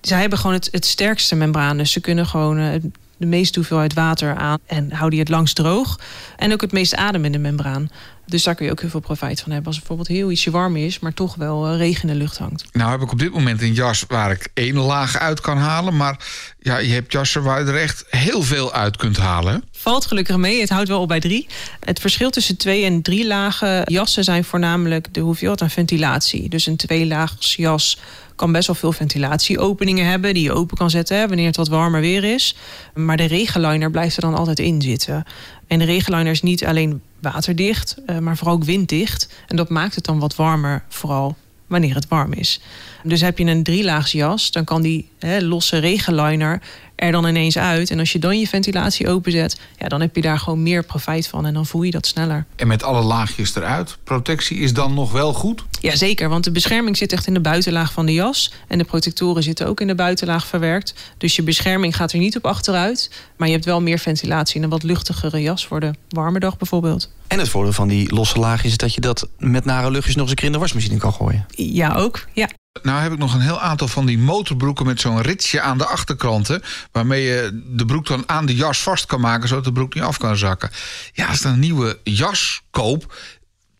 Zij 0.00 0.20
hebben 0.20 0.38
gewoon 0.38 0.56
het, 0.56 0.68
het 0.70 0.86
sterkste 0.86 1.34
membraan. 1.34 1.76
Dus 1.76 1.92
ze 1.92 2.00
kunnen 2.00 2.26
gewoon 2.26 2.58
eh, 2.58 2.80
de 3.16 3.26
meeste 3.26 3.58
hoeveelheid 3.58 3.94
water 3.94 4.36
aan 4.36 4.58
en 4.66 4.90
houden 4.90 5.10
die 5.10 5.18
het 5.18 5.28
langst 5.28 5.56
droog. 5.56 5.98
En 6.36 6.52
ook 6.52 6.60
het 6.60 6.72
meest 6.72 6.94
ademende 6.94 7.38
membraan. 7.38 7.90
Dus 8.26 8.42
daar 8.42 8.54
kun 8.54 8.64
je 8.64 8.70
ook 8.70 8.80
heel 8.80 8.90
veel 8.90 9.00
profijt 9.00 9.40
van 9.40 9.50
hebben. 9.52 9.66
Als 9.66 9.76
het 9.76 9.86
bijvoorbeeld 9.86 10.18
heel 10.18 10.30
ietsje 10.30 10.50
warm 10.50 10.76
is, 10.76 10.98
maar 10.98 11.14
toch 11.14 11.34
wel 11.34 11.66
eh, 11.66 11.76
regen 11.76 12.02
in 12.02 12.14
de 12.14 12.20
lucht 12.20 12.38
hangt. 12.38 12.64
Nou 12.72 12.90
heb 12.90 13.00
ik 13.00 13.12
op 13.12 13.18
dit 13.18 13.32
moment 13.32 13.62
een 13.62 13.72
jas 13.72 14.04
waar 14.08 14.30
ik 14.30 14.48
één 14.54 14.76
laag 14.76 15.18
uit 15.18 15.40
kan 15.40 15.56
halen. 15.58 15.96
Maar 15.96 16.26
ja, 16.58 16.78
je 16.78 16.92
hebt 16.92 17.12
jassen 17.12 17.42
waar 17.42 17.64
je 17.64 17.70
er 17.70 17.80
echt 17.80 18.04
heel 18.08 18.42
veel 18.42 18.72
uit 18.72 18.96
kunt 18.96 19.16
halen. 19.16 19.64
Valt 19.72 20.06
gelukkig 20.06 20.36
mee, 20.36 20.60
het 20.60 20.68
houdt 20.68 20.88
wel 20.88 21.00
op 21.00 21.08
bij 21.08 21.20
drie. 21.20 21.46
Het 21.80 22.00
verschil 22.00 22.30
tussen 22.30 22.56
twee 22.56 22.84
en 22.84 23.02
drie 23.02 23.26
lagen 23.26 23.82
jassen 23.84 24.24
zijn 24.24 24.44
voornamelijk 24.44 25.14
de 25.14 25.20
hoeveelheid 25.20 25.62
aan 25.62 25.70
ventilatie. 25.70 26.48
Dus 26.48 26.66
een 26.66 26.76
tweelaags 26.76 27.54
jas 27.54 27.98
kan 28.36 28.52
best 28.52 28.66
wel 28.66 28.76
veel 28.76 28.92
ventilatieopeningen 28.92 30.06
hebben 30.06 30.34
die 30.34 30.42
je 30.42 30.52
open 30.52 30.76
kan 30.76 30.90
zetten 30.90 31.28
wanneer 31.28 31.46
het 31.46 31.56
wat 31.56 31.68
warmer 31.68 32.00
weer 32.00 32.24
is. 32.24 32.56
Maar 32.94 33.16
de 33.16 33.24
regenliner 33.24 33.90
blijft 33.90 34.16
er 34.16 34.22
dan 34.22 34.34
altijd 34.34 34.58
in 34.58 34.82
zitten. 34.82 35.24
En 35.66 35.78
de 35.78 35.84
regenliner 35.84 36.32
is 36.32 36.42
niet 36.42 36.64
alleen 36.64 37.00
waterdicht, 37.20 37.96
eh, 38.06 38.18
maar 38.18 38.36
vooral 38.36 38.54
ook 38.54 38.64
winddicht. 38.64 39.28
En 39.46 39.56
dat 39.56 39.68
maakt 39.68 39.94
het 39.94 40.04
dan 40.04 40.18
wat 40.18 40.36
warmer, 40.36 40.84
vooral 40.88 41.36
wanneer 41.66 41.94
het 41.94 42.08
warm 42.08 42.32
is. 42.32 42.60
Dus 43.02 43.20
heb 43.20 43.38
je 43.38 43.44
een 43.44 43.62
drielaags 43.62 44.12
jas, 44.12 44.50
dan 44.50 44.64
kan 44.64 44.82
die 44.82 45.08
hè, 45.18 45.40
losse 45.40 45.78
regenliner 45.78 46.60
er 47.02 47.12
dan 47.12 47.26
ineens 47.26 47.58
uit. 47.58 47.90
En 47.90 47.98
als 47.98 48.12
je 48.12 48.18
dan 48.18 48.38
je 48.38 48.48
ventilatie 48.48 49.08
openzet, 49.08 49.60
ja, 49.78 49.88
dan 49.88 50.00
heb 50.00 50.16
je 50.16 50.22
daar 50.22 50.38
gewoon 50.38 50.62
meer 50.62 50.84
profijt 50.84 51.28
van. 51.28 51.46
En 51.46 51.54
dan 51.54 51.66
voel 51.66 51.82
je 51.82 51.90
dat 51.90 52.06
sneller. 52.06 52.46
En 52.56 52.66
met 52.66 52.82
alle 52.82 53.02
laagjes 53.02 53.54
eruit, 53.54 53.98
protectie 54.04 54.58
is 54.58 54.72
dan 54.72 54.94
nog 54.94 55.12
wel 55.12 55.32
goed? 55.32 55.64
Ja, 55.80 55.96
zeker. 55.96 56.28
Want 56.28 56.44
de 56.44 56.50
bescherming 56.50 56.96
zit 56.96 57.12
echt 57.12 57.26
in 57.26 57.34
de 57.34 57.40
buitenlaag 57.40 57.92
van 57.92 58.06
de 58.06 58.12
jas. 58.12 58.52
En 58.68 58.78
de 58.78 58.84
protectoren 58.84 59.42
zitten 59.42 59.66
ook 59.66 59.80
in 59.80 59.86
de 59.86 59.94
buitenlaag 59.94 60.46
verwerkt. 60.46 60.94
Dus 61.18 61.36
je 61.36 61.42
bescherming 61.42 61.96
gaat 61.96 62.12
er 62.12 62.18
niet 62.18 62.36
op 62.36 62.46
achteruit. 62.46 63.10
Maar 63.36 63.48
je 63.48 63.54
hebt 63.54 63.66
wel 63.66 63.80
meer 63.80 63.98
ventilatie 63.98 64.56
en 64.56 64.62
een 64.62 64.70
wat 64.70 64.82
luchtigere 64.82 65.42
jas 65.42 65.66
voor 65.66 65.80
de 65.80 65.90
warme 66.08 66.38
dag 66.38 66.56
bijvoorbeeld. 66.56 67.10
En 67.26 67.38
het 67.38 67.48
voordeel 67.48 67.72
van 67.72 67.88
die 67.88 68.14
losse 68.14 68.38
laag 68.38 68.64
is 68.64 68.76
dat 68.76 68.94
je 68.94 69.00
dat 69.00 69.28
met 69.38 69.64
nare 69.64 69.90
luchtjes 69.90 70.14
nog 70.14 70.22
eens 70.22 70.30
een 70.30 70.36
keer 70.36 70.46
in 70.46 70.52
de 70.52 70.58
wasmachine 70.58 70.96
kan 70.96 71.12
gooien. 71.12 71.46
Ja, 71.56 71.94
ook. 71.94 72.26
Ja. 72.32 72.48
Nou 72.82 73.02
heb 73.02 73.12
ik 73.12 73.18
nog 73.18 73.34
een 73.34 73.40
heel 73.40 73.60
aantal 73.60 73.88
van 73.88 74.06
die 74.06 74.18
motorbroeken 74.18 74.86
met 74.86 75.00
zo'n 75.00 75.20
ritsje 75.20 75.60
aan 75.60 75.78
de 75.78 75.86
achterkanten. 75.86 76.62
Waarmee 76.92 77.22
je 77.22 77.62
de 77.66 77.84
broek 77.84 78.06
dan 78.06 78.28
aan 78.28 78.46
de 78.46 78.54
jas 78.54 78.82
vast 78.82 79.06
kan 79.06 79.20
maken, 79.20 79.48
zodat 79.48 79.64
de 79.64 79.72
broek 79.72 79.94
niet 79.94 80.02
af 80.02 80.18
kan 80.18 80.36
zakken. 80.36 80.70
Ja, 81.12 81.26
als 81.26 81.36
ik 81.36 81.42
dan 81.42 81.52
een 81.52 81.58
nieuwe 81.58 81.98
jas 82.02 82.62
koop, 82.70 83.14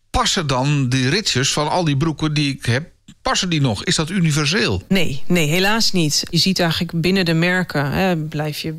passen 0.09 0.47
dan 0.47 0.89
die 0.89 1.09
ritsjes 1.09 1.53
van 1.53 1.69
al 1.69 1.83
die 1.83 1.97
broeken 1.97 2.33
die 2.33 2.53
ik 2.53 2.65
heb 2.65 2.92
Passen 3.23 3.49
die 3.49 3.61
nog? 3.61 3.83
Is 3.83 3.95
dat 3.95 4.09
universeel? 4.09 4.81
Nee, 4.87 5.23
nee, 5.27 5.47
helaas 5.47 5.91
niet. 5.91 6.23
Je 6.29 6.37
ziet 6.37 6.59
eigenlijk 6.59 6.91
binnen 7.01 7.25
de 7.25 7.33
merken, 7.33 7.91
hè, 7.91 8.17
blijf 8.17 8.59
je 8.59 8.75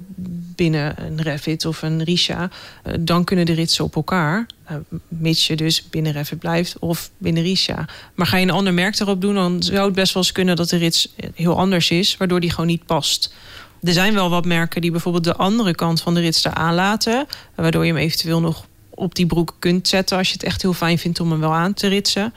binnen 0.56 0.94
een 1.04 1.22
Revit 1.22 1.64
of 1.64 1.82
een 1.82 2.02
Risha, 2.02 2.50
eh, 2.82 2.94
dan 3.00 3.24
kunnen 3.24 3.46
de 3.46 3.52
ritsen 3.52 3.84
op 3.84 3.96
elkaar. 3.96 4.46
Uh, 4.70 4.76
mits 5.08 5.46
je 5.46 5.56
dus 5.56 5.88
binnen 5.88 6.12
Revit 6.12 6.38
blijft 6.38 6.78
of 6.78 7.10
binnen 7.18 7.42
Risha. 7.42 7.88
Maar 8.14 8.26
ga 8.26 8.36
je 8.36 8.42
een 8.42 8.50
ander 8.50 8.74
merk 8.74 9.00
erop 9.00 9.20
doen, 9.20 9.34
dan 9.34 9.62
zou 9.62 9.84
het 9.84 9.94
best 9.94 10.14
wel 10.14 10.22
eens 10.22 10.32
kunnen 10.32 10.56
dat 10.56 10.68
de 10.68 10.76
rits 10.76 11.14
heel 11.34 11.56
anders 11.56 11.90
is, 11.90 12.16
waardoor 12.16 12.40
die 12.40 12.50
gewoon 12.50 12.66
niet 12.66 12.86
past. 12.86 13.34
Er 13.82 13.92
zijn 13.92 14.14
wel 14.14 14.30
wat 14.30 14.44
merken 14.44 14.80
die 14.80 14.90
bijvoorbeeld 14.90 15.24
de 15.24 15.36
andere 15.36 15.74
kant 15.74 16.00
van 16.00 16.14
de 16.14 16.20
rits 16.20 16.44
er 16.44 16.54
aanlaten, 16.54 17.26
waardoor 17.54 17.86
je 17.86 17.92
hem 17.92 18.00
eventueel 18.00 18.40
nog 18.40 18.66
op 18.90 19.14
die 19.14 19.26
broek 19.26 19.56
kunt 19.58 19.88
zetten 19.88 20.16
als 20.16 20.28
je 20.28 20.34
het 20.34 20.42
echt 20.42 20.62
heel 20.62 20.72
fijn 20.72 20.98
vindt 20.98 21.20
om 21.20 21.30
hem 21.30 21.40
wel 21.40 21.54
aan 21.54 21.74
te 21.74 21.88
ritsen. 21.88 22.32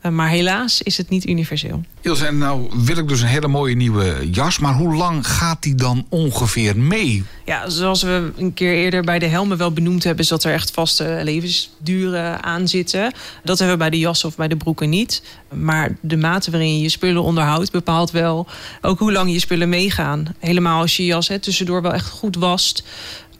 Eh, 0.00 0.10
maar 0.10 0.28
helaas 0.28 0.82
is 0.82 0.96
het 0.96 1.08
niet 1.08 1.28
universeel. 1.28 1.82
Ilse, 2.00 2.26
en 2.26 2.38
nou 2.38 2.70
wil 2.84 2.96
ik 2.96 3.08
dus 3.08 3.20
een 3.20 3.26
hele 3.26 3.48
mooie 3.48 3.76
nieuwe 3.76 4.28
jas. 4.30 4.58
Maar 4.58 4.74
hoe 4.74 4.94
lang 4.94 5.26
gaat 5.26 5.62
die 5.62 5.74
dan 5.74 6.06
ongeveer 6.08 6.78
mee? 6.78 7.24
Ja, 7.44 7.68
zoals 7.68 8.02
we 8.02 8.32
een 8.36 8.54
keer 8.54 8.72
eerder 8.72 9.02
bij 9.02 9.18
de 9.18 9.26
helmen 9.26 9.56
wel 9.56 9.72
benoemd 9.72 10.04
hebben... 10.04 10.22
is 10.22 10.30
dat 10.30 10.44
er 10.44 10.52
echt 10.52 10.70
vaste 10.70 11.20
levensduren 11.22 12.42
aan 12.42 12.68
zitten. 12.68 13.12
Dat 13.44 13.58
hebben 13.58 13.76
we 13.76 13.82
bij 13.82 13.90
de 13.90 13.98
jas 13.98 14.24
of 14.24 14.36
bij 14.36 14.48
de 14.48 14.56
broeken 14.56 14.90
niet. 14.90 15.22
Maar 15.54 15.96
de 16.00 16.16
mate 16.16 16.50
waarin 16.50 16.76
je 16.76 16.82
je 16.82 16.88
spullen 16.88 17.22
onderhoudt... 17.22 17.70
bepaalt 17.70 18.10
wel 18.10 18.46
ook 18.80 18.98
hoe 18.98 19.12
lang 19.12 19.32
je 19.32 19.38
spullen 19.38 19.68
meegaan. 19.68 20.34
Helemaal 20.38 20.80
als 20.80 20.96
je 20.96 21.02
je 21.02 21.08
jas 21.08 21.28
hè, 21.28 21.38
tussendoor 21.38 21.82
wel 21.82 21.94
echt 21.94 22.08
goed 22.08 22.36
wast 22.36 22.84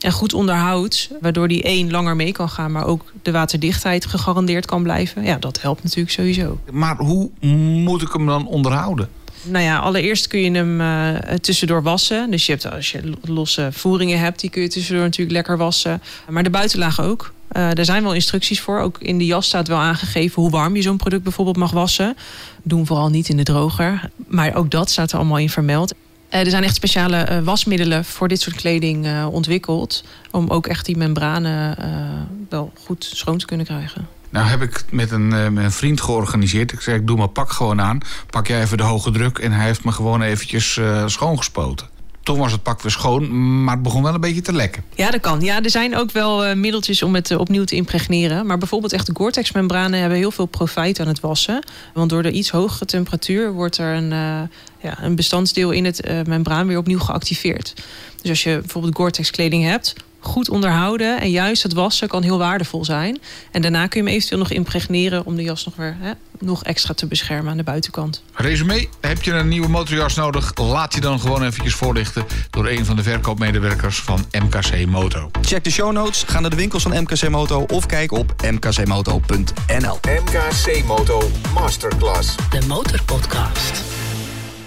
en 0.01 0.13
goed 0.13 0.35
onderhoudt, 0.35 1.11
waardoor 1.21 1.49
die 1.49 1.63
één 1.63 1.91
langer 1.91 2.17
mee 2.17 2.33
kan 2.33 2.49
gaan, 2.49 2.73
maar 2.73 2.87
ook 2.87 3.13
de 3.23 3.31
waterdichtheid 3.31 4.07
gegarandeerd 4.07 4.67
kan 4.67 4.83
blijven. 4.83 5.25
Ja, 5.25 5.37
dat 5.37 5.61
helpt 5.61 5.83
natuurlijk 5.83 6.11
sowieso. 6.11 6.59
Maar 6.71 6.97
hoe 6.97 7.31
moet 7.85 8.03
ik 8.03 8.13
hem 8.13 8.27
dan 8.27 8.47
onderhouden? 8.47 9.09
Nou 9.43 9.65
ja, 9.65 9.79
allereerst 9.79 10.27
kun 10.27 10.41
je 10.41 10.51
hem 10.51 10.81
uh, 10.81 11.15
tussendoor 11.41 11.83
wassen. 11.83 12.31
Dus 12.31 12.47
je 12.47 12.53
hebt, 12.53 12.71
als 12.71 12.91
je 12.91 13.13
losse 13.23 13.69
voeringen 13.73 14.19
hebt, 14.19 14.41
die 14.41 14.51
kun 14.51 14.63
je 14.63 14.69
tussendoor 14.69 15.05
natuurlijk 15.05 15.37
lekker 15.37 15.57
wassen. 15.57 16.03
Maar 16.29 16.43
de 16.43 16.51
buitenlaag 16.51 17.01
ook. 17.01 17.33
Uh, 17.53 17.79
er 17.79 17.85
zijn 17.85 18.03
wel 18.03 18.15
instructies 18.15 18.61
voor. 18.61 18.81
Ook 18.81 18.99
in 18.99 19.19
de 19.19 19.27
jas 19.27 19.47
staat 19.47 19.69
wel 19.69 19.79
aangegeven 19.79 20.43
hoe 20.43 20.51
warm 20.51 20.77
je 20.77 20.83
zo'n 20.83 20.97
product 20.97 21.23
bijvoorbeeld 21.23 21.57
mag 21.57 21.71
wassen. 21.71 22.17
Doen 22.63 22.87
vooral 22.87 23.09
niet 23.09 23.29
in 23.29 23.37
de 23.37 23.43
droger. 23.43 24.11
Maar 24.27 24.55
ook 24.55 24.71
dat 24.71 24.91
staat 24.91 25.13
er 25.13 25.19
allemaal 25.19 25.39
in 25.39 25.51
vermeld. 25.51 25.95
Eh, 26.29 26.41
er 26.41 26.51
zijn 26.51 26.65
echt 26.65 26.75
speciale 26.75 27.17
eh, 27.17 27.39
wasmiddelen 27.43 28.05
voor 28.05 28.29
dit 28.29 28.41
soort 28.41 28.57
kleding 28.57 29.07
uh, 29.07 29.27
ontwikkeld. 29.31 30.05
Om 30.31 30.49
ook 30.49 30.67
echt 30.67 30.87
die 30.87 30.97
membranen 30.97 31.77
wel 32.49 32.73
goed 32.85 33.05
schoon 33.05 33.39
te 33.39 33.47
kunnen 33.47 33.67
krijgen. 33.67 34.09
Nou 34.31 34.47
heb 34.47 34.63
ik 34.63 34.85
met 34.91 35.11
een, 35.11 35.29
met 35.29 35.65
een 35.65 35.73
vriend 35.73 36.01
georganiseerd. 36.01 36.73
Ik 36.73 36.81
zei, 36.81 36.97
ik 36.97 37.07
doe 37.07 37.17
mijn 37.17 37.33
pak 37.33 37.51
gewoon 37.51 37.81
aan. 37.81 38.01
Pak 38.31 38.47
jij 38.47 38.61
even 38.63 38.77
de 38.77 38.83
hoge 38.83 39.11
druk. 39.11 39.39
En 39.39 39.53
hij 39.53 39.67
heeft 39.67 39.85
me 39.85 39.93
gewoon 39.93 40.23
eventjes 40.23 40.81
schoongespoten. 41.07 41.89
Toen 42.27 42.39
was 42.39 42.53
het 42.53 42.63
pak 42.63 42.83
weer 42.83 42.93
schoon, 42.93 43.65
maar 43.65 43.75
het 43.75 43.83
begon 43.83 44.03
wel 44.03 44.15
een 44.15 44.21
beetje 44.21 44.41
te 44.41 44.53
lekken. 44.53 44.85
Ja, 44.95 45.11
dat 45.11 45.21
kan. 45.21 45.41
Ja, 45.41 45.63
er 45.63 45.71
zijn 45.71 45.97
ook 45.97 46.11
wel 46.11 46.47
uh, 46.47 46.55
middeltjes 46.55 47.03
om 47.03 47.15
het 47.15 47.31
uh, 47.31 47.39
opnieuw 47.39 47.65
te 47.65 47.77
impregneren. 47.77 48.47
Maar 48.47 48.59
bijvoorbeeld 48.59 48.93
echt 48.93 49.07
de 49.07 49.13
Gore-Tex-membranen 49.15 50.01
hebben 50.01 50.19
heel 50.19 50.31
veel 50.31 50.47
profijt 50.47 51.01
aan 51.01 51.07
het 51.07 51.21
wassen. 51.21 51.65
Want 51.95 52.11
door 52.11 52.23
de 52.23 52.31
iets 52.31 52.51
hogere 52.51 52.85
temperatuur 52.85 53.53
wordt 53.53 53.79
er 53.79 53.95
een, 53.95 54.11
uh, 54.11 54.41
ja, 54.81 55.03
een 55.03 55.15
bestandsdeel 55.17 55.71
in 55.71 55.85
het 55.85 56.27
membraan 56.27 56.67
weer 56.67 56.79
opnieuw 56.79 56.99
geactiveerd. 56.99 57.75
Dus 58.21 58.31
als 58.31 58.43
je 58.43 58.59
bijvoorbeeld 58.59 58.97
Gore-Tex 58.97 59.31
kleding 59.31 59.65
hebt, 59.65 59.95
goed 60.27 60.51
onderhouden. 60.51 61.21
En 61.21 61.31
juist 61.31 61.63
het 61.63 61.73
wassen 61.73 62.09
kan 62.09 62.23
heel 62.23 62.39
waardevol 62.39 62.85
zijn. 62.85 63.21
En 63.51 63.63
daarna 63.63 63.87
kun 63.87 64.01
je 64.01 64.07
hem 64.07 64.17
eventueel 64.17 64.41
nog 64.41 64.51
impregneren 64.51 65.27
om 65.27 65.37
de 65.37 65.43
jas 65.43 65.65
nog 65.65 65.77
weer 65.77 65.97
hè, 65.99 66.13
nog 66.39 66.65
extra 66.65 66.95
te 66.95 67.07
beschermen 67.07 67.51
aan 67.51 67.57
de 67.57 67.63
buitenkant. 67.63 68.23
Resume, 68.35 68.89
heb 69.01 69.23
je 69.23 69.33
een 69.33 69.49
nieuwe 69.49 69.69
motorjas 69.69 70.15
nodig? 70.15 70.53
Laat 70.55 70.95
je 70.95 71.01
dan 71.01 71.21
gewoon 71.21 71.45
eventjes 71.45 71.75
voorlichten 71.75 72.27
door 72.51 72.69
een 72.69 72.85
van 72.85 72.97
de 72.97 73.03
verkoopmedewerkers 73.03 74.01
van 74.01 74.27
MKC 74.31 74.87
Moto. 74.87 75.31
Check 75.41 75.65
de 75.65 75.71
show 75.71 75.93
notes, 75.93 76.23
ga 76.23 76.41
naar 76.41 76.51
de 76.51 76.57
winkels 76.57 76.83
van 76.83 77.01
MKC 77.03 77.29
Moto 77.29 77.65
of 77.67 77.87
kijk 77.87 78.13
op 78.13 78.35
mkcmoto.nl. 78.51 79.99
MKC 80.03 80.85
Moto 80.87 81.31
Masterclass. 81.55 82.35
De 82.51 82.67
Motorpodcast. 82.67 83.83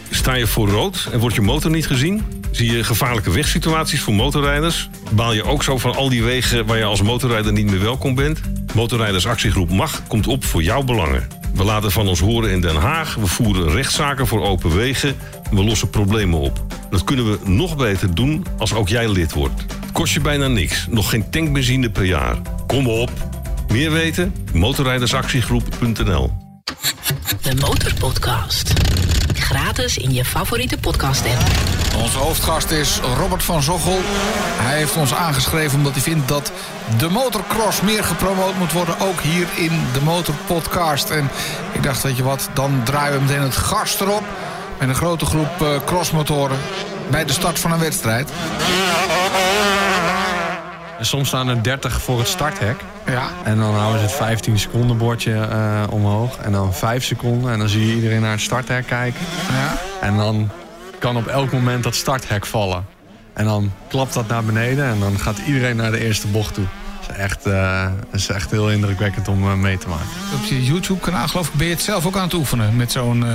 Sta 0.09 0.33
je 0.33 0.47
voor 0.47 0.69
rood 0.69 1.07
en 1.11 1.19
wordt 1.19 1.35
je 1.35 1.41
motor 1.41 1.71
niet 1.71 1.87
gezien? 1.87 2.38
Zie 2.51 2.71
je 2.71 2.83
gevaarlijke 2.83 3.31
wegsituaties 3.31 4.01
voor 4.01 4.13
motorrijders? 4.13 4.89
Baal 5.11 5.33
je 5.33 5.43
ook 5.43 5.63
zo 5.63 5.77
van 5.77 5.95
al 5.95 6.09
die 6.09 6.23
wegen 6.23 6.65
waar 6.65 6.77
je 6.77 6.83
als 6.83 7.01
motorrijder 7.01 7.51
niet 7.51 7.65
meer 7.65 7.81
welkom 7.81 8.15
bent? 8.15 8.41
Motorrijdersactiegroep 8.73 9.69
MAG 9.69 10.01
komt 10.07 10.27
op 10.27 10.45
voor 10.45 10.63
jouw 10.63 10.83
belangen. 10.83 11.27
We 11.53 11.63
laten 11.63 11.91
van 11.91 12.07
ons 12.07 12.19
horen 12.19 12.51
in 12.51 12.61
Den 12.61 12.75
Haag, 12.75 13.15
we 13.15 13.27
voeren 13.27 13.71
rechtszaken 13.71 14.27
voor 14.27 14.41
open 14.41 14.75
wegen... 14.75 15.15
en 15.49 15.55
we 15.55 15.63
lossen 15.63 15.89
problemen 15.89 16.39
op. 16.39 16.65
Dat 16.89 17.03
kunnen 17.03 17.31
we 17.31 17.37
nog 17.43 17.77
beter 17.77 18.15
doen 18.15 18.45
als 18.57 18.73
ook 18.73 18.87
jij 18.87 19.09
lid 19.11 19.33
wordt. 19.33 19.61
Het 19.61 19.91
kost 19.91 20.13
je 20.13 20.19
bijna 20.19 20.47
niks, 20.47 20.87
nog 20.89 21.09
geen 21.09 21.29
tankbenzine 21.29 21.89
per 21.89 22.05
jaar. 22.05 22.37
Kom 22.67 22.87
op! 22.87 23.11
Meer 23.71 23.91
weten? 23.91 24.35
motorrijdersactiegroep.nl 24.53 26.31
De 27.41 27.55
Motorpodcast. 27.55 28.73
Gratis 29.49 29.97
in 29.97 30.13
je 30.13 30.25
favoriete 30.25 30.77
podcast-app. 30.77 31.41
Onze 32.03 32.17
hoofdgast 32.17 32.71
is 32.71 32.99
Robert 33.17 33.43
van 33.43 33.63
Zochel. 33.63 33.99
Hij 34.61 34.77
heeft 34.77 34.95
ons 34.95 35.13
aangeschreven 35.13 35.77
omdat 35.77 35.93
hij 35.93 36.01
vindt 36.01 36.27
dat 36.27 36.51
de 36.97 37.09
motocross 37.09 37.81
meer 37.81 38.03
gepromoot 38.03 38.57
moet 38.57 38.71
worden. 38.71 38.99
Ook 38.99 39.21
hier 39.21 39.47
in 39.55 39.81
de 39.93 40.01
Motorpodcast. 40.01 41.09
En 41.09 41.29
ik 41.71 41.83
dacht, 41.83 42.03
weet 42.03 42.17
je 42.17 42.23
wat, 42.23 42.49
dan 42.53 42.81
draaien 42.83 43.13
we 43.13 43.21
meteen 43.21 43.41
het 43.41 43.55
gast 43.55 44.01
erop. 44.01 44.23
Met 44.79 44.89
een 44.89 44.95
grote 44.95 45.25
groep 45.25 45.61
uh, 45.61 45.69
crossmotoren 45.85 46.57
bij 47.09 47.25
de 47.25 47.33
start 47.33 47.59
van 47.59 47.71
een 47.71 47.79
wedstrijd. 47.79 48.31
En 50.99 51.05
soms 51.05 51.27
staan 51.27 51.47
er 51.47 51.63
30 51.63 52.01
voor 52.01 52.19
het 52.19 52.27
starthek. 52.27 52.75
Ja. 53.05 53.27
En 53.43 53.57
dan 53.57 53.73
houden 53.75 53.99
ze 53.99 54.05
het 54.05 54.15
15 54.15 54.59
seconden 54.59 54.97
bordje 54.97 55.31
uh, 55.31 55.83
omhoog. 55.89 56.37
En 56.37 56.51
dan 56.51 56.73
5 56.73 57.03
seconden. 57.03 57.51
En 57.51 57.59
dan 57.59 57.69
zie 57.69 57.87
je 57.87 57.93
iedereen 57.95 58.21
naar 58.21 58.31
het 58.31 58.41
starthek 58.41 58.85
kijken. 58.87 59.21
Ja. 59.51 59.77
En 60.01 60.17
dan 60.17 60.49
kan 60.99 61.17
op 61.17 61.27
elk 61.27 61.51
moment 61.51 61.83
dat 61.83 61.95
starthek 61.95 62.45
vallen. 62.45 62.85
En 63.33 63.45
dan 63.45 63.71
klapt 63.87 64.13
dat 64.13 64.27
naar 64.27 64.43
beneden 64.43 64.85
en 64.85 64.99
dan 64.99 65.19
gaat 65.19 65.37
iedereen 65.47 65.75
naar 65.75 65.91
de 65.91 65.99
eerste 65.99 66.27
bocht 66.27 66.53
toe. 66.53 66.65
Dat 67.07 67.15
is 67.17 67.21
echt, 67.23 67.47
uh, 67.47 67.83
dat 68.11 68.19
is 68.19 68.27
echt 68.29 68.51
heel 68.51 68.69
indrukwekkend 68.71 69.27
om 69.27 69.43
uh, 69.43 69.53
mee 69.53 69.77
te 69.77 69.87
maken. 69.87 70.07
Op 70.35 70.43
je 70.45 70.63
YouTube-kanaal 70.65 71.27
geloof 71.27 71.47
ik 71.47 71.53
ben 71.53 71.67
je 71.67 71.73
het 71.73 71.81
zelf 71.81 72.05
ook 72.05 72.15
aan 72.15 72.23
het 72.23 72.33
oefenen 72.33 72.75
met 72.75 72.91
zo'n... 72.91 73.23
Uh, 73.25 73.31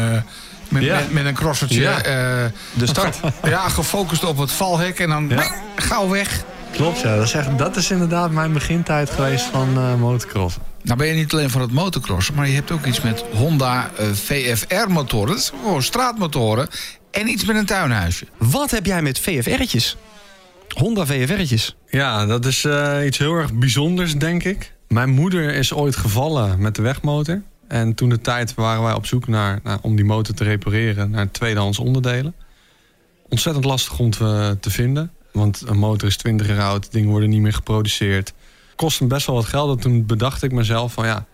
met, 0.68 0.82
Ja. 0.82 0.94
met, 0.94 1.12
met 1.12 1.24
een 1.24 1.34
crossertje. 1.34 1.80
Ja. 1.80 1.96
eh, 2.02 2.44
De 2.72 2.86
start. 2.86 3.16
ja, 3.44 3.68
gefocust 3.68 4.24
op 4.24 4.38
het 4.38 4.52
valhek 4.52 4.98
en 4.98 5.08
dan 5.08 5.28
Ja. 5.28 5.54
gauw 5.76 6.08
weg. 6.08 6.44
Klopt, 6.74 7.00
ja. 7.00 7.16
Dat 7.16 7.24
is, 7.24 7.32
echt, 7.32 7.58
dat 7.58 7.76
is 7.76 7.90
inderdaad 7.90 8.30
mijn 8.30 8.52
begintijd 8.52 9.10
geweest 9.10 9.44
van 9.44 9.76
eh 9.76 9.94
motocrossen. 9.94 10.62
Nou 10.82 10.98
ben 10.98 11.06
je 11.06 11.14
niet 11.14 11.32
alleen 11.32 11.50
van 11.50 11.60
het 11.60 11.72
motocrossen, 11.72 12.34
maar 12.34 12.48
je 12.48 12.54
hebt 12.54 12.70
ook 12.70 12.86
iets 12.86 13.00
met 13.00 13.24
Honda 13.32 13.90
eh, 13.96 14.06
VFR-motoren. 14.06 15.34
Dat 15.34 15.44
zijn 15.44 15.60
gewoon 15.60 15.82
straatmotoren. 15.82 16.68
En 17.10 17.28
iets 17.28 17.44
met 17.44 17.56
een 17.56 17.66
tuinhuisje. 17.66 18.26
Wat 18.38 18.70
heb 18.70 18.86
jij 18.86 19.02
met 19.02 19.18
VFR'tjes? 19.18 19.96
Honda 20.68 21.06
VFR'tjes. 21.06 21.76
Ja, 21.86 22.26
dat 22.26 22.44
is 22.44 22.64
eh, 22.64 22.98
iets 23.06 23.18
heel 23.18 23.34
erg 23.34 23.52
bijzonders, 23.52 24.14
denk 24.14 24.44
ik. 24.44 24.72
Mijn 24.88 25.10
moeder 25.10 25.54
is 25.54 25.72
ooit 25.72 25.96
gevallen 25.96 26.60
met 26.60 26.74
de 26.74 26.82
wegmotor. 26.82 27.42
En 27.68 27.94
toen 27.94 28.08
de 28.08 28.20
tijd 28.20 28.54
waren 28.54 28.82
wij 28.82 28.94
op 28.94 29.06
zoek 29.06 29.28
naar, 29.28 29.60
naar, 29.62 29.78
om 29.82 29.96
die 29.96 30.04
motor 30.04 30.34
te 30.34 30.44
repareren, 30.44 31.10
naar 31.10 31.30
tweedehands 31.30 31.78
onderdelen. 31.78 32.34
Ontzettend 33.28 33.64
lastig 33.64 33.98
om 33.98 34.10
te, 34.10 34.56
te 34.60 34.70
vinden. 34.70 35.10
Want 35.34 35.62
een 35.66 35.78
motor 35.78 36.08
is 36.08 36.16
20 36.16 36.46
jaar 36.46 36.62
oud, 36.62 36.92
dingen 36.92 37.10
worden 37.10 37.28
niet 37.28 37.40
meer 37.40 37.52
geproduceerd. 37.52 38.32
Kost 38.76 38.98
hem 38.98 39.08
best 39.08 39.26
wel 39.26 39.36
wat 39.36 39.44
geld. 39.44 39.76
En 39.76 39.82
toen 39.82 40.06
bedacht 40.06 40.42
ik 40.42 40.52
mezelf 40.52 40.92
van 40.92 41.06
ja, 41.06 41.26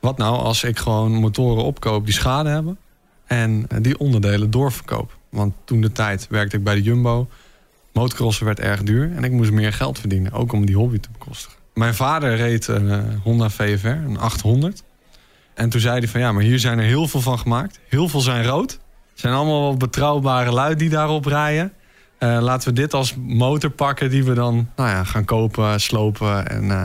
wat 0.00 0.16
nou 0.16 0.36
als 0.36 0.64
ik 0.64 0.78
gewoon 0.78 1.12
motoren 1.12 1.64
opkoop 1.64 2.04
die 2.04 2.14
schade 2.14 2.48
hebben. 2.48 2.78
En 3.26 3.66
die 3.80 3.98
onderdelen 3.98 4.50
doorverkoop. 4.50 5.18
Want 5.30 5.54
toen 5.64 5.80
de 5.80 5.92
tijd 5.92 6.26
werkte 6.30 6.56
ik 6.56 6.64
bij 6.64 6.74
de 6.74 6.82
Jumbo. 6.82 7.28
Motocrossen 7.92 8.46
werd 8.46 8.60
erg 8.60 8.82
duur 8.82 9.12
en 9.16 9.24
ik 9.24 9.32
moest 9.32 9.50
meer 9.50 9.72
geld 9.72 9.98
verdienen. 9.98 10.32
Ook 10.32 10.52
om 10.52 10.66
die 10.66 10.76
hobby 10.76 10.98
te 10.98 11.08
bekostigen. 11.18 11.58
Mijn 11.74 11.94
vader 11.94 12.36
reed 12.36 12.66
een 12.66 12.90
eh, 12.90 12.98
Honda 13.22 13.50
VFR, 13.50 13.86
een 13.86 14.18
800. 14.18 14.82
En 15.54 15.68
toen 15.68 15.80
zei 15.80 15.98
hij 15.98 16.08
van 16.08 16.20
ja, 16.20 16.32
maar 16.32 16.42
hier 16.42 16.58
zijn 16.58 16.78
er 16.78 16.84
heel 16.84 17.08
veel 17.08 17.20
van 17.20 17.38
gemaakt. 17.38 17.80
Heel 17.88 18.08
veel 18.08 18.20
zijn 18.20 18.44
rood. 18.44 18.70
Het 18.70 19.20
zijn 19.20 19.34
allemaal 19.34 19.60
wel 19.60 19.76
betrouwbare 19.76 20.52
lui 20.52 20.74
die 20.74 20.88
daarop 20.88 21.26
rijden. 21.26 21.72
Eh, 22.18 22.38
laten 22.40 22.68
we 22.68 22.74
dit 22.74 22.94
als 22.94 23.14
motor 23.26 23.70
pakken 23.70 24.10
die 24.10 24.24
we 24.24 24.34
dan 24.34 24.70
nou 24.76 24.88
ja, 24.88 25.04
gaan 25.04 25.24
kopen, 25.24 25.80
slopen 25.80 26.48
en 26.48 26.70
eh, 26.70 26.82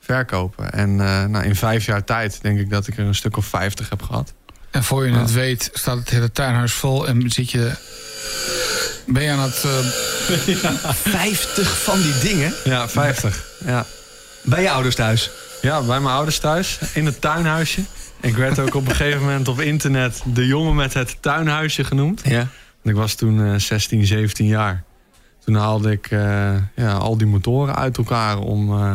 verkopen. 0.00 0.72
En 0.72 0.90
eh, 1.00 1.24
nou, 1.24 1.44
in 1.44 1.56
vijf 1.56 1.86
jaar 1.86 2.04
tijd 2.04 2.38
denk 2.42 2.58
ik 2.58 2.70
dat 2.70 2.86
ik 2.86 2.98
er 2.98 3.04
een 3.04 3.14
stuk 3.14 3.36
of 3.36 3.46
50 3.46 3.88
heb 3.88 4.02
gehad. 4.02 4.34
En 4.70 4.84
voor 4.84 5.06
je 5.06 5.12
het 5.12 5.32
weet 5.32 5.70
staat 5.72 5.98
het 5.98 6.10
hele 6.10 6.32
tuinhuis 6.32 6.72
vol 6.72 7.06
en 7.06 7.30
zit 7.30 7.50
je... 7.50 7.72
Ben 9.06 9.22
je 9.22 9.30
aan 9.30 9.38
het... 9.38 9.64
eh, 9.64 10.90
50 11.20 11.82
van 11.82 12.00
die 12.00 12.18
dingen. 12.18 12.54
Ja, 12.64 12.88
50. 12.88 13.44
ja. 13.64 13.86
Bij 14.42 14.62
je 14.62 14.70
ouders 14.70 14.94
thuis. 14.94 15.30
ja, 15.62 15.82
bij 15.82 16.00
mijn 16.00 16.14
ouders 16.14 16.38
thuis 16.38 16.78
in 16.92 17.06
het 17.06 17.20
tuinhuisje. 17.20 17.80
Ik 18.20 18.36
werd 18.36 18.58
ook 18.58 18.74
op 18.74 18.88
een 18.88 18.94
gegeven 18.94 19.20
moment 19.20 19.48
op 19.48 19.60
internet 19.60 20.22
de 20.24 20.46
jongen 20.46 20.74
met 20.74 20.94
het 20.94 21.16
tuinhuisje 21.20 21.84
genoemd. 21.84 22.20
Ja. 22.24 22.48
Ik 22.84 22.94
was 22.94 23.14
toen 23.14 23.44
eh, 23.44 23.54
16, 23.54 24.06
17 24.06 24.46
jaar. 24.46 24.84
Toen 25.44 25.54
haalde 25.54 25.90
ik 25.90 26.06
eh, 26.10 26.56
ja, 26.76 26.92
al 26.92 27.16
die 27.16 27.26
motoren 27.26 27.74
uit 27.76 27.98
elkaar 27.98 28.38
om 28.38 28.72
eh, 28.72 28.92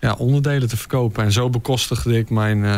ja, 0.00 0.14
onderdelen 0.14 0.68
te 0.68 0.76
verkopen. 0.76 1.24
En 1.24 1.32
zo 1.32 1.50
bekostigde 1.50 2.18
ik 2.18 2.30
mijn, 2.30 2.64
eh, 2.64 2.76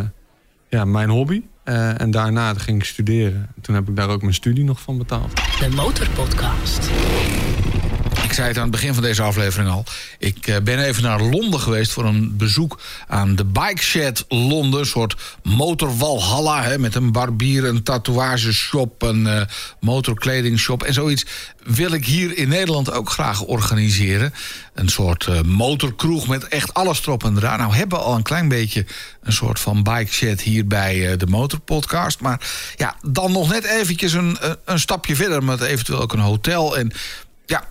ja, 0.69 0.85
mijn 0.85 1.11
hobby. 1.11 1.43
Eh, 1.65 2.01
en 2.01 2.11
daarna 2.11 2.55
ging 2.55 2.79
ik 2.79 2.85
studeren. 2.85 3.49
Toen 3.61 3.75
heb 3.75 3.89
ik 3.89 3.97
daar 3.97 4.09
ook 4.09 4.21
mijn 4.21 4.35
studie 4.35 4.65
nog 4.65 4.81
van 4.81 4.99
betaald. 4.99 5.35
De 5.35 5.69
Motorpodcast. 5.75 6.91
Zei 8.39 8.51
het 8.51 8.59
aan 8.59 8.63
het 8.63 8.73
begin 8.73 8.95
van 8.95 9.03
deze 9.03 9.23
aflevering 9.23 9.71
al. 9.71 9.85
Ik 10.19 10.47
eh, 10.47 10.57
ben 10.63 10.79
even 10.79 11.03
naar 11.03 11.23
Londen 11.23 11.61
geweest 11.61 11.93
voor 11.93 12.05
een 12.05 12.37
bezoek 12.37 12.81
aan 13.07 13.37
de 13.37 13.45
Bike 13.45 13.83
Shed 13.83 14.25
Londen. 14.29 14.81
Een 14.81 14.87
soort 14.87 15.17
motorwalhalla 15.43 16.63
hè, 16.63 16.79
met 16.79 16.95
een 16.95 17.13
barbier, 17.13 17.65
een 17.65 17.83
tatoeageshop, 17.83 19.03
een 19.03 19.27
eh 19.27 19.43
motorkledingshop. 19.81 20.83
En 20.83 20.95
zoiets 20.95 21.27
wil 21.65 21.93
ik 21.93 22.07
hier 22.07 22.37
in 22.37 22.49
Nederland 22.49 22.91
ook 22.91 23.11
graag 23.11 23.43
organiseren. 23.43 24.35
Een 24.75 24.89
soort 24.89 25.27
eh, 25.27 25.41
motorkroeg 25.41 26.29
met 26.29 26.49
echt 26.49 26.75
alles 26.75 27.03
erop 27.03 27.25
en 27.25 27.37
eraan. 27.37 27.59
Nou 27.59 27.75
hebben 27.75 27.99
we 27.99 28.05
al 28.05 28.15
een 28.15 28.23
klein 28.23 28.49
beetje 28.49 28.87
een 29.23 29.33
soort 29.33 29.61
van 29.61 29.83
Bike 29.83 30.13
Shed 30.13 30.41
hier 30.41 30.67
bij 30.67 31.17
de 31.17 31.27
Motorpodcast. 31.27 32.21
Maar 32.21 32.41
ja, 32.77 32.97
dan 33.07 33.33
nog 33.33 33.51
net 33.51 33.65
eventjes 33.65 34.13
een, 34.13 34.39
een 34.65 34.79
stapje 34.79 35.17
verder 35.17 35.45
met 35.45 35.61
eventueel 35.61 36.01
ook 36.01 36.13
een 36.13 36.19
hotel. 36.19 36.77
En 36.77 36.93
ja, 37.47 37.65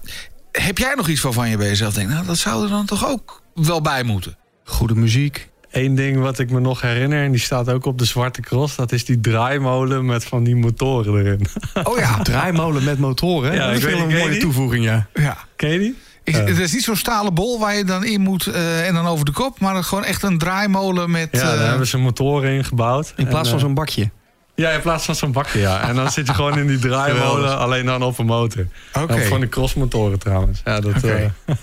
heb 0.61 0.77
jij 0.77 0.93
nog 0.95 1.07
iets 1.07 1.21
waarvan 1.21 1.49
je 1.49 1.57
bij 1.57 1.67
jezelf 1.67 1.93
denkt... 1.93 2.11
nou, 2.11 2.25
dat 2.25 2.37
zou 2.37 2.63
er 2.63 2.69
dan 2.69 2.85
toch 2.85 3.07
ook 3.07 3.41
wel 3.53 3.81
bij 3.81 4.03
moeten? 4.03 4.37
Goede 4.63 4.95
muziek. 4.95 5.49
Eén 5.71 5.95
ding 5.95 6.19
wat 6.19 6.39
ik 6.39 6.51
me 6.51 6.59
nog 6.59 6.81
herinner, 6.81 7.23
en 7.23 7.31
die 7.31 7.39
staat 7.39 7.69
ook 7.69 7.85
op 7.85 7.97
de 7.97 8.05
Zwarte 8.05 8.41
Cross... 8.41 8.75
dat 8.75 8.91
is 8.91 9.05
die 9.05 9.19
draaimolen 9.19 10.05
met 10.05 10.25
van 10.25 10.43
die 10.43 10.55
motoren 10.55 11.19
erin. 11.25 11.47
Oh 11.83 11.97
ja, 11.97 12.21
Draaimolen 12.23 12.83
met 12.83 12.99
motoren. 12.99 13.53
Ja, 13.53 13.59
dat 13.59 13.69
ik 13.69 13.77
is 13.77 13.83
weet 13.83 13.93
wel 13.93 14.03
een 14.03 14.17
mooie 14.17 14.29
die? 14.29 14.39
toevoeging, 14.39 14.83
ja. 14.83 15.07
ja. 15.13 15.37
Ken 15.55 15.69
je 15.69 15.79
die? 15.79 15.95
Is, 16.23 16.37
Het 16.37 16.59
is 16.59 16.73
niet 16.73 16.83
zo'n 16.83 16.95
stalen 16.95 17.33
bol 17.33 17.59
waar 17.59 17.75
je 17.75 17.83
dan 17.83 18.05
in 18.05 18.21
moet 18.21 18.47
eh, 18.47 18.87
en 18.87 18.93
dan 18.93 19.05
over 19.07 19.25
de 19.25 19.31
kop... 19.31 19.59
maar 19.59 19.83
gewoon 19.83 20.03
echt 20.03 20.23
een 20.23 20.37
draaimolen 20.37 21.11
met... 21.11 21.29
Ja, 21.31 21.41
daar 21.41 21.57
eh, 21.57 21.67
hebben 21.67 21.87
ze 21.87 21.97
motoren 21.97 22.51
in 22.51 22.63
gebouwd. 22.63 23.13
In 23.15 23.27
plaats 23.27 23.47
En, 23.47 23.49
van 23.49 23.59
eh, 23.59 23.65
zo'n 23.65 23.73
bakje. 23.73 24.09
Ja, 24.57 24.69
in 24.69 24.81
plaats 24.81 25.05
van 25.05 25.15
zo'n 25.15 25.31
bakje, 25.31 25.59
ja. 25.59 25.87
En 25.87 25.95
dan 25.95 26.11
zit 26.11 26.27
je 26.27 26.33
gewoon 26.33 26.57
in 26.57 26.67
die 26.67 26.79
draaimolen, 26.89 27.57
alleen 27.57 27.85
dan 27.85 28.03
op 28.03 28.17
een 28.19 28.25
motor. 28.25 28.67
Oké. 28.93 29.13
En 29.13 29.27
Van 29.27 29.39
die 29.39 29.49
crossmotoren 29.49 30.19
trouwens. 30.19 30.61
Ja, 30.65 30.79
dat, 30.79 30.95
Oké. 30.95 31.33
eh, 31.45 31.55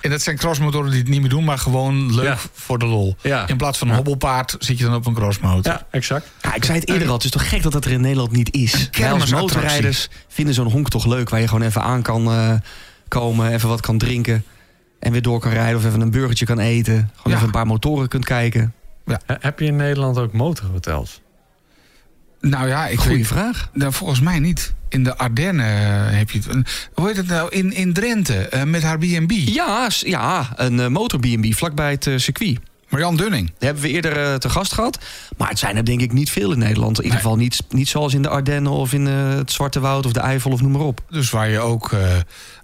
En 0.00 0.10
dat 0.10 0.20
zijn 0.22 0.36
crossmotoren 0.36 0.90
die 0.90 0.98
het 1.00 1.08
niet 1.08 1.20
meer 1.20 1.28
doen, 1.30 1.44
maar 1.44 1.58
gewoon 1.58 2.14
leuk 2.14 2.24
Ja. 2.24 2.36
voor 2.52 2.78
de 2.78 2.86
lol. 2.86 3.16
Ja. 3.22 3.48
In 3.48 3.56
plaats 3.56 3.78
van 3.78 3.88
een 3.88 3.94
hobbelpaard 3.94 4.56
zit 4.58 4.78
je 4.78 4.84
dan 4.84 4.94
op 4.94 5.06
een 5.06 5.14
crossmotor. 5.14 5.72
ja, 5.72 5.86
exact. 5.90 6.30
Ja, 6.42 6.54
ik 6.54 6.64
zei 6.64 6.78
het 6.78 6.88
eerder 6.88 7.08
al, 7.08 7.14
het 7.14 7.24
is 7.24 7.30
toch 7.30 7.48
gek 7.48 7.62
dat 7.62 7.72
dat 7.72 7.84
er 7.84 7.90
in 7.92 8.00
Nederland 8.00 8.32
niet 8.32 8.54
is. 8.54 8.88
Wij 8.98 9.12
als 9.12 9.30
motorrijders 9.32 10.08
vinden 10.28 10.54
zo'n 10.54 10.70
honk 10.70 10.88
toch 10.88 11.06
leuk... 11.06 11.28
waar 11.28 11.40
je 11.40 11.48
gewoon 11.48 11.66
even 11.66 11.82
aan 11.82 12.02
kan 12.02 12.26
eh, 12.30 12.52
komen, 13.08 13.52
even 13.52 13.68
wat 13.68 13.80
kan 13.80 13.98
drinken... 13.98 14.44
en 14.98 15.12
weer 15.12 15.22
door 15.22 15.40
kan 15.40 15.52
rijden 15.52 15.76
of 15.76 15.84
even 15.84 16.00
een 16.00 16.10
burgertje 16.10 16.44
kan 16.44 16.58
eten. 16.58 16.94
Gewoon 16.94 17.10
Ja. 17.24 17.32
even 17.34 17.44
een 17.44 17.50
paar 17.50 17.66
motoren 17.66 18.08
kunt 18.08 18.24
kijken. 18.24 18.74
He- 19.04 19.14
Heb 19.40 19.58
je 19.58 19.64
in 19.66 19.76
Nederland 19.76 20.18
ook 20.18 20.32
motorhotels? 20.32 21.20
Nou 22.42 22.68
ja, 22.68 22.86
ik 22.86 22.98
Goeie 22.98 23.16
weet, 23.16 23.26
vraag. 23.26 23.68
nou, 23.72 23.92
volgens 23.92 24.20
mij 24.20 24.38
niet. 24.38 24.74
In 24.88 25.04
de 25.04 25.16
Ardennen 25.16 25.66
eh, 25.66 26.18
heb 26.18 26.30
je 26.30 26.38
het. 26.38 26.88
Hoe 26.94 27.06
heet 27.06 27.16
het 27.16 27.26
nou? 27.26 27.50
In, 27.50 27.72
in 27.72 27.92
Drenthe, 27.92 28.48
eh, 28.48 28.62
met 28.62 28.82
haar 28.82 28.98
B&B. 28.98 29.30
Ja, 29.30 29.88
ja 29.98 30.52
een 30.56 30.80
eh, 30.80 30.86
motor 30.86 31.20
B&B 31.20 31.54
vlakbij 31.54 31.90
het 31.90 32.10
circuit. 32.16 32.58
Marjan 32.88 33.16
Dunning. 33.16 33.46
Die 33.46 33.54
hebben 33.58 33.82
we 33.82 33.88
eerder 33.88 34.38
te 34.38 34.48
gast 34.50 34.72
gehad. 34.72 34.98
Maar 35.36 35.48
het 35.48 35.58
zijn 35.58 35.76
er 35.76 35.84
denk 35.84 36.00
ik 36.00 36.12
niet 36.12 36.30
veel 36.30 36.52
in 36.52 36.58
Nederland. 36.58 36.98
In 36.98 37.04
ieder 37.04 37.18
geval 37.18 37.36
niet, 37.36 37.62
niet 37.68 37.88
zoals 37.88 38.14
in 38.14 38.22
de 38.22 38.28
Ardennen 38.28 38.72
of 38.72 38.92
in 38.92 39.06
het 39.06 39.52
Zwarte 39.52 39.80
Woud 39.80 40.06
of 40.06 40.12
de 40.12 40.20
Eifel 40.20 40.50
of 40.50 40.60
noem 40.60 40.72
maar 40.72 40.80
op. 40.80 41.00
Dus 41.10 41.30
waar 41.30 41.48
je 41.48 41.58
ook, 41.58 41.90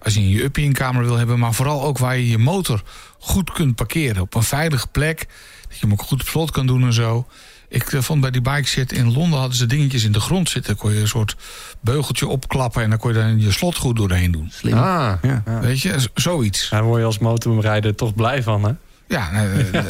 als 0.03 0.15
je 0.15 0.29
je 0.29 0.43
uppie 0.43 0.65
in 0.65 0.73
kamer 0.73 1.05
wil 1.05 1.17
hebben... 1.17 1.39
maar 1.39 1.55
vooral 1.55 1.83
ook 1.83 1.99
waar 1.99 2.17
je 2.17 2.29
je 2.29 2.39
motor 2.39 2.83
goed 3.19 3.53
kunt 3.53 3.75
parkeren. 3.75 4.23
Op 4.23 4.35
een 4.35 4.43
veilige 4.43 4.87
plek. 4.87 5.27
Dat 5.69 5.79
je 5.79 5.81
hem 5.81 5.93
ook 5.93 6.03
goed 6.03 6.21
op 6.21 6.29
slot 6.29 6.51
kan 6.51 6.67
doen 6.67 6.85
en 6.85 6.93
zo. 6.93 7.27
Ik 7.69 7.93
eh, 7.93 8.01
vond 8.01 8.21
bij 8.21 8.31
die 8.31 8.41
bike 8.41 8.67
set 8.69 8.93
in 8.93 9.13
Londen 9.13 9.39
hadden 9.39 9.57
ze 9.57 9.67
dingetjes 9.67 10.05
in 10.05 10.13
de 10.13 10.21
grond 10.21 10.49
zitten. 10.51 10.73
Dan 10.77 10.83
kon 10.83 10.95
je 10.95 11.01
een 11.01 11.09
soort 11.09 11.37
beugeltje 11.81 12.27
opklappen... 12.27 12.83
en 12.83 12.91
dan 12.91 12.99
kon 12.99 13.13
je 13.13 13.19
dan 13.19 13.41
je 13.41 13.53
slot 13.53 13.77
goed 13.77 13.97
doorheen 13.97 14.31
doen. 14.33 14.49
Slim. 14.53 14.73
Ah, 14.75 15.13
Ja. 15.23 15.43
ja. 15.47 15.61
Weet 15.61 15.81
je, 15.81 15.95
zoiets. 16.15 16.69
Daar 16.71 16.83
word 16.85 17.01
je 17.01 17.07
als 17.07 17.19
motorrijder 17.19 17.95
toch 17.95 18.15
blij 18.15 18.43
van, 18.43 18.65
hè? 18.65 18.73
Ja, 19.09 19.31
eh, 19.33 19.83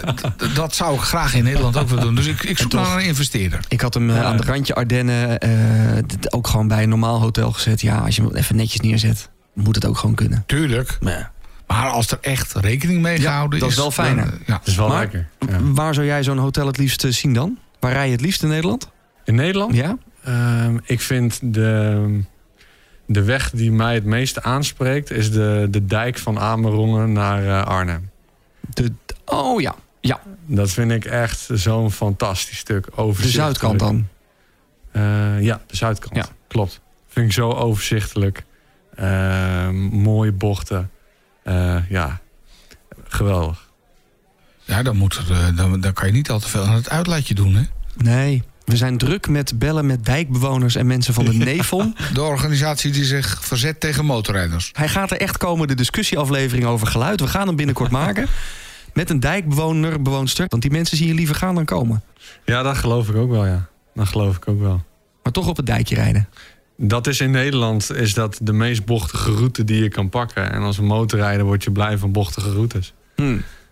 dat 0.54 0.74
zou 0.74 0.94
ik 0.94 1.00
graag 1.00 1.34
in 1.34 1.44
Nederland 1.44 1.76
ook 1.76 1.88
willen 1.88 2.04
doen. 2.04 2.14
Dus 2.14 2.26
ik, 2.26 2.42
ik 2.42 2.58
zoek 2.58 2.70
toch- 2.70 2.86
naar 2.86 2.96
een 2.98 3.04
investeerder. 3.04 3.60
Ik 3.68 3.80
had 3.80 3.94
hem 3.94 4.10
eh, 4.10 4.24
aan 4.24 4.36
de 4.36 4.42
randje 4.42 4.74
Ardennen 4.74 5.38
eh, 5.38 5.50
ook 6.30 6.46
gewoon 6.46 6.68
bij 6.68 6.82
een 6.82 6.88
normaal 6.88 7.20
hotel 7.20 7.52
gezet. 7.52 7.80
Ja, 7.80 7.98
als 7.98 8.16
je 8.16 8.22
hem 8.22 8.34
even 8.34 8.56
netjes 8.56 8.80
neerzet, 8.80 9.28
moet 9.54 9.74
het 9.74 9.86
ook 9.86 9.98
gewoon 9.98 10.14
kunnen. 10.14 10.42
Tuurlijk. 10.46 10.98
Maar 11.00 11.30
Maar 11.66 11.86
als 11.88 12.10
er 12.10 12.18
echt 12.20 12.52
rekening 12.54 13.02
mee 13.02 13.20
Ja, 13.20 13.30
gehouden 13.30 13.58
dat 13.60 13.70
is 13.70 13.76
wel 13.76 13.90
fijner. 13.90 14.24
dan, 14.24 14.38
ja. 14.46 14.52
Dat 14.58 14.66
is 14.66 14.74
wel 14.76 14.88
Maar- 14.88 14.98
lekker. 15.00 15.28
Ja. 15.48 15.58
waar 15.62 15.94
zou 15.94 16.06
jij 16.06 16.22
zo'n 16.22 16.38
hotel 16.38 16.66
het 16.66 16.78
liefst 16.78 17.04
zien 17.08 17.32
dan? 17.32 17.58
Waar 17.78 17.92
rij 17.92 18.06
je 18.06 18.12
het 18.12 18.20
liefst 18.20 18.42
in 18.42 18.48
Nederland? 18.48 18.90
In 19.24 19.34
Nederland? 19.34 19.74
Ja? 19.74 19.98
Ehm, 20.24 20.78
ik 20.84 21.00
vind 21.00 21.54
de, 21.54 22.20
de 23.06 23.22
weg 23.22 23.50
die 23.50 23.72
mij 23.72 23.94
het 23.94 24.04
meeste 24.04 24.42
aanspreekt... 24.42 25.10
is 25.10 25.30
de, 25.30 25.66
de 25.70 25.84
dijk 25.84 26.18
van 26.18 26.38
Amerongen 26.38 27.12
naar 27.12 27.46
eh, 27.46 27.66
Arnhem. 27.66 28.10
De, 28.60 28.92
oh 29.24 29.60
ja, 29.60 29.74
ja. 30.00 30.20
Dat 30.46 30.70
vind 30.70 30.90
ik 30.90 31.04
echt 31.04 31.48
zo'n 31.52 31.90
fantastisch 31.90 32.58
stuk. 32.58 32.88
De 32.96 33.28
zuidkant 33.28 33.78
dan. 33.78 34.08
Eh, 34.90 35.40
ja, 35.40 35.60
de 35.66 35.76
zuidkant. 35.76 36.16
Ja. 36.16 36.26
Klopt. 36.46 36.80
Vind 37.08 37.26
ik 37.26 37.32
zo 37.32 37.50
overzichtelijk. 37.50 38.44
Eh, 38.94 39.68
mooie 39.90 40.32
bochten. 40.32 40.90
Ja, 41.88 42.20
geweldig. 43.08 43.67
Ja, 44.68 44.82
dan, 44.82 44.96
moet 44.96 45.14
er, 45.14 45.30
eh, 45.30 45.56
dan, 45.56 45.80
dan 45.80 45.92
kan 45.92 46.06
je 46.06 46.12
niet 46.12 46.30
al 46.30 46.38
te 46.38 46.48
veel 46.48 46.62
aan 46.62 46.74
het 46.74 46.90
uitlaatje 46.90 47.34
doen. 47.34 47.54
Hè? 47.54 47.62
Nee, 47.96 48.42
we 48.64 48.76
zijn 48.76 48.98
druk 48.98 49.28
met 49.28 49.58
bellen 49.58 49.86
met 49.86 50.04
dijkbewoners 50.04 50.74
en 50.74 50.86
mensen 50.86 51.14
van 51.14 51.24
de 51.24 51.32
NEFON. 51.44 51.96
De 52.12 52.22
organisatie 52.22 52.90
die 52.92 53.04
zich 53.04 53.38
verzet 53.40 53.80
tegen 53.80 54.04
motorrijders. 54.04 54.70
Hij 54.72 54.88
gaat 54.88 55.10
er 55.10 55.20
echt 55.20 55.36
komen, 55.36 55.68
de 55.68 55.74
discussieaflevering 55.74 56.66
over 56.66 56.86
geluid. 56.86 57.20
We 57.20 57.26
gaan 57.26 57.46
hem 57.46 57.56
binnenkort 57.56 57.90
maken. 57.90 58.26
Met 58.94 59.10
een 59.10 59.20
dijkbewoner, 59.20 60.02
bewoonster. 60.02 60.46
Want 60.48 60.62
die 60.62 60.70
mensen 60.70 60.96
zien 60.96 61.08
je 61.08 61.14
liever 61.14 61.34
gaan 61.34 61.54
dan 61.54 61.64
komen. 61.64 62.02
Ja, 62.44 62.62
dat 62.62 62.76
geloof 62.76 63.08
ik 63.08 63.16
ook 63.16 63.30
wel, 63.30 63.46
ja. 63.46 63.68
Dat 63.94 64.08
geloof 64.08 64.36
ik 64.36 64.48
ook 64.48 64.60
wel. 64.60 64.84
Maar 65.22 65.32
toch 65.32 65.48
op 65.48 65.56
het 65.56 65.66
dijkje 65.66 65.94
rijden. 65.94 66.28
Dat 66.76 67.06
is 67.06 67.20
in 67.20 67.30
Nederland 67.30 67.92
is 67.92 68.14
dat 68.14 68.38
de 68.42 68.52
meest 68.52 68.84
bochtige 68.84 69.30
route 69.32 69.64
die 69.64 69.82
je 69.82 69.88
kan 69.88 70.08
pakken. 70.08 70.52
En 70.52 70.62
als 70.62 70.78
een 70.78 70.84
motorrijder 70.84 71.44
word 71.46 71.64
je 71.64 71.70
blij 71.70 71.98
van 71.98 72.12
bochtige 72.12 72.50
routes. 72.50 72.94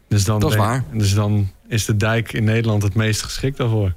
Dus 0.09 0.25
dan 0.25 0.41
Dat 0.41 0.51
is 0.51 0.57
waar. 0.57 0.85
Dus 0.93 1.15
dan 1.15 1.51
is 1.69 1.85
de 1.85 1.97
dijk 1.97 2.33
in 2.33 2.45
Nederland 2.45 2.83
het 2.83 2.95
meest 2.95 3.23
geschikt 3.23 3.57
daarvoor. 3.57 3.95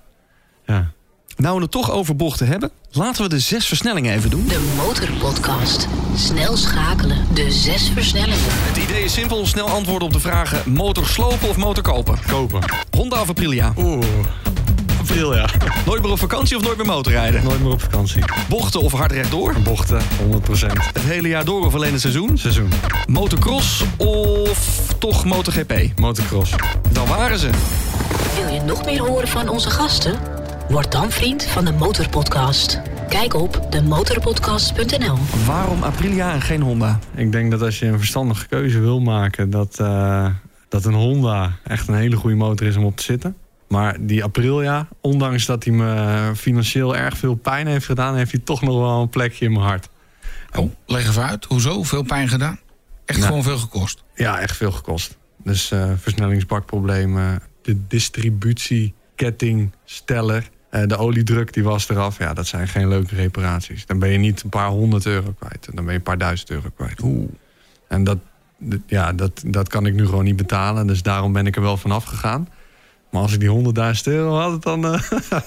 Ja. 0.66 0.91
Nou, 1.38 1.55
we 1.55 1.62
het 1.62 1.72
toch 1.72 1.91
over 1.91 2.16
bochten 2.16 2.47
hebben. 2.47 2.72
Laten 2.91 3.24
we 3.24 3.30
de 3.30 3.39
zes 3.39 3.66
versnellingen 3.66 4.14
even 4.14 4.30
doen. 4.30 4.47
De 4.47 4.74
Motorpodcast. 4.78 5.88
Snel 6.16 6.57
schakelen. 6.57 7.18
De 7.34 7.51
zes 7.51 7.89
versnellingen. 7.89 8.39
Het 8.45 8.78
idee 8.78 9.03
is 9.03 9.14
simpel. 9.14 9.45
Snel 9.45 9.70
antwoorden 9.70 10.07
op 10.07 10.14
de 10.14 10.20
vragen 10.20 10.72
motor 10.72 11.05
slopen 11.07 11.49
of 11.49 11.57
motor 11.57 11.84
kopen. 11.84 12.20
Kopen. 12.28 12.62
Honda 12.91 13.22
of 13.22 13.30
Aprilia. 13.30 13.74
Oeh. 13.78 14.05
April, 15.00 15.36
ja. 15.36 15.45
Nooit 15.86 16.02
meer 16.02 16.12
op 16.12 16.20
vakantie 16.20 16.58
of 16.58 16.64
nooit 16.64 16.78
meer 16.78 16.86
motorrijden. 16.86 17.43
Nooit 17.43 17.60
meer 17.62 17.72
op 17.72 17.82
vakantie. 17.82 18.24
Bochten 18.50 18.82
of 18.82 18.91
hard 18.91 19.12
rechtdoor. 19.12 19.56
Bochten, 19.64 20.02
100%. 20.02 20.04
Het 20.93 21.04
hele 21.04 21.28
jaar 21.28 21.45
door 21.45 21.66
of 21.66 21.76
alleen 21.76 21.91
het 21.91 22.02
seizoen. 22.02 22.38
Seizoen. 22.38 22.70
Motocross 23.08 23.84
of 23.97 24.88
toch 25.00 25.26
MotoGP. 25.26 25.74
Motocross. 25.95 26.52
Dan 26.91 27.08
waren 27.08 27.39
ze. 27.39 27.50
Wil 28.36 28.54
je 28.54 28.62
nog 28.62 28.86
meer 28.86 29.02
horen 29.02 29.28
van 29.28 29.50
onze 29.50 29.70
gasten? 29.70 30.16
Word 30.70 30.91
dan 30.91 31.12
vriend 31.12 31.45
van 31.45 31.66
de 31.66 31.72
Motorpodcast. 31.72 32.82
Kijk 33.10 33.34
op 33.34 33.68
demotorpodcast.nl. 33.70 35.18
Waarom 35.45 35.84
Aprilia 35.84 36.34
en 36.34 36.41
geen 36.41 36.62
Honda? 36.62 37.00
Ik 37.16 37.32
denk 37.32 37.52
dat 37.52 37.62
als 37.62 37.80
je 37.80 37.86
een 37.86 37.97
verstandige 37.97 38.47
keuze 38.47 38.80
wil 38.80 39.00
maken, 39.00 39.50
dat, 39.50 39.80
eh, 39.80 40.26
dat 40.70 40.86
een 40.86 40.93
Honda 40.93 41.52
echt 41.64 41.88
een 41.88 41.95
hele 41.95 42.16
goede 42.16 42.36
motor 42.36 42.68
is 42.68 42.76
om 42.76 42.86
op 42.86 42.97
te 42.97 43.04
zitten. 43.04 43.36
Maar 43.70 43.97
die 43.99 44.24
Aprilia, 44.24 44.88
ondanks 45.01 45.45
dat 45.45 45.63
hij 45.63 45.74
me 45.74 46.32
financieel 46.36 46.95
erg 46.95 47.17
veel 47.17 47.36
pijn 47.36 47.67
heeft 47.67 47.86
gedaan, 47.86 48.15
heeft 48.15 48.32
hij 48.32 48.39
toch 48.43 48.61
nog 48.61 48.80
wel 48.80 49.01
een 49.01 49.09
plekje 49.09 49.45
in 49.45 49.51
mijn 49.51 49.65
hart. 49.65 49.89
Oh, 50.55 50.72
leg 50.86 51.07
even 51.07 51.26
uit. 51.26 51.45
Hoezo? 51.45 51.84
Veel 51.84 52.03
pijn 52.03 52.30
gedaan? 52.30 52.59
Echt 53.05 53.20
Nou. 53.20 53.30
gewoon 53.30 53.43
veel 53.43 53.57
gekost? 53.57 54.03
Ja, 54.15 54.39
echt 54.39 54.57
veel 54.57 54.72
gekost. 54.72 55.17
Dus 55.43 55.72
eh, 55.72 55.91
versnellingsbakproblemen, 55.97 57.41
de 57.61 57.78
distributieketting, 57.88 59.72
steller, 59.86 60.49
eh, 60.70 60.84
de 60.88 60.97
oliedruk 60.97 61.53
die 61.53 61.63
was 61.63 61.89
eraf. 61.89 62.17
Ja, 62.17 62.34
dat 62.34 62.47
zijn 62.47 62.67
geen 62.67 62.88
leuke 62.88 63.15
reparaties. 63.15 63.86
Dan 63.86 63.99
ben 63.99 64.09
je 64.09 64.17
niet 64.17 64.43
een 64.43 64.49
paar 64.49 64.70
honderd 64.70 65.05
euro 65.05 65.34
kwijt. 65.39 65.65
Dan 65.65 65.84
ben 65.84 65.93
je 65.93 65.99
een 65.99 66.03
paar 66.03 66.17
duizend 66.17 66.49
euro 66.49 66.70
kwijt. 66.76 67.01
En 67.88 68.03
dat, 68.03 68.17
ja, 68.86 69.13
dat, 69.13 69.43
dat 69.45 69.67
kan 69.67 69.86
ik 69.86 69.93
nu 69.93 70.05
gewoon 70.05 70.24
niet 70.24 70.36
betalen. 70.36 70.88
Dus 70.88 71.01
daarom 71.01 71.34
ben 71.34 71.47
ik 71.47 71.55
er 71.55 71.61
wel 71.61 71.78
vanaf 71.78 72.03
gegaan. 72.03 72.47
Maar 73.12 73.22
als 73.22 73.34
ik 73.34 73.39
die 73.39 73.49
honderdduizend 73.49 74.07
euro 74.07 74.36
had, 74.38 74.64
dan... 74.64 74.86
eh, 74.86 75.01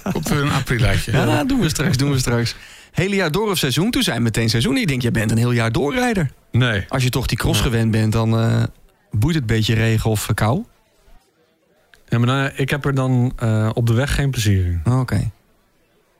Komt 0.12 0.30
er 0.30 0.42
een 0.42 0.50
aprilaatje? 0.50 1.12
Ja, 1.12 1.44
doen 1.44 1.60
we 1.60 1.68
straks, 1.68 1.96
doen 1.96 2.10
we 2.10 2.18
straks. 2.18 2.54
Hele 2.92 3.14
jaar 3.14 3.30
door 3.30 3.50
of 3.50 3.58
seizoen, 3.58 3.90
toen 3.90 4.02
zijn 4.02 4.22
meteen 4.22 4.50
seizoen. 4.50 4.76
Ik 4.76 4.88
denk, 4.88 5.02
jij 5.02 5.10
bent 5.10 5.30
een 5.30 5.36
heel 5.36 5.50
jaar 5.52 5.72
doorrijder. 5.72 6.30
nee. 6.52 6.84
Als 6.88 7.02
je 7.02 7.10
toch 7.10 7.26
die 7.26 7.38
cross 7.38 7.60
gewend 7.60 7.90
bent, 7.90 8.12
dan 8.12 8.38
eh, 8.38 8.62
boeit 9.10 9.34
het 9.34 9.50
een 9.50 9.56
beetje 9.56 9.74
regen 9.74 10.10
of 10.10 10.28
eh, 10.28 10.34
kou. 10.34 10.64
Ja, 12.08 12.18
maar 12.18 12.26
dan, 12.26 12.50
ik 12.56 12.70
heb 12.70 12.84
er 12.84 12.94
dan 12.94 13.32
eh, 13.38 13.70
op 13.74 13.86
de 13.86 13.92
weg 13.92 14.14
geen 14.14 14.30
plezier 14.30 14.64
in. 14.66 14.80
Oh, 14.84 15.00
Oké. 15.00 15.30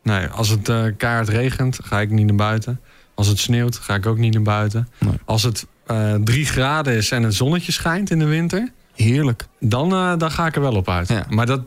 Nee, 0.03 0.26
als 0.26 0.49
het 0.49 0.68
eh, 0.68 0.84
keihard 0.97 1.28
regent, 1.28 1.78
ga 1.82 2.01
ik 2.01 2.11
niet 2.11 2.26
naar 2.26 2.34
buiten. 2.36 2.80
Als 3.14 3.26
het 3.26 3.38
sneeuwt, 3.38 3.76
ga 3.76 3.95
ik 3.95 4.07
ook 4.07 4.18
niet 4.18 4.32
naar 4.34 4.43
buiten. 4.43 4.88
Nee. 4.99 5.14
Als 5.24 5.43
het 5.43 5.66
eh, 5.86 6.14
drie 6.14 6.47
graden 6.47 6.95
is 6.95 7.11
en 7.11 7.22
het 7.22 7.34
zonnetje 7.34 7.72
schijnt 7.72 8.11
in 8.11 8.18
de 8.18 8.24
winter, 8.24 8.68
Heerlijk. 8.95 9.47
dan, 9.61 9.93
eh, 9.93 10.16
dan 10.18 10.30
ga 10.30 10.47
ik 10.47 10.55
er 10.55 10.61
wel 10.61 10.76
op 10.76 10.88
uit. 10.88 11.09
Ja. 11.09 11.26
Maar 11.28 11.47
dat, 11.47 11.62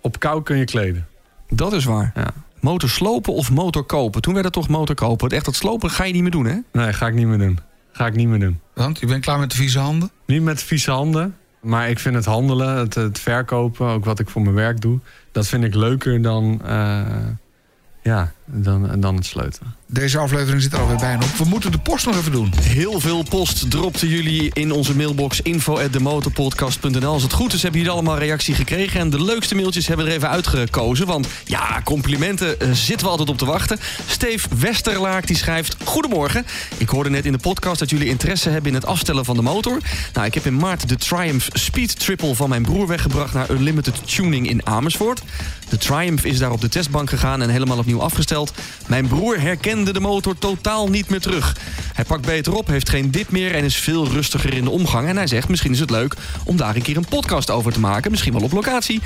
op 0.00 0.18
kou 0.18 0.42
kun 0.42 0.56
je 0.56 0.64
kleden. 0.64 1.06
Dat 1.48 1.72
is 1.72 1.84
waar. 1.84 2.12
Ja. 2.14 2.30
Motor 2.60 2.88
slopen 2.88 3.32
of 3.32 3.50
motor 3.50 3.84
kopen? 3.84 4.20
Toen 4.20 4.32
werd 4.32 4.44
het 4.44 4.54
toch 4.54 4.68
motor 4.68 4.94
kopen. 4.94 5.28
Echt 5.28 5.44
dat 5.44 5.54
slopen 5.54 5.90
ga 5.90 6.04
je 6.04 6.12
niet 6.12 6.22
meer 6.22 6.30
doen, 6.30 6.46
hè? 6.46 6.56
Nee, 6.72 6.92
ga 6.92 7.06
ik 7.06 7.14
niet 7.14 7.26
meer 7.26 7.38
doen. 7.38 7.58
Ga 7.92 8.06
ik 8.06 8.14
niet 8.14 8.28
meer 8.28 8.40
doen. 8.40 8.60
Want 8.74 8.98
je 9.00 9.06
bent 9.06 9.24
klaar 9.24 9.38
met 9.38 9.50
de 9.50 9.56
vieze 9.56 9.78
handen? 9.78 10.10
Niet 10.26 10.42
met 10.42 10.62
vieze 10.62 10.90
handen, 10.90 11.36
maar 11.60 11.90
ik 11.90 11.98
vind 11.98 12.14
het 12.14 12.24
handelen, 12.24 12.76
het, 12.76 12.94
het 12.94 13.18
verkopen, 13.18 13.86
ook 13.86 14.04
wat 14.04 14.18
ik 14.18 14.28
voor 14.28 14.42
mijn 14.42 14.54
werk 14.54 14.80
doe, 14.80 14.98
dat 15.32 15.46
vind 15.46 15.64
ik 15.64 15.74
leuker 15.74 16.22
dan, 16.22 16.60
eh, 16.64 17.00
ja, 18.02 18.32
dan, 18.50 19.00
dan 19.00 19.14
het 19.14 19.26
sleutelen. 19.26 19.74
Deze 19.86 20.18
aflevering 20.18 20.62
zit 20.62 20.72
er 20.72 20.80
alweer 20.80 20.96
bijna 20.96 21.24
op. 21.24 21.36
We 21.36 21.44
moeten 21.44 21.72
de 21.72 21.78
post 21.78 22.06
nog 22.06 22.16
even 22.16 22.32
doen. 22.32 22.52
Heel 22.60 23.00
veel 23.00 23.22
post 23.22 23.70
dropten 23.70 24.08
jullie 24.08 24.50
in 24.52 24.72
onze 24.72 24.96
mailbox 24.96 25.40
info@demotorpodcast.nl. 25.40 27.12
Als 27.12 27.22
het 27.22 27.32
goed 27.32 27.52
is 27.52 27.62
hebben 27.62 27.80
jullie 27.80 27.94
allemaal 27.94 28.18
reactie 28.18 28.54
gekregen 28.54 29.00
en 29.00 29.10
de 29.10 29.24
leukste 29.24 29.54
mailtjes 29.54 29.86
hebben 29.86 30.04
we 30.04 30.10
er 30.10 30.16
even 30.16 30.30
uitgekozen, 30.30 31.06
want 31.06 31.28
ja, 31.44 31.80
complimenten 31.84 32.60
eh, 32.60 32.70
zitten 32.72 33.06
we 33.06 33.10
altijd 33.10 33.28
op 33.28 33.38
te 33.38 33.44
wachten. 33.44 33.78
Steve 34.06 34.48
Westerlaak 34.58 35.26
die 35.26 35.36
schrijft: 35.36 35.76
"Goedemorgen. 35.84 36.46
Ik 36.76 36.88
hoorde 36.88 37.10
net 37.10 37.26
in 37.26 37.32
de 37.32 37.38
podcast 37.38 37.78
dat 37.78 37.90
jullie 37.90 38.08
interesse 38.08 38.50
hebben 38.50 38.70
in 38.70 38.76
het 38.76 38.86
afstellen 38.86 39.24
van 39.24 39.36
de 39.36 39.42
motor. 39.42 39.78
Nou, 40.12 40.26
ik 40.26 40.34
heb 40.34 40.46
in 40.46 40.56
maart 40.56 40.88
de 40.88 40.96
Triumph 40.96 41.48
Speed 41.52 41.98
Triple 41.98 42.34
van 42.34 42.48
mijn 42.48 42.62
broer 42.62 42.86
weggebracht 42.86 43.34
naar 43.34 43.50
Unlimited 43.50 44.14
Tuning 44.14 44.48
in 44.48 44.66
Amersfoort. 44.66 45.22
De 45.68 45.78
Triumph 45.78 46.24
is 46.24 46.38
daar 46.38 46.50
op 46.50 46.60
de 46.60 46.68
testbank 46.68 47.08
gegaan 47.08 47.42
en 47.42 47.48
helemaal 47.48 47.78
opnieuw 47.78 48.02
afgesteld. 48.02 48.37
Mijn 48.86 49.06
broer 49.06 49.40
herkende 49.40 49.92
de 49.92 50.00
motor 50.00 50.38
totaal 50.38 50.88
niet 50.88 51.08
meer 51.08 51.20
terug. 51.20 51.56
Hij 51.94 52.04
pakt 52.04 52.26
beter 52.26 52.54
op, 52.54 52.66
heeft 52.66 52.88
geen 52.88 53.10
dip 53.10 53.30
meer 53.30 53.54
en 53.54 53.64
is 53.64 53.76
veel 53.76 54.08
rustiger 54.08 54.54
in 54.54 54.64
de 54.64 54.70
omgang. 54.70 55.08
En 55.08 55.16
hij 55.16 55.26
zegt, 55.26 55.48
misschien 55.48 55.72
is 55.72 55.80
het 55.80 55.90
leuk 55.90 56.14
om 56.44 56.56
daar 56.56 56.76
een 56.76 56.82
keer 56.82 56.96
een 56.96 57.08
podcast 57.08 57.50
over 57.50 57.72
te 57.72 57.80
maken. 57.80 58.10
Misschien 58.10 58.32
wel 58.32 58.42
op 58.42 58.52
locatie. 58.52 59.00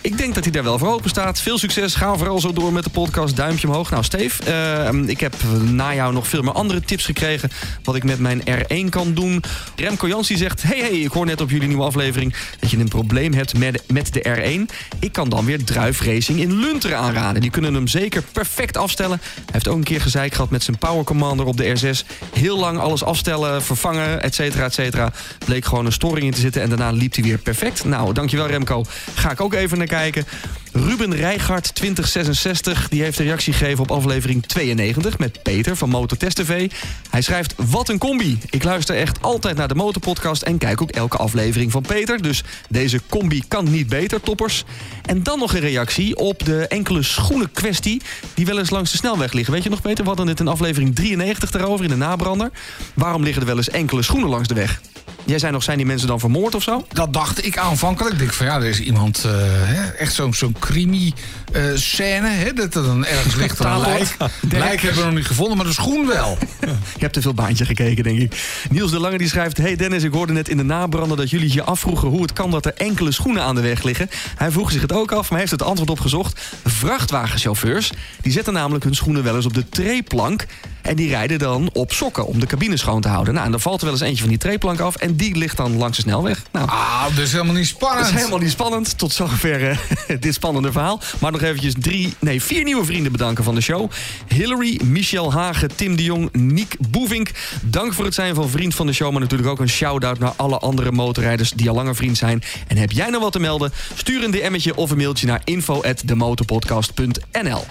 Ik 0.00 0.18
denk 0.18 0.34
dat 0.34 0.44
hij 0.44 0.52
daar 0.52 0.62
wel 0.62 0.78
voor 0.78 0.92
open 0.92 1.10
staat. 1.10 1.40
Veel 1.40 1.58
succes. 1.58 1.94
Ga 1.94 2.16
vooral 2.16 2.40
zo 2.40 2.52
door 2.52 2.72
met 2.72 2.84
de 2.84 2.90
podcast. 2.90 3.36
Duimpje 3.36 3.66
omhoog. 3.66 3.90
Nou, 3.90 4.04
Steve, 4.04 4.42
eh, 4.44 5.08
ik 5.08 5.20
heb 5.20 5.34
na 5.64 5.94
jou 5.94 6.12
nog 6.12 6.28
veel 6.28 6.42
meer 6.42 6.52
andere 6.52 6.80
tips 6.80 7.04
gekregen... 7.04 7.50
wat 7.82 7.94
ik 7.94 8.04
met 8.04 8.18
mijn 8.18 8.40
R1 8.40 8.88
kan 8.88 9.14
doen. 9.14 9.42
Remco 9.76 10.08
Jansie 10.08 10.36
zegt... 10.36 10.62
Hey, 10.62 10.78
hey, 10.78 11.00
ik 11.00 11.12
hoor 11.12 11.26
net 11.26 11.40
op 11.40 11.50
jullie 11.50 11.68
nieuwe 11.68 11.82
aflevering... 11.82 12.34
dat 12.60 12.70
je 12.70 12.78
een 12.78 12.88
probleem 12.88 13.32
hebt 13.32 13.58
met, 13.58 14.12
de 14.12 14.66
R1. 14.68 14.74
Ik 14.98 15.12
kan 15.12 15.28
dan 15.28 15.44
weer 15.44 15.64
Druif 15.64 16.00
Racing 16.00 16.40
in 16.40 16.52
Lunteren 16.52 16.98
aanraden. 16.98 17.40
Die 17.40 17.50
kunnen 17.50 17.74
hem 17.74 17.86
zeker 17.86 18.22
perfect 18.22 18.76
afstellen. 18.76 19.20
Hij 19.20 19.44
heeft 19.52 19.68
ook 19.68 19.76
een 19.76 19.84
keer 19.84 20.00
gezeik 20.00 20.34
gehad 20.34 20.50
met 20.50 20.62
zijn 20.62 20.78
Power 20.78 21.04
Commander 21.04 21.46
op 21.46 21.56
de 21.56 21.78
R6. 21.78 22.06
Heel 22.32 22.58
lang 22.58 22.78
alles 22.78 23.04
afstellen, 23.04 23.62
vervangen, 23.62 24.22
et 24.22 24.34
cetera, 24.34 24.64
et 24.64 24.74
cetera. 24.74 25.12
Bleek 25.44 25.64
gewoon 25.64 25.86
een 25.86 25.92
storing 25.92 26.26
in 26.26 26.32
te 26.32 26.40
zitten 26.40 26.62
en 26.62 26.68
daarna 26.68 26.90
liep 26.90 27.14
hij 27.14 27.24
weer 27.24 27.38
perfect. 27.38 27.84
Nou, 27.84 28.12
dankjewel 28.12 28.46
Remco. 28.46 28.84
Ga 29.14 29.30
ik 29.30 29.40
ook 29.40 29.54
even 29.54 29.78
kijken. 29.88 30.24
Ruben 30.72 31.14
Rijgaard 31.14 31.74
2066 31.74 32.88
die 32.88 33.02
heeft 33.02 33.18
een 33.18 33.24
reactie 33.24 33.52
gegeven 33.52 33.82
op 33.82 33.90
aflevering 33.90 34.46
92 34.46 35.18
met 35.18 35.42
Peter 35.42 35.76
van 35.76 35.88
Motortest 35.88 36.36
TV. 36.36 36.70
Hij 37.10 37.22
schrijft: 37.22 37.54
Wat 37.56 37.88
een 37.88 37.98
combi. 37.98 38.38
Ik 38.50 38.64
luister 38.64 38.96
echt 38.96 39.22
altijd 39.22 39.56
naar 39.56 39.68
de 39.68 39.74
Motorpodcast 39.74 40.42
en 40.42 40.58
kijk 40.58 40.82
ook 40.82 40.90
elke 40.90 41.16
aflevering 41.16 41.72
van 41.72 41.82
Peter. 41.82 42.22
Dus 42.22 42.42
deze 42.68 43.00
combi 43.08 43.42
kan 43.48 43.70
niet 43.70 43.88
beter, 43.88 44.20
toppers. 44.20 44.64
En 45.04 45.22
dan 45.22 45.38
nog 45.38 45.54
een 45.54 45.60
reactie 45.60 46.16
op 46.16 46.44
de 46.44 46.66
enkele 46.66 47.02
schoenen 47.02 47.52
kwestie 47.52 48.02
die 48.34 48.46
wel 48.46 48.58
eens 48.58 48.70
langs 48.70 48.90
de 48.90 48.96
snelweg 48.96 49.32
liggen. 49.32 49.54
Weet 49.54 49.62
je 49.62 49.70
nog, 49.70 49.82
Peter? 49.82 50.02
We 50.02 50.08
hadden 50.08 50.26
het 50.26 50.40
in 50.40 50.48
aflevering 50.48 50.94
93 50.94 51.50
daarover 51.50 51.84
in 51.84 51.90
de 51.90 51.96
nabrander. 51.96 52.50
Waarom 52.94 53.22
liggen 53.22 53.42
er 53.42 53.48
wel 53.48 53.56
eens 53.56 53.70
enkele 53.70 54.02
schoenen 54.02 54.28
langs 54.28 54.48
de 54.48 54.54
weg? 54.54 54.80
Jij 55.24 55.38
zei 55.38 55.52
nog, 55.52 55.62
zijn 55.62 55.76
die 55.76 55.86
mensen 55.86 56.08
dan 56.08 56.20
vermoord 56.20 56.54
of 56.54 56.62
zo? 56.62 56.86
Dat 56.92 57.12
dacht 57.12 57.46
ik 57.46 57.58
aanvankelijk. 57.58 58.12
Ik 58.12 58.18
denk 58.18 58.32
van 58.32 58.46
ja, 58.46 58.56
er 58.56 58.64
is 58.64 58.80
iemand, 58.80 59.24
eh, 59.24 59.32
hè, 59.42 59.88
echt 59.88 60.14
zo'n 60.14 60.34
zo'n 60.34 60.56
crimi-scène. 60.58 62.28
hè, 62.28 62.52
dat 62.52 62.74
er 62.74 62.82
dan 62.82 63.04
ergens 63.06 63.34
ligt 63.34 63.58
een 63.58 63.80
lijk. 63.80 64.16
Lijk 64.50 64.80
hebben 64.80 65.00
we 65.00 65.06
nog 65.06 65.16
niet 65.16 65.26
gevonden, 65.26 65.56
maar 65.56 65.66
de 65.66 65.72
schoen 65.72 66.06
wel. 66.06 66.38
Je 66.94 67.00
hebt 67.06 67.12
te 67.12 67.20
veel 67.20 67.34
baantje 67.34 67.64
gekeken, 67.64 68.04
denk 68.04 68.18
ik. 68.18 68.62
Niels 68.70 68.90
de 68.90 69.00
Lange 69.00 69.18
die 69.18 69.28
schrijft... 69.28 69.56
Hey 69.56 69.76
Dennis, 69.76 70.02
ik 70.02 70.12
hoorde 70.12 70.32
net 70.32 70.48
in 70.48 70.56
de 70.56 70.62
nabrander 70.62 71.16
dat 71.16 71.30
jullie 71.30 71.52
je 71.52 71.62
afvroegen... 71.62 72.08
hoe 72.08 72.22
het 72.22 72.32
kan 72.32 72.50
dat 72.50 72.66
er 72.66 72.74
enkele 72.74 73.12
schoenen 73.12 73.42
aan 73.42 73.54
de 73.54 73.60
weg 73.60 73.82
liggen. 73.82 74.10
Hij 74.36 74.50
vroeg 74.50 74.72
zich 74.72 74.80
het 74.80 74.92
ook 74.92 75.12
af, 75.12 75.30
maar 75.30 75.38
heeft 75.38 75.50
het 75.50 75.62
antwoord 75.62 75.90
op 75.90 76.00
gezocht. 76.00 76.40
Vrachtwagenchauffeurs 76.64 77.92
die 78.20 78.32
zetten 78.32 78.52
namelijk 78.52 78.84
hun 78.84 78.94
schoenen 78.94 79.22
wel 79.22 79.36
eens 79.36 79.46
op 79.46 79.54
de 79.54 79.68
treeplank... 79.68 80.46
en 80.82 80.96
die 80.96 81.08
rijden 81.08 81.38
dan 81.38 81.70
op 81.72 81.92
sokken 81.92 82.26
om 82.26 82.40
de 82.40 82.46
cabine 82.46 82.76
schoon 82.76 83.00
te 83.00 83.08
houden. 83.08 83.34
Nou, 83.34 83.46
en 83.46 83.52
dan 83.52 83.60
valt 83.60 83.78
er 83.78 83.84
wel 83.84 83.94
eens 83.94 84.02
eentje 84.02 84.20
van 84.20 84.28
die 84.28 84.38
treeplank 84.38 84.80
af... 84.80 84.96
en 85.00 85.16
die 85.16 85.36
ligt 85.36 85.56
dan 85.56 85.76
langs 85.76 85.96
de 85.96 86.02
snelweg. 86.02 86.42
Nou, 86.52 86.68
Ah, 86.68 87.04
dat 87.14 87.18
is 87.24 87.32
helemaal 87.32 87.54
niet 87.54 87.66
spannend. 87.66 88.00
dat 88.04 88.10
is 88.14 88.18
helemaal 88.18 88.38
niet 88.38 88.50
spannend. 88.50 88.98
Tot 88.98 89.12
zover 89.12 89.68
eh, 89.70 89.76
dit 90.20 90.34
spannende 90.34 90.72
verhaal. 90.72 91.00
Maar 91.18 91.32
nog 91.32 91.42
eventjes 91.42 91.74
drie, 91.78 92.14
nee, 92.18 92.42
vier 92.42 92.64
nieuwe 92.64 92.84
vrienden 92.84 93.12
bedanken 93.12 93.44
van 93.44 93.54
de 93.54 93.60
show. 93.60 93.90
Hillary, 94.28 94.80
Michel 94.84 95.32
Hagen, 95.32 95.76
Tim 95.76 95.96
de 95.96 96.02
Jong, 96.04 96.28
Niek 96.32 96.76
Boevink. 96.90 97.30
Dank 97.62 97.92
voor 97.92 98.04
het 98.04 98.14
zijn 98.14 98.34
van 98.34 98.48
vriend 98.48 98.74
van 98.74 98.86
de 98.86 98.92
show. 98.92 99.10
Maar 99.12 99.20
natuurlijk 99.20 99.48
ook 99.50 99.60
een 99.60 99.68
shout-out 99.68 100.18
naar 100.18 100.32
alle 100.36 100.58
andere 100.58 100.92
motorrijders 100.92 101.50
die 101.50 101.68
al 101.68 101.74
langer 101.74 101.96
vriend 101.96 102.16
zijn. 102.18 102.42
En 102.66 102.76
heb 102.76 102.92
jij 102.92 103.08
nou 103.08 103.22
wat 103.22 103.32
te 103.32 103.38
melden? 103.40 103.72
Stuur 103.94 104.24
een 104.24 104.30
DM'tje 104.30 104.76
of 104.76 104.90
een 104.90 104.96
mailtje 104.96 105.26
naar 105.26 105.40
info@demotorpodcast.nl. 105.44 107.64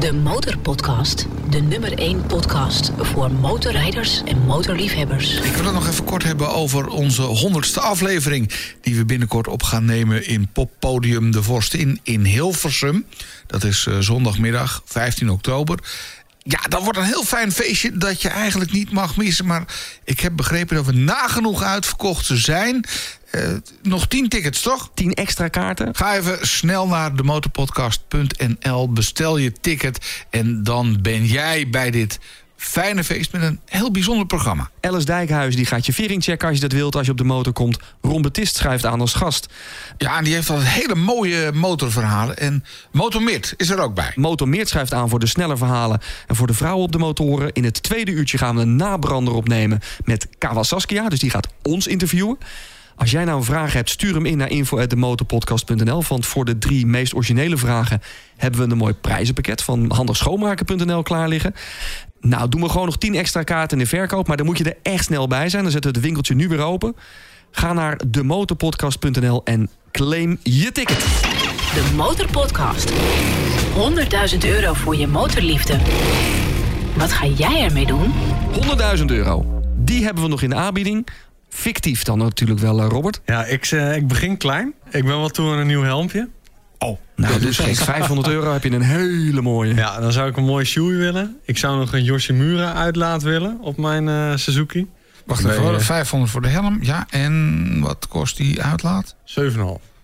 De 0.00 0.12
Motorpodcast. 0.12 1.26
De 1.50 1.60
nummer 1.60 1.92
1 1.98 2.26
podcast 2.26 2.90
voor 2.98 3.30
motorrijders 3.32 4.22
en 4.24 4.38
motorliefhebbers. 4.46 5.34
Ik 5.34 5.52
wil 5.54 5.64
het 5.64 5.74
nog 5.74 5.88
even 5.88 6.04
kort 6.04 6.22
hebben 6.22 6.54
over 6.54 6.63
onze 6.88 7.22
honderdste 7.22 7.80
aflevering... 7.80 8.52
die 8.80 8.96
we 8.96 9.04
binnenkort 9.04 9.48
op 9.48 9.62
gaan 9.62 9.84
nemen 9.84 10.26
in 10.26 10.48
Poppodium 10.52 11.30
De 11.30 11.42
Vorst 11.42 11.74
in, 11.74 12.00
in 12.02 12.24
Hilversum. 12.24 13.06
Dat 13.46 13.64
is 13.64 13.86
eh, 13.86 13.98
zondagmiddag, 13.98 14.82
15 14.84 15.30
oktober. 15.30 15.78
Ja, 16.46 16.60
dat 16.68 16.82
wordt 16.82 16.98
een 16.98 17.04
heel 17.04 17.24
fijn 17.24 17.52
feestje 17.52 17.98
dat 17.98 18.22
je 18.22 18.28
eigenlijk 18.28 18.72
niet 18.72 18.90
mag 18.90 19.16
missen. 19.16 19.46
Maar 19.46 19.64
ik 20.04 20.20
heb 20.20 20.36
begrepen 20.36 20.76
dat 20.76 20.86
we 20.86 20.92
nagenoeg 20.92 21.62
uitverkocht 21.62 22.30
zijn. 22.32 22.84
Eh, 23.30 23.48
nog 23.82 24.06
10 24.06 24.28
tickets, 24.28 24.60
toch? 24.60 24.90
10 24.94 25.14
extra 25.14 25.48
kaarten. 25.48 25.94
Ga 25.94 26.16
even 26.16 26.46
snel 26.46 26.86
naar 26.86 27.16
demotorpodcast.nl, 27.16 28.92
bestel 28.92 29.36
je 29.36 29.52
ticket... 29.52 30.24
en 30.30 30.62
dan 30.62 30.98
ben 31.02 31.26
jij 31.26 31.68
bij 31.68 31.90
dit 31.90 32.18
fijne 32.64 33.04
feest 33.04 33.32
met 33.32 33.42
een 33.42 33.60
heel 33.64 33.90
bijzonder 33.90 34.26
programma. 34.26 34.70
Alice 34.80 35.04
Dijkhuis 35.04 35.56
die 35.56 35.66
gaat 35.66 35.86
je 35.86 35.92
vering 35.92 36.22
checken 36.22 36.48
als 36.48 36.56
je 36.56 36.62
dat 36.62 36.72
wilt 36.72 36.96
als 36.96 37.06
je 37.06 37.12
op 37.12 37.18
de 37.18 37.24
motor 37.24 37.52
komt. 37.52 37.78
Ron 38.00 38.22
Betist 38.22 38.56
schrijft 38.56 38.86
aan 38.86 39.00
als 39.00 39.14
gast. 39.14 39.48
Ja, 39.98 40.18
en 40.18 40.24
die 40.24 40.34
heeft 40.34 40.50
al 40.50 40.60
hele 40.60 40.94
mooie 40.94 41.52
motorverhalen. 41.52 42.38
En 42.38 42.64
Motormid 42.92 43.54
is 43.56 43.70
er 43.70 43.78
ook 43.78 43.94
bij. 43.94 44.12
Motor 44.14 44.48
Meert 44.48 44.68
schrijft 44.68 44.94
aan 44.94 45.08
voor 45.08 45.18
de 45.18 45.26
snelle 45.26 45.56
verhalen 45.56 46.00
en 46.26 46.36
voor 46.36 46.46
de 46.46 46.54
vrouwen 46.54 46.84
op 46.84 46.92
de 46.92 46.98
motoren. 46.98 47.52
In 47.52 47.64
het 47.64 47.82
tweede 47.82 48.10
uurtje 48.10 48.38
gaan 48.38 48.56
we 48.56 48.62
een 48.62 48.76
nabrander 48.76 49.34
opnemen 49.34 49.80
met 50.04 50.28
Kawa 50.38 50.62
Saskia. 50.62 51.08
Dus 51.08 51.20
die 51.20 51.30
gaat 51.30 51.48
ons 51.62 51.86
interviewen. 51.86 52.38
Als 52.96 53.10
jij 53.10 53.24
nou 53.24 53.38
een 53.38 53.44
vraag 53.44 53.72
hebt, 53.72 53.90
stuur 53.90 54.14
hem 54.14 54.26
in 54.26 54.36
naar 54.36 54.50
info.demotorpodcast.nl. 54.50 56.02
Want 56.08 56.26
voor 56.26 56.44
de 56.44 56.58
drie 56.58 56.86
meest 56.86 57.14
originele 57.14 57.56
vragen 57.56 58.02
hebben 58.36 58.60
we 58.60 58.72
een 58.72 58.78
mooi 58.78 58.94
prijzenpakket 58.94 59.62
van 59.62 59.92
handigschoonmaken.nl 59.92 61.02
klaar 61.02 61.28
liggen. 61.28 61.54
Nou, 62.26 62.48
doen 62.48 62.60
we 62.60 62.68
gewoon 62.68 62.86
nog 62.86 62.96
10 62.96 63.14
extra 63.14 63.42
kaarten 63.42 63.78
in 63.78 63.84
de 63.84 63.90
verkoop. 63.90 64.26
Maar 64.26 64.36
dan 64.36 64.46
moet 64.46 64.58
je 64.58 64.64
er 64.64 64.76
echt 64.82 65.04
snel 65.04 65.26
bij 65.26 65.48
zijn. 65.48 65.62
Dan 65.62 65.72
zetten 65.72 65.90
we 65.90 65.96
het 65.96 66.06
winkeltje 66.06 66.34
nu 66.34 66.48
weer 66.48 66.60
open. 66.60 66.96
Ga 67.50 67.72
naar 67.72 68.00
demotorpodcast.nl 68.08 69.40
en 69.44 69.70
claim 69.90 70.38
je 70.42 70.72
ticket. 70.72 70.98
De 70.98 71.92
Motorpodcast. 71.96 72.92
100.000 72.92 74.38
euro 74.44 74.72
voor 74.72 74.96
je 74.96 75.06
motorliefde. 75.06 75.78
Wat 76.96 77.12
ga 77.12 77.26
jij 77.26 77.64
ermee 77.64 77.86
doen? 77.86 78.12
100.000 78.98 79.04
euro. 79.06 79.62
Die 79.76 80.04
hebben 80.04 80.22
we 80.22 80.28
nog 80.28 80.42
in 80.42 80.50
de 80.50 80.56
aanbieding. 80.56 81.06
Fictief 81.48 82.02
dan 82.02 82.18
natuurlijk 82.18 82.60
wel, 82.60 82.80
eh, 82.80 82.86
Robert. 82.88 83.20
Ja, 83.24 83.44
ik, 83.44 83.66
eh, 83.66 83.96
ik 83.96 84.08
begin 84.08 84.36
klein. 84.36 84.74
Ik 84.90 85.04
ben 85.04 85.18
wel 85.18 85.28
toe 85.28 85.52
aan 85.52 85.58
een 85.58 85.66
nieuw 85.66 85.82
helmpje. 85.82 86.28
Oh, 86.84 86.98
nou, 87.16 87.40
dus 87.40 87.58
gek. 87.58 87.76
500 87.94 88.28
euro 88.28 88.52
heb 88.52 88.62
je 88.62 88.70
een 88.70 88.82
hele 88.82 89.42
mooie. 89.42 89.74
Ja, 89.74 90.00
dan 90.00 90.12
zou 90.12 90.28
ik 90.28 90.36
een 90.36 90.44
mooie 90.44 90.64
shoei 90.64 90.96
willen. 90.96 91.36
Ik 91.44 91.58
zou 91.58 91.78
nog 91.78 91.92
een 91.92 92.04
Yoshimura 92.04 92.72
uitlaat 92.74 93.22
willen 93.22 93.58
op 93.60 93.76
mijn 93.76 94.08
eh, 94.08 94.36
Suzuki. 94.36 94.86
Wacht 95.26 95.44
even, 95.44 95.62
hoor, 95.62 95.80
500 95.80 96.32
voor 96.32 96.42
de 96.42 96.48
helm. 96.48 96.78
Ja, 96.80 97.06
en 97.10 97.80
wat 97.80 98.08
kost 98.08 98.36
die 98.36 98.62
uitlaat? 98.62 99.14
7,5. 99.24 99.34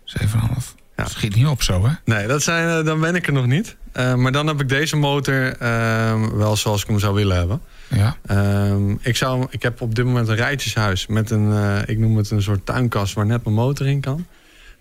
7,5. 0.04 0.80
Ja. 0.96 1.06
Schiet 1.06 1.34
niet 1.34 1.46
op 1.46 1.62
zo, 1.62 1.86
hè? 1.86 1.92
Nee, 2.04 2.26
dat 2.26 2.42
zijn, 2.42 2.78
eh, 2.78 2.84
dan 2.84 3.00
ben 3.00 3.14
ik 3.14 3.26
er 3.26 3.32
nog 3.32 3.46
niet. 3.46 3.76
Uh, 3.96 4.14
maar 4.14 4.32
dan 4.32 4.46
heb 4.46 4.60
ik 4.60 4.68
deze 4.68 4.96
motor 4.96 5.62
uh, 5.62 6.26
wel 6.32 6.56
zoals 6.56 6.82
ik 6.82 6.88
hem 6.88 6.98
zou 6.98 7.14
willen 7.14 7.36
hebben. 7.36 7.60
Ja. 7.88 8.16
Ehm, 8.26 8.90
ik, 9.00 9.16
zou, 9.16 9.46
ik 9.50 9.62
heb 9.62 9.80
op 9.80 9.94
dit 9.94 10.04
moment 10.04 10.28
een 10.28 10.34
rijtjeshuis 10.34 11.06
met 11.06 11.30
een, 11.30 11.48
uh, 11.48 11.78
ik 11.86 11.98
noem 11.98 12.16
het 12.16 12.30
een 12.30 12.42
soort 12.42 12.66
tuinkast 12.66 13.14
waar 13.14 13.26
net 13.26 13.44
mijn 13.44 13.56
motor 13.56 13.86
in 13.86 14.00
kan. 14.00 14.26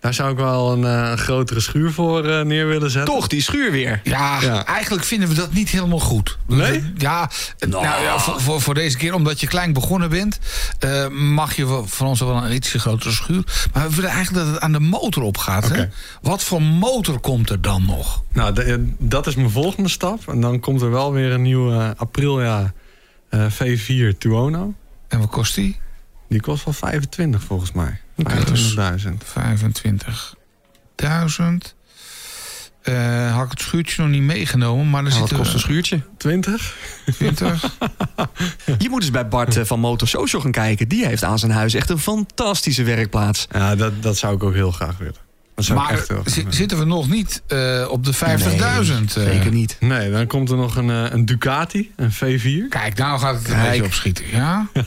Daar 0.00 0.14
zou 0.14 0.30
ik 0.30 0.36
wel 0.36 0.72
een, 0.72 0.82
een 0.82 1.18
grotere 1.18 1.60
schuur 1.60 1.92
voor 1.92 2.46
neer 2.46 2.66
willen 2.66 2.90
zetten. 2.90 3.14
Toch, 3.14 3.26
die 3.26 3.42
schuur 3.42 3.70
weer. 3.70 4.00
Ja, 4.04 4.40
ja, 4.40 4.66
eigenlijk 4.66 5.04
vinden 5.04 5.28
we 5.28 5.34
dat 5.34 5.52
niet 5.52 5.68
helemaal 5.68 5.98
goed. 5.98 6.38
Nee? 6.46 6.92
Ja, 6.96 7.30
nou. 7.58 7.84
nou 7.84 8.02
ja 8.02 8.18
voor, 8.18 8.40
voor, 8.40 8.60
voor, 8.60 8.74
deze 8.74 8.96
keer, 8.96 9.14
omdat 9.14 9.40
je 9.40 9.46
klein 9.46 9.72
begonnen 9.72 10.10
bent... 10.10 10.38
Uh, 10.84 11.08
mag 11.08 11.56
je 11.56 11.82
van 11.86 12.06
ons 12.06 12.20
wel 12.20 12.44
een 12.44 12.54
ietsje 12.54 12.78
grotere 12.78 13.12
schuur. 13.12 13.68
Maar 13.72 13.88
we 13.88 13.94
willen 13.94 14.10
eigenlijk 14.10 14.44
dat 14.44 14.54
het 14.54 14.62
aan 14.62 14.72
de 14.72 14.80
motor 14.80 15.22
opgaat. 15.22 15.64
Okay. 15.64 15.78
Hè? 15.78 15.86
Wat 16.22 16.42
voor 16.42 16.62
motor 16.62 17.20
komt 17.20 17.50
er 17.50 17.60
dan 17.60 17.86
nog? 17.86 18.22
Nou, 18.32 18.52
de, 18.52 18.92
dat 18.98 19.26
is 19.26 19.34
mijn 19.34 19.50
volgende 19.50 19.88
stap. 19.88 20.28
En 20.28 20.40
dan 20.40 20.60
komt 20.60 20.80
er 20.80 20.90
wel 20.90 21.12
weer 21.12 21.32
een 21.32 21.42
nieuwe 21.42 21.94
Aprilia 21.96 22.72
uh, 23.30 23.46
V4 23.52 24.18
Tuono. 24.18 24.74
En 25.08 25.18
wat 25.18 25.30
kost 25.30 25.54
die? 25.54 25.79
Die 26.30 26.40
kost 26.40 26.64
wel 26.64 26.74
25 26.74 27.42
volgens 27.42 27.72
mij. 27.72 28.00
Okay, 28.16 28.38
25.000. 28.38 29.08
25.000. 31.02 31.74
Uh, 32.84 33.34
had 33.34 33.44
ik 33.44 33.50
het 33.50 33.60
schuurtje 33.60 34.02
nog 34.02 34.10
niet 34.10 34.22
meegenomen. 34.22 34.90
Maar 34.90 35.04
er 35.04 35.08
nou, 35.08 35.20
zit 35.20 35.30
wat 35.30 35.38
kost 35.38 35.54
een 35.54 35.60
schuurtje? 35.60 36.00
20. 36.16 36.76
20. 37.12 37.62
je 38.78 38.88
moet 38.88 39.02
eens 39.02 39.10
bij 39.10 39.28
Bart 39.28 39.56
uh, 39.56 39.64
van 39.64 39.80
Motor 39.80 40.08
Social 40.08 40.42
gaan 40.42 40.50
kijken. 40.50 40.88
Die 40.88 41.06
heeft 41.06 41.24
aan 41.24 41.38
zijn 41.38 41.52
huis 41.52 41.74
echt 41.74 41.90
een 41.90 41.98
fantastische 41.98 42.82
werkplaats. 42.82 43.46
Ja, 43.50 43.76
dat, 43.76 44.02
dat 44.02 44.18
zou 44.18 44.34
ik 44.34 44.42
ook 44.42 44.54
heel 44.54 44.70
graag 44.70 44.98
willen. 44.98 45.28
Maar 45.74 46.06
zitten 46.48 46.78
we 46.78 46.84
nog 46.84 47.08
niet 47.08 47.42
uh, 47.48 47.86
op 47.90 48.04
de 48.04 48.14
50.000? 48.14 48.18
Nee, 48.18 48.84
zeker 49.06 49.52
niet. 49.52 49.76
Nee, 49.80 50.10
dan 50.10 50.26
komt 50.26 50.50
er 50.50 50.56
nog 50.56 50.76
een, 50.76 50.88
een 50.88 51.26
Ducati, 51.26 51.92
een 51.96 52.12
V4. 52.12 52.68
Kijk, 52.68 52.96
nou 52.96 53.18
gaat 53.18 53.34
het 53.34 53.48
een 53.48 53.54
Kijk. 53.54 53.68
beetje 53.68 53.84
opschieten. 53.84 54.24
Ja? 54.32 54.66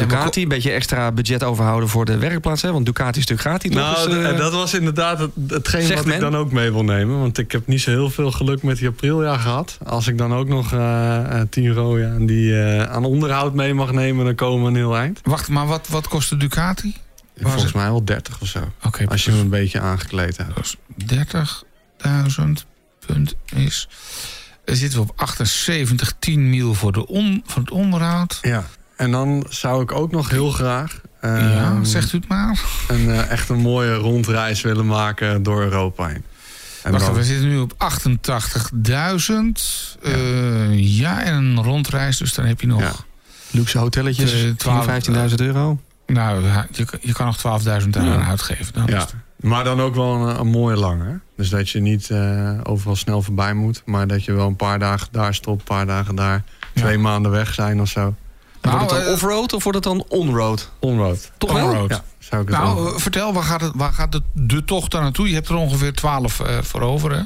Ducati, 0.00 0.42
een 0.42 0.48
beetje 0.48 0.70
extra 0.70 1.12
budget 1.12 1.44
overhouden 1.44 1.88
voor 1.88 2.04
de 2.04 2.18
werkplaats. 2.18 2.62
Hè? 2.62 2.72
Want 2.72 2.86
Ducati 2.86 3.18
is 3.20 3.26
natuurlijk 3.26 3.48
gratis. 3.48 3.70
Nou, 3.70 4.10
dus, 4.10 4.32
uh, 4.32 4.38
dat 4.38 4.52
was 4.52 4.74
inderdaad 4.74 5.18
het, 5.18 5.30
hetgeen 5.48 5.94
wat 5.94 6.04
men? 6.04 6.14
ik 6.14 6.20
dan 6.20 6.36
ook 6.36 6.52
mee 6.52 6.70
wil 6.70 6.84
nemen. 6.84 7.18
Want 7.18 7.38
ik 7.38 7.52
heb 7.52 7.66
niet 7.66 7.80
zo 7.80 7.90
heel 7.90 8.10
veel 8.10 8.30
geluk 8.30 8.62
met 8.62 8.78
die 8.78 8.88
Aprilia 8.88 9.36
gehad. 9.36 9.78
Als 9.84 10.06
ik 10.06 10.18
dan 10.18 10.34
ook 10.34 10.48
nog 10.48 10.72
uh, 10.72 11.40
10 11.50 11.72
rode 11.72 12.06
aan 12.06 12.26
die 12.26 12.50
uh, 12.50 12.82
aan 12.82 13.04
onderhoud 13.04 13.54
mee 13.54 13.74
mag 13.74 13.92
nemen, 13.92 14.24
dan 14.24 14.34
komen 14.34 14.62
we 14.62 14.68
een 14.68 14.76
heel 14.76 14.96
eind. 14.96 15.20
Wacht, 15.22 15.48
maar 15.48 15.66
wat, 15.66 15.88
wat 15.88 16.08
kost 16.08 16.28
de 16.30 16.36
Ducati? 16.36 16.94
Volgens 17.40 17.72
mij 17.72 17.86
wel 17.86 18.04
30 18.04 18.40
of 18.40 18.48
zo. 18.48 18.60
Okay, 18.82 19.06
als 19.06 19.24
je 19.24 19.30
hem 19.30 19.40
een 19.40 19.48
beetje 19.48 19.80
aangekleed 19.80 20.36
hebt. 20.36 20.76
30.000 22.36 22.42
punt 23.06 23.34
is... 23.54 23.88
Zitten 24.64 24.98
we 24.98 25.04
op 25.10 25.12
78, 25.16 26.12
10 26.18 26.50
mil 26.50 26.74
voor, 26.74 26.92
de 26.92 27.06
on, 27.06 27.42
voor 27.46 27.62
het 27.62 27.70
onderhoud. 27.70 28.38
Ja. 28.42 28.66
En 28.96 29.10
dan 29.10 29.46
zou 29.48 29.82
ik 29.82 29.92
ook 29.92 30.10
nog 30.10 30.30
heel 30.30 30.50
graag... 30.50 31.00
Uh, 31.24 31.54
ja, 31.54 31.84
zegt 31.84 32.12
u 32.12 32.16
het 32.16 32.28
maar. 32.28 32.60
Een, 32.88 33.00
uh, 33.00 33.30
echt 33.30 33.48
een 33.48 33.58
mooie 33.58 33.94
rondreis 33.94 34.60
willen 34.60 34.86
maken 34.86 35.42
door 35.42 35.62
Europa 35.62 36.06
heen. 36.06 36.24
En 36.82 36.92
Wacht, 36.92 37.06
dan... 37.06 37.14
we 37.14 37.24
zitten 37.24 37.48
nu 37.48 37.58
op 37.58 37.72
88.000. 37.72 37.78
Ja. 38.82 39.00
Uh, 40.02 40.98
ja, 40.98 41.22
en 41.22 41.34
een 41.34 41.62
rondreis, 41.62 42.16
dus 42.16 42.34
dan 42.34 42.44
heb 42.44 42.60
je 42.60 42.66
nog... 42.66 42.80
Ja. 42.80 42.92
Luxe 43.50 43.78
hotelletjes, 43.78 44.44
12, 44.56 44.86
15.000 45.30 45.34
euro. 45.36 45.80
Nou, 46.06 46.44
je, 46.70 46.86
je 47.00 47.12
kan 47.12 47.26
nog 47.26 47.62
12.000 47.82 47.88
euro 47.90 48.08
ja. 48.08 48.26
uitgeven. 48.26 48.74
Dan 48.74 48.86
ja. 48.86 49.06
Maar 49.36 49.64
dan 49.64 49.80
ook 49.80 49.94
wel 49.94 50.14
een, 50.14 50.40
een 50.40 50.46
mooie 50.46 50.76
lange. 50.76 51.20
Dus 51.36 51.48
dat 51.48 51.70
je 51.70 51.80
niet 51.80 52.08
uh, 52.10 52.60
overal 52.62 52.96
snel 52.96 53.22
voorbij 53.22 53.54
moet. 53.54 53.82
Maar 53.84 54.06
dat 54.06 54.24
je 54.24 54.32
wel 54.32 54.46
een 54.46 54.56
paar 54.56 54.78
dagen 54.78 55.08
daar 55.10 55.34
stopt, 55.34 55.58
een 55.58 55.64
paar 55.64 55.86
dagen 55.86 56.14
daar. 56.14 56.42
Twee 56.74 56.98
maanden 56.98 57.30
weg 57.30 57.54
zijn 57.54 57.80
of 57.80 57.88
zo. 57.88 58.14
Nou, 58.66 58.78
wordt 58.78 58.94
het 58.94 59.04
dan 59.04 59.12
off-road 59.12 59.52
of 59.52 59.62
wordt 59.62 59.84
het 59.84 59.94
dan 59.94 60.04
on-road? 60.08 60.70
On-road. 60.78 61.30
Toch 61.38 61.52
wel? 61.52 61.68
On 61.68 61.88
ja, 61.88 62.04
zou 62.18 62.42
ik 62.42 62.48
het 62.48 62.58
nou, 62.58 62.92
uh, 62.92 62.98
vertel, 62.98 63.32
waar 63.32 63.42
gaat, 63.42 63.60
het, 63.60 63.72
waar 63.74 63.92
gaat 63.92 64.12
de, 64.12 64.22
de 64.32 64.64
tocht 64.64 64.90
daar 64.90 65.02
naartoe? 65.02 65.28
Je 65.28 65.34
hebt 65.34 65.48
er 65.48 65.56
ongeveer 65.56 65.92
12 65.92 66.40
uh, 66.40 66.58
voor 66.62 66.80
over, 66.80 67.12
hè? 67.12 67.22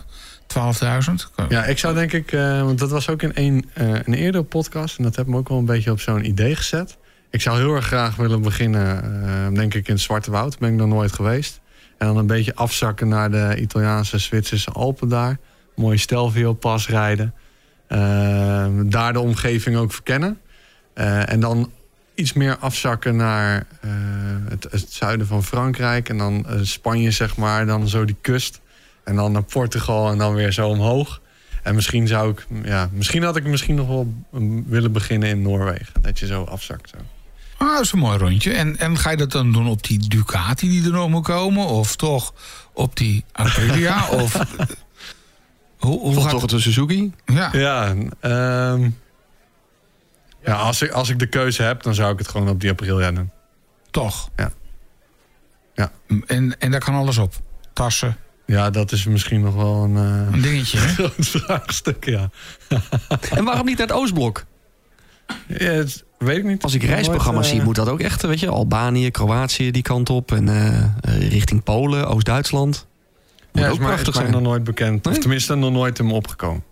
12.000? 1.09 1.49
Ja, 1.49 1.65
ik 1.65 1.79
zou 1.79 1.95
denk 1.95 2.13
ik... 2.13 2.33
Uh, 2.33 2.63
want 2.63 2.79
dat 2.79 2.91
was 2.91 3.09
ook 3.09 3.23
in 3.23 3.33
een, 3.35 3.71
een 3.75 4.15
eerdere 4.15 4.45
podcast... 4.45 4.99
en 4.99 5.05
dat 5.05 5.17
heb 5.17 5.27
me 5.27 5.37
ook 5.37 5.49
wel 5.49 5.59
een 5.59 5.65
beetje 5.65 5.91
op 5.91 6.01
zo'n 6.01 6.25
idee 6.25 6.57
gezet. 6.57 6.97
Ik 7.31 7.41
zou 7.41 7.59
heel 7.59 7.75
erg 7.75 7.87
graag 7.87 8.17
willen 8.17 8.43
beginnen... 8.43 9.55
denk 9.55 9.75
ik 9.75 9.89
in 9.89 9.95
het 9.95 10.03
Zwarte 10.03 10.31
Woud. 10.31 10.59
Ben 10.59 10.71
ik 10.71 10.77
nog 10.77 10.89
nooit 10.89 11.13
geweest. 11.13 11.61
En 11.99 12.07
dan 12.07 12.17
een 12.17 12.27
beetje 12.27 12.55
afzakken 12.55 13.09
naar 13.09 13.31
de 13.31 13.57
Italiaanse, 13.61 14.19
Zwitserse 14.19 14.71
Alpen 14.71 15.09
daar. 15.09 15.39
Mooie 15.77 15.99
Stelvio-pas 15.99 16.89
rijden. 16.89 17.35
daar 18.91 19.13
de 19.13 19.21
omgeving 19.21 19.77
ook 19.77 19.93
verkennen. 19.93 20.39
Uh, 21.01 21.33
en 21.33 21.41
dan 21.41 21.71
iets 22.15 22.33
meer 22.33 22.57
afzakken 22.57 23.17
naar 23.17 23.67
uh, 23.85 23.91
het, 24.49 24.67
het, 24.71 24.87
zuiden 24.89 25.27
van 25.27 25.45
Frankrijk. 25.45 26.09
En 26.09 26.19
dan 26.19 26.47
uh, 26.49 26.61
Spanje, 26.63 27.11
zeg 27.11 27.37
maar. 27.37 27.67
Dan 27.67 27.89
zo 27.89 28.05
die 28.05 28.17
kust. 28.21 28.61
En 29.05 29.17
dan 29.17 29.33
naar 29.33 29.43
Portugal 29.43 30.11
en 30.11 30.19
dan 30.19 30.35
weer 30.35 30.53
zo 30.53 30.69
omhoog. 30.69 31.21
En 31.63 31.75
misschien 31.75 32.07
zou 32.07 32.31
ik... 32.31 32.47
Ja, 32.65 32.89
misschien 32.93 33.23
had 33.23 33.37
ik 33.37 33.45
misschien 33.45 33.75
nog 33.75 33.87
wel 33.87 34.15
willen 34.67 34.93
beginnen 34.93 35.29
in 35.29 35.43
Noorwegen. 35.43 36.03
Dat 36.03 36.19
je 36.19 36.27
zo 36.27 36.45
afzakt. 36.45 36.89
Zo. 36.89 36.97
Ah, 37.57 37.73
dat 37.73 37.81
is 37.81 37.93
een 37.93 37.99
mooi 37.99 38.19
rondje. 38.19 38.53
En, 38.53 38.79
en 38.79 38.99
ga 38.99 39.11
je 39.11 39.17
dat 39.17 39.33
dan 39.33 39.53
doen 39.53 39.67
op 39.67 39.83
die 39.83 40.09
Ducati 40.09 40.69
die 40.69 40.85
er 40.85 40.91
nog 40.91 41.09
moet 41.09 41.25
komen? 41.25 41.67
Of 41.67 41.97
toch 41.97 42.35
op 42.73 42.97
die 42.97 43.25
Aprilia? 43.33 44.09
of... 44.23 44.37
Hoe, 45.79 46.01
hoe 46.01 46.21
gaat... 46.21 46.31
toch 46.31 46.43
het 46.43 46.53
een 46.53 46.61
Suzuki? 46.61 47.13
Ja. 47.27 47.49
Ja, 47.53 47.95
um, 48.71 48.97
ja, 50.45 50.55
als 50.55 50.83
ik, 50.83 50.91
als 50.91 51.09
ik 51.09 51.19
de 51.19 51.27
keuze 51.27 51.63
heb, 51.63 51.83
dan 51.83 51.95
zou 51.95 52.13
ik 52.13 52.19
het 52.19 52.29
gewoon 52.29 52.49
op 52.49 52.61
die 52.61 52.71
Aprilia 52.71 53.13
doen. 53.13 53.31
Toch? 53.91 54.31
Ja. 54.37 54.53
ja. 55.75 55.93
En, 56.27 56.59
en 56.59 56.71
daar 56.71 56.81
kan 56.81 56.95
alles 56.95 57.19
op? 57.19 57.35
Tassen? 57.73 58.17
Ja, 58.47 58.71
dat 58.71 58.93
is 58.93 59.05
misschien 59.05 59.41
nog 59.41 59.55
wel 59.55 59.85
een... 59.85 59.95
Uh, 59.95 60.33
een 60.33 60.41
dingetje, 60.41 60.79
hè? 60.79 60.87
groot 60.95 61.13
vraagstuk, 61.19 62.05
ja. 62.05 62.31
en 63.37 63.45
waarom 63.45 63.67
niet 63.67 63.79
naar 63.79 63.87
het 63.87 63.97
Oostblok? 63.97 64.45
Ja, 65.47 65.71
het, 65.71 66.05
weet 66.19 66.37
ik 66.37 66.45
niet. 66.45 66.63
Als 66.63 66.75
ik 66.75 66.83
reisprogramma's 66.83 67.47
uh, 67.47 67.53
zie, 67.53 67.63
moet 67.63 67.75
dat 67.75 67.89
ook 67.89 68.01
echt, 68.01 68.23
weet 68.23 68.41
je... 68.41 68.49
Albanië, 68.49 69.11
Kroatië, 69.11 69.71
die 69.71 69.83
kant 69.83 70.11
op. 70.11 70.33
En 70.33 70.47
uh, 70.47 71.29
richting 71.29 71.63
Polen, 71.63 72.09
Oost-Duitsland. 72.09 72.87
Ja, 73.53 73.67
ook 73.67 73.73
is 73.73 73.79
maar, 73.79 73.87
prachtig 73.87 74.15
is 74.15 74.21
zijn. 74.21 74.31
nog 74.31 74.43
nooit 74.43 74.65
bekend. 74.65 75.05
Nee? 75.05 75.15
Of 75.15 75.21
tenminste, 75.21 75.55
nog 75.55 75.73
nooit 75.73 75.99
hem 75.99 76.13
opgekomen. 76.13 76.65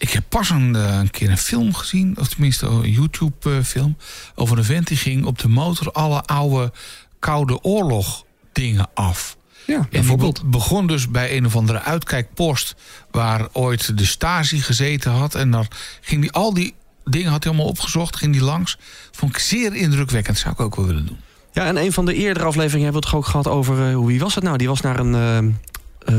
Ik 0.00 0.10
heb 0.10 0.24
pas 0.28 0.50
een, 0.50 0.74
een, 0.74 1.10
keer 1.10 1.30
een 1.30 1.38
film 1.38 1.74
gezien, 1.74 2.16
of 2.18 2.28
tenminste 2.28 2.66
een 2.66 2.90
YouTube-film... 2.90 3.96
over 4.34 4.58
een 4.58 4.64
vent 4.64 4.86
die 4.86 4.96
ging 4.96 5.24
op 5.24 5.38
de 5.38 5.48
motor 5.48 5.92
alle 5.92 6.22
oude 6.22 6.72
Koude 7.18 7.62
Oorlog 7.62 8.24
dingen 8.52 8.88
af. 8.94 9.36
Ja, 9.66 9.88
en 9.90 10.16
die 10.16 10.32
begon 10.44 10.86
dus 10.86 11.08
bij 11.08 11.36
een 11.36 11.46
of 11.46 11.56
andere 11.56 11.80
uitkijkpost... 11.80 12.74
waar 13.10 13.48
ooit 13.52 13.98
de 13.98 14.04
Stasi 14.04 14.60
gezeten 14.60 15.10
had. 15.10 15.34
En 15.34 15.50
dan 15.50 15.66
ging 16.00 16.20
hij 16.20 16.30
al 16.30 16.54
die 16.54 16.74
dingen 17.04 17.30
had 17.30 17.44
hij 17.44 17.52
allemaal 17.52 17.70
opgezocht, 17.70 18.16
ging 18.16 18.34
hij 18.34 18.44
langs. 18.44 18.78
Vond 19.10 19.32
ik 19.32 19.38
zeer 19.38 19.74
indrukwekkend, 19.74 20.38
zou 20.38 20.52
ik 20.52 20.60
ook 20.60 20.76
wel 20.76 20.86
willen 20.86 21.06
doen. 21.06 21.18
Ja, 21.52 21.66
en 21.66 21.76
een 21.76 21.92
van 21.92 22.04
de 22.04 22.14
eerdere 22.14 22.46
afleveringen 22.46 22.84
hebben 22.84 23.02
we 23.02 23.08
het 23.08 23.16
ook 23.16 23.26
gehad 23.26 23.48
over... 23.48 23.90
Uh, 23.90 24.06
wie 24.06 24.20
was 24.20 24.34
het 24.34 24.44
nou? 24.44 24.56
Die 24.56 24.68
was 24.68 24.80
naar 24.80 24.98
een... 24.98 25.12
Uh 25.12 25.38
eh, 25.38 25.44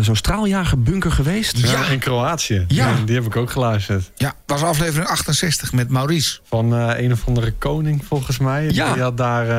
zo'n 0.01 0.15
straaljagerbunker 0.15 1.11
geweest. 1.11 1.57
Ja, 1.57 1.85
in 1.85 1.99
Kroatië. 1.99 2.65
Ja. 2.67 2.95
Die, 2.95 3.03
die 3.03 3.15
heb 3.15 3.25
ik 3.25 3.35
ook 3.35 3.49
geluisterd. 3.51 4.11
Ja, 4.15 4.33
was 4.45 4.63
aflevering 4.63 5.09
68 5.09 5.73
met 5.73 5.89
Maurice. 5.89 6.39
Van 6.43 6.75
eh, 6.75 7.03
een 7.03 7.11
of 7.11 7.27
andere 7.27 7.51
koning, 7.51 8.05
volgens 8.05 8.37
mij. 8.37 8.69
Ja. 8.71 8.93
Die 8.93 9.01
had 9.01 9.17
daar 9.17 9.49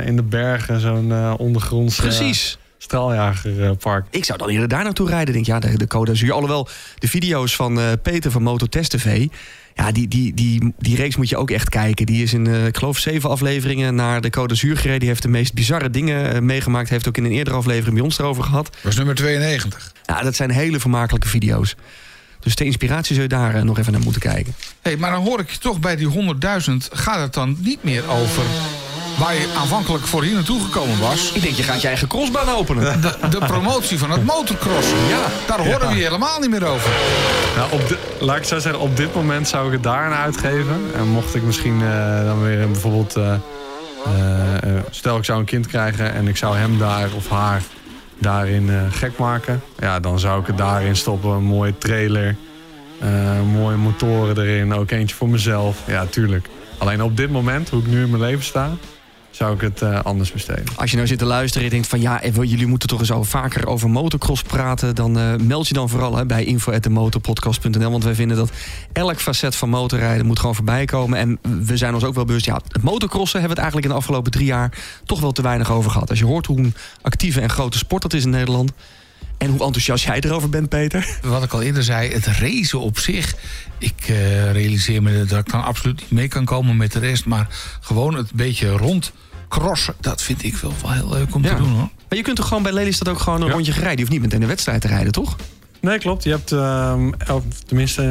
eh, 0.00 0.06
in 0.06 0.16
de 0.16 0.22
bergen 0.22 0.80
zo'n 0.80 1.12
eh 1.12 1.34
ondergronds 1.36 1.96
eh, 1.96 2.02
Precies. 2.02 2.58
Straaljagerpark. 2.82 4.06
Ik 4.10 4.24
zou 4.24 4.38
dan 4.38 4.48
eerder 4.48 4.68
daar 4.68 4.84
naartoe 4.84 5.08
rijden. 5.08 5.34
Denk 5.34 5.46
ja, 5.46 5.58
de, 5.58 5.76
de 5.76 5.84
Côte 5.84 6.04
d'Azur. 6.04 6.32
Alhoewel, 6.32 6.68
de 6.98 7.08
video's 7.08 7.56
van 7.56 7.80
eh, 7.80 7.92
Peter 8.02 8.30
van 8.30 8.42
Mototest 8.42 8.90
TV... 8.90 9.26
Ja, 9.74 9.92
die, 9.92 10.08
die, 10.08 10.34
die, 10.34 10.74
die 10.78 10.96
reeks 10.96 11.16
moet 11.16 11.28
je 11.28 11.36
ook 11.36 11.50
echt 11.50 11.68
kijken. 11.68 12.06
Die 12.06 12.22
is 12.22 12.32
in, 12.32 12.46
eh, 12.46 12.66
ik 12.66 12.76
geloof, 12.76 12.98
zeven 12.98 13.30
afleveringen 13.30 13.94
naar 13.94 14.20
de 14.20 14.28
Côte 14.28 14.46
d'Azur 14.46 14.76
gereden. 14.76 14.98
Die 14.98 15.08
heeft 15.08 15.22
de 15.22 15.28
meest 15.28 15.54
bizarre 15.54 15.90
dingen 15.90 16.34
eh, 16.34 16.40
meegemaakt. 16.40 16.88
Heeft 16.88 17.08
ook 17.08 17.16
in 17.16 17.24
een 17.24 17.32
eerdere 17.32 17.56
aflevering 17.56 17.94
bij 17.94 18.04
ons 18.04 18.18
erover 18.18 18.44
gehad. 18.44 18.76
was 18.82 18.96
nummer 18.96 19.14
92. 19.14 19.92
Ja, 20.04 20.22
dat 20.22 20.34
zijn 20.34 20.50
hele 20.50 20.80
vermakelijke 20.80 21.28
video's. 21.28 21.76
Dus 22.40 22.54
de 22.54 22.64
inspiratie 22.64 23.14
zul 23.14 23.22
je 23.22 23.28
daar 23.28 23.54
eh, 23.54 23.62
nog 23.62 23.78
even 23.78 23.92
naar 23.92 24.00
moeten 24.00 24.22
kijken. 24.22 24.54
hey, 24.80 24.96
maar 24.96 25.10
dan 25.10 25.22
hoor 25.22 25.40
ik 25.40 25.50
je 25.50 25.58
toch 25.58 25.80
bij 25.80 25.96
die 25.96 26.08
100.000... 26.08 26.72
gaat 26.92 27.20
het 27.20 27.34
dan 27.34 27.56
niet 27.60 27.84
meer 27.84 28.10
over 28.10 28.44
waar 29.18 29.34
je 29.34 29.52
aanvankelijk 29.58 30.06
voor 30.06 30.22
hier 30.22 30.34
naartoe 30.34 30.60
gekomen 30.60 30.98
was... 31.00 31.32
Ik 31.32 31.42
denk, 31.42 31.54
je 31.54 31.62
gaat 31.62 31.80
je 31.80 31.88
eigen 31.88 32.08
crossbaan 32.08 32.48
openen. 32.48 33.00
De, 33.00 33.16
de 33.30 33.38
promotie 33.38 33.98
van 33.98 34.10
het 34.10 34.24
motocrossen. 34.24 34.98
Ja. 35.08 35.24
Daar 35.46 35.66
horen 35.66 35.88
we 35.88 35.94
je 35.94 36.02
helemaal 36.02 36.38
niet 36.40 36.50
meer 36.50 36.64
over. 36.66 36.90
Nou, 37.56 37.72
op 37.72 37.88
de, 37.88 37.98
laat 38.20 38.36
ik 38.36 38.44
zo 38.44 38.58
zeggen, 38.58 38.80
op 38.80 38.96
dit 38.96 39.14
moment 39.14 39.48
zou 39.48 39.66
ik 39.66 39.72
het 39.72 39.82
daar 39.82 40.04
aan 40.04 40.12
uitgeven. 40.12 40.80
En 40.94 41.08
mocht 41.08 41.34
ik 41.34 41.42
misschien 41.42 41.82
eh, 41.82 42.24
dan 42.24 42.42
weer 42.42 42.66
bijvoorbeeld... 42.70 43.16
eh, 43.16 43.34
eh, 44.04 44.54
eh, 44.54 44.82
stel 44.90 45.16
ik 45.16 45.24
zou 45.24 45.38
een 45.38 45.44
kind 45.44 45.66
krijgen 45.66 46.12
en 46.14 46.28
ik 46.28 46.36
zou 46.36 46.56
hem 46.56 46.78
daar 46.78 47.08
of 47.16 47.28
haar 47.28 47.62
daarin 48.18 48.70
eh, 48.70 48.76
gek 48.90 49.18
maken. 49.18 49.62
Ja, 49.78 50.00
dan 50.00 50.18
zou 50.18 50.40
ik 50.40 50.46
het 50.46 50.58
daarin 50.58 50.96
stoppen. 50.96 51.30
Een 51.30 51.42
mooie 51.44 51.78
trailer, 51.78 52.36
eh, 53.00 53.08
mooie 53.52 53.76
motoren 53.76 54.38
erin, 54.38 54.74
ook 54.74 54.90
eentje 54.90 55.16
voor 55.16 55.28
mezelf. 55.28 55.76
Ja, 55.86 56.06
tuurlijk. 56.06 56.48
Alleen 56.78 57.02
op 57.02 57.16
dit 57.16 57.30
moment, 57.30 57.68
hoe 57.68 57.80
ik 57.80 57.86
nu 57.86 58.02
in 58.02 58.10
mijn 58.10 58.22
leven 58.22 58.44
sta, 58.44 58.70
zou 59.36 59.54
ik 59.54 59.60
het 59.60 59.82
eh, 59.82 60.00
anders 60.02 60.32
besteden. 60.32 60.64
Als 60.76 60.90
je 60.90 60.96
nou 60.96 61.08
zit 61.08 61.18
te 61.18 61.24
luisteren 61.24 61.64
en 61.64 61.72
denkt 61.72 61.88
van 61.88 62.00
ja, 62.00 62.22
even, 62.22 62.48
jullie 62.48 62.66
moeten 62.66 62.88
toch 62.88 63.00
eens 63.00 63.10
over, 63.10 63.30
vaker 63.30 63.66
over 63.66 63.90
motocross 63.90 64.42
praten, 64.42 64.94
dan 64.94 65.18
eh, 65.18 65.34
meld 65.36 65.68
je 65.68 65.74
dan 65.74 65.88
vooral 65.88 66.26
bij 66.26 66.44
info@demotorpodcast.nl, 66.44 67.90
want 67.90 68.04
wij 68.04 68.14
vinden 68.14 68.36
dat 68.36 68.50
elk 68.92 69.20
facet 69.20 69.56
van 69.56 69.68
motorrijden 69.68 70.26
moet 70.26 70.38
gewoon 70.38 70.54
voorbij 70.54 70.84
komen. 70.84 71.18
En 71.18 71.38
we 71.66 71.76
zijn 71.76 71.94
ons 71.94 72.04
ook 72.04 72.14
wel 72.14 72.24
bewust, 72.24 72.44
ja, 72.44 72.60
het 72.68 72.82
motocrossen 72.82 73.40
hebben 73.40 73.56
we 73.56 73.62
het 73.62 73.72
eigenlijk 73.72 73.86
in 73.86 73.92
de 73.92 73.98
afgelopen 73.98 74.32
drie 74.32 74.46
jaar 74.46 74.78
toch 75.04 75.20
wel 75.20 75.32
te 75.32 75.42
weinig 75.42 75.70
over 75.70 75.90
gehad. 75.90 76.10
Als 76.10 76.18
je 76.18 76.24
hoort 76.24 76.46
hoe 76.46 76.58
een 76.58 76.74
actieve 77.00 77.40
en 77.40 77.50
grote 77.50 77.78
sport 77.78 78.02
dat 78.02 78.12
is 78.12 78.24
in 78.24 78.30
Nederland. 78.30 78.72
En 79.42 79.48
hoe 79.50 79.60
enthousiast 79.64 80.04
jij 80.04 80.20
erover 80.20 80.48
bent, 80.48 80.68
Peter. 80.68 81.18
Wat 81.22 81.42
ik 81.44 81.52
al 81.52 81.62
eerder 81.62 81.82
zei, 81.82 82.12
het 82.12 82.26
racen 82.26 82.80
op 82.80 82.98
zich. 82.98 83.34
Ik 83.78 83.94
eh, 84.08 84.52
realiseer 84.52 85.02
me 85.02 85.24
dat 85.24 85.38
ik 85.38 85.50
dan 85.50 85.64
absoluut 85.64 86.00
niet 86.00 86.10
mee 86.10 86.28
kan 86.28 86.44
komen 86.44 86.76
met 86.76 86.92
de 86.92 86.98
rest. 86.98 87.24
Maar 87.26 87.48
gewoon 87.80 88.14
het 88.14 88.32
beetje 88.32 88.68
rond 88.70 89.12
crossen, 89.48 89.94
dat 90.00 90.22
vind 90.22 90.44
ik 90.44 90.56
wel, 90.56 90.72
wel 90.82 90.92
heel 90.92 91.08
leuk 91.08 91.34
om 91.34 91.42
Ja. 91.44 91.48
te 91.48 91.56
doen 91.56 91.68
hoor. 91.70 91.88
Maar 92.08 92.18
je 92.18 92.22
kunt 92.22 92.36
toch 92.36 92.48
gewoon 92.48 92.62
bij 92.62 92.72
Lelystad 92.72 93.08
ook 93.08 93.18
gewoon 93.18 93.40
een 93.40 93.46
Ja. 93.46 93.52
rondje 93.52 93.72
rijden. 93.72 93.90
Je 93.90 93.98
hoeft 94.00 94.10
niet 94.10 94.20
meteen 94.20 94.42
een 94.42 94.48
wedstrijd 94.48 94.80
te 94.80 94.88
rijden, 94.88 95.12
toch? 95.12 95.36
Nee, 95.80 95.98
klopt. 95.98 96.24
Je 96.24 96.30
hebt, 96.30 96.52
ehm, 96.52 97.12
elk- 97.18 97.52
tenminste, 97.66 98.02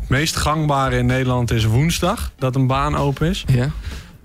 het 0.00 0.08
meest 0.08 0.36
gangbare 0.36 0.96
in 0.98 1.06
Nederland 1.06 1.50
is 1.50 1.64
woensdag 1.64 2.32
dat 2.38 2.54
een 2.56 2.66
baan 2.66 2.96
open 2.96 3.28
is. 3.28 3.44
Ja. 3.46 3.70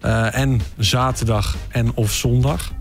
Eh, 0.01 0.35
en 0.39 0.61
zaterdag 0.77 1.55
en 1.69 1.91
of 1.95 2.11
zondag. 2.13 2.71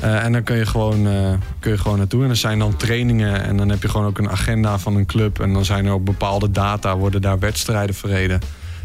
Eh, 0.00 0.24
en 0.24 0.32
dan 0.32 0.42
kun 0.42 0.56
je, 0.56 0.66
gewoon, 0.66 1.06
eh, 1.06 1.32
kun 1.58 1.70
je 1.70 1.78
gewoon 1.78 1.98
naartoe. 1.98 2.24
En 2.24 2.30
er 2.30 2.36
zijn 2.36 2.58
dan 2.58 2.76
trainingen. 2.76 3.42
En 3.42 3.56
dan 3.56 3.68
heb 3.68 3.82
je 3.82 3.88
gewoon 3.88 4.06
ook 4.06 4.18
een 4.18 4.30
agenda 4.30 4.78
van 4.78 4.96
een 4.96 5.06
club. 5.06 5.40
En 5.40 5.52
dan 5.52 5.64
zijn 5.64 5.86
er 5.86 5.92
op 5.92 6.04
bepaalde 6.04 6.50
data 6.50 6.96
worden 6.96 7.22
daar 7.22 7.38
wedstrijden 7.38 7.94
verreden. 7.94 8.40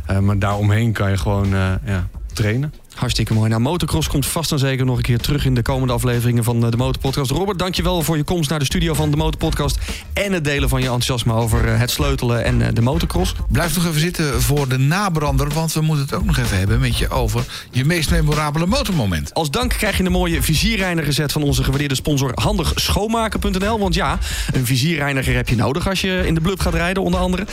Eh, 0.06 0.20
maar 0.20 0.40
daaromheen 0.40 0.92
kan 0.92 1.10
je 1.10 1.18
gewoon 1.18 1.50
ja, 1.86 2.08
trainen. 2.34 2.74
Hartstikke 2.96 3.34
mooi. 3.34 3.50
Nou, 3.50 3.62
motocross 3.62 4.08
komt 4.08 4.26
vast 4.26 4.52
en 4.52 4.60
zeker 4.60 4.86
nog 4.86 4.98
een 4.98 5.04
keer 5.04 5.18
terug 5.18 5.46
in 5.46 5.54
de 5.56 5.62
komende 5.62 5.94
afleveringen 5.94 6.44
van 6.44 6.66
eh, 6.66 6.72
de 6.72 6.78
Motorpodcast. 6.78 7.32
Robert, 7.32 7.60
dankjewel 7.60 8.02
voor 8.02 8.18
je 8.18 8.24
komst 8.24 8.50
naar 8.50 8.60
de 8.60 8.66
studio 8.66 8.94
van 8.94 9.12
de 9.12 9.18
Motorpodcast. 9.18 9.78
En 10.14 10.34
het 10.34 10.44
delen 10.44 10.70
van 10.70 10.80
je 10.80 10.86
enthousiasme 10.86 11.34
over 11.34 11.68
eh, 11.68 11.80
het 11.80 11.92
sleutelen 11.92 12.44
en 12.44 12.62
eh, 12.62 12.68
de 12.74 12.82
motocross. 12.82 13.34
Blijf 13.50 13.76
nog 13.76 13.86
even 13.86 14.00
zitten 14.00 14.42
voor 14.42 14.68
de 14.68 14.78
nabrander, 14.78 15.50
want 15.50 15.74
we 15.74 15.82
moeten 15.82 16.06
het 16.06 16.14
ook 16.14 16.26
nog 16.26 16.38
even 16.38 16.58
hebben 16.58 16.80
met 16.80 16.98
je 16.98 17.10
over 17.10 17.44
je 17.72 17.86
meest 17.86 18.10
memorabele 18.10 18.66
motormoment. 18.66 19.34
Als 19.34 19.52
dank 19.52 19.70
krijg 19.70 19.98
je 19.98 20.04
een 20.04 20.12
mooie 20.12 20.42
vizierreiniger 20.42 21.14
set 21.14 21.32
van 21.32 21.44
onze 21.44 21.64
gewaardeerde 21.64 21.96
sponsor 21.96 22.32
handigschoonmaken.nl. 22.34 23.80
Want 23.80 23.94
ja, 23.94 24.18
een 24.54 24.66
vizierreiniger 24.66 25.36
heb 25.36 25.50
je 25.50 25.56
nodig 25.56 25.90
als 25.90 26.02
je 26.02 26.24
in 26.26 26.34
de 26.34 26.42
blub 26.42 26.60
gaat 26.60 26.74
rijden, 26.74 27.04
onder 27.04 27.20
andere. 27.20 27.46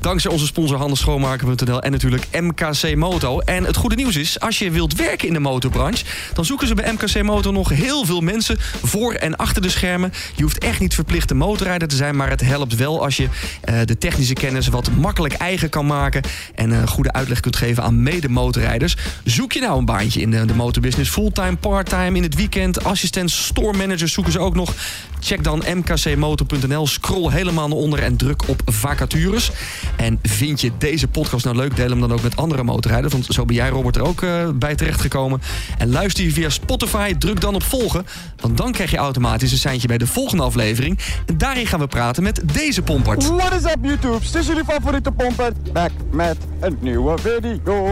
Dankzij 0.00 0.30
onze 0.30 0.46
sponsor 0.46 0.76
handigschoonmaken.nl 0.76 1.82
en 1.82 1.90
natuurlijk 1.90 2.26
MKC 2.40 2.96
Moto. 2.96 3.38
En 3.38 3.64
het 3.64 3.76
goede 3.76 3.96
nieuws 3.96 4.16
is, 4.16 4.40
als 4.40 4.58
je 4.58 4.70
wilt 4.88 5.06
werken 5.06 5.28
in 5.28 5.34
de 5.34 5.40
motorbranche, 5.40 6.04
dan 6.34 6.44
zoeken 6.44 6.66
ze 6.66 6.74
bij 6.74 6.92
MKC 6.92 7.22
Moto 7.22 7.50
nog 7.50 7.68
heel 7.68 8.04
veel 8.04 8.20
mensen 8.20 8.56
voor 8.82 9.12
en 9.12 9.36
achter 9.36 9.62
de 9.62 9.68
schermen. 9.68 10.12
Je 10.34 10.42
hoeft 10.42 10.58
echt 10.58 10.80
niet 10.80 10.94
verplichte 10.94 11.34
motorrijder 11.34 11.88
te 11.88 11.96
zijn, 11.96 12.16
maar 12.16 12.30
het 12.30 12.40
helpt 12.40 12.76
wel 12.76 13.02
als 13.04 13.16
je 13.16 13.28
eh, 13.60 13.74
de 13.84 13.98
technische 13.98 14.32
kennis 14.32 14.68
wat 14.68 14.90
makkelijk 14.90 15.34
eigen 15.34 15.68
kan 15.68 15.86
maken 15.86 16.22
en 16.54 16.70
een 16.70 16.88
goede 16.88 17.12
uitleg 17.12 17.40
kunt 17.40 17.56
geven 17.56 17.82
aan 17.82 18.02
mede-motorrijders. 18.02 18.96
Zoek 19.24 19.52
je 19.52 19.60
nou 19.60 19.78
een 19.78 19.84
baantje 19.84 20.20
in 20.20 20.30
de, 20.30 20.44
de 20.44 20.54
motorbusiness, 20.54 21.10
fulltime, 21.10 21.56
parttime, 21.56 22.16
in 22.16 22.22
het 22.22 22.34
weekend, 22.34 22.84
assistent, 22.84 23.30
store 23.30 23.76
managers 23.76 24.12
zoeken 24.12 24.32
ze 24.32 24.38
ook 24.38 24.54
nog. 24.54 24.74
Check 25.20 25.44
dan 25.44 25.62
mkcmotor.nl, 25.74 26.86
scroll 26.86 27.32
helemaal 27.32 27.68
naar 27.68 27.76
onder 27.76 28.02
en 28.02 28.16
druk 28.16 28.48
op 28.48 28.62
vacatures. 28.64 29.50
En 29.96 30.18
vind 30.22 30.60
je 30.60 30.70
deze 30.78 31.08
podcast 31.08 31.44
nou 31.44 31.56
leuk, 31.56 31.76
deel 31.76 31.88
hem 31.88 32.00
dan 32.00 32.12
ook 32.12 32.22
met 32.22 32.36
andere 32.36 32.62
motorrijders. 32.62 33.12
Want 33.12 33.26
zo 33.28 33.44
ben 33.44 33.56
jij, 33.56 33.68
Robert, 33.68 33.96
er 33.96 34.02
ook 34.02 34.22
eh, 34.22 34.48
bij 34.54 34.71
terechtgekomen. 34.74 35.42
En 35.78 35.90
luister 35.90 36.24
je 36.24 36.32
via 36.32 36.48
Spotify, 36.48 37.14
druk 37.14 37.40
dan 37.40 37.54
op 37.54 37.62
volgen. 37.62 38.06
Want 38.40 38.56
dan 38.56 38.72
krijg 38.72 38.90
je 38.90 38.96
automatisch 38.96 39.52
een 39.52 39.58
seintje 39.58 39.88
bij 39.88 39.98
de 39.98 40.06
volgende 40.06 40.42
aflevering. 40.42 40.98
En 41.26 41.38
daarin 41.38 41.66
gaan 41.66 41.80
we 41.80 41.86
praten 41.86 42.22
met 42.22 42.42
deze 42.52 42.82
pompert. 42.82 43.26
What 43.26 43.52
is 43.52 43.64
up 43.64 43.78
YouTube? 43.82 44.18
Dit 44.20 44.34
is 44.34 44.46
jullie 44.46 44.64
favoriete 44.64 45.10
pomper. 45.10 45.52
Back 45.72 45.90
met 46.10 46.36
een 46.60 46.78
nieuwe 46.80 47.18
video. 47.18 47.88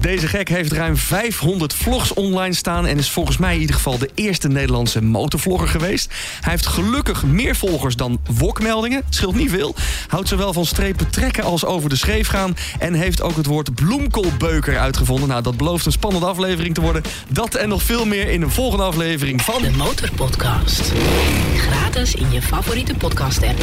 Deze 0.00 0.28
gek 0.28 0.48
heeft 0.48 0.72
ruim 0.72 0.96
500 0.96 1.74
vlogs 1.74 2.14
online 2.14 2.54
staan... 2.54 2.86
en 2.86 2.98
is 2.98 3.10
volgens 3.10 3.36
mij 3.36 3.54
in 3.54 3.60
ieder 3.60 3.76
geval 3.76 3.98
de 3.98 4.10
eerste 4.14 4.48
Nederlandse 4.48 5.02
motorvlogger 5.02 5.68
geweest. 5.68 6.12
Hij 6.40 6.52
heeft 6.52 6.66
gelukkig 6.66 7.24
meer 7.24 7.56
volgers 7.56 7.96
dan 7.96 8.18
wokmeldingen. 8.38 9.02
Scheelt 9.08 9.34
niet 9.34 9.50
veel. 9.50 9.74
Houdt 10.08 10.28
zowel 10.28 10.52
van 10.52 10.66
strepen 10.66 11.10
trekken 11.10 11.44
als 11.44 11.64
over 11.64 11.88
de 11.88 11.96
schreef 11.96 12.28
gaan... 12.28 12.56
en 12.78 12.94
heeft 12.94 13.22
ook 13.22 13.36
het 13.36 13.46
woord 13.46 13.74
bloemkoolbeuker 13.74 14.78
uitgevonden. 14.78 15.28
Nou, 15.28 15.42
dat 15.42 15.56
belooft 15.74 15.94
een 15.94 16.00
spannende 16.00 16.26
aflevering 16.26 16.74
te 16.74 16.80
worden. 16.80 17.02
Dat 17.28 17.54
en 17.54 17.68
nog 17.68 17.82
veel 17.82 18.04
meer 18.04 18.28
in 18.28 18.42
een 18.42 18.50
volgende 18.50 18.84
aflevering 18.84 19.42
van... 19.42 19.62
De 19.62 19.70
Motorpodcast. 19.70 20.92
Gratis 21.56 22.14
in 22.14 22.32
je 22.32 22.42
favoriete 22.42 22.94
podcast 22.94 23.42
app. 23.42 23.60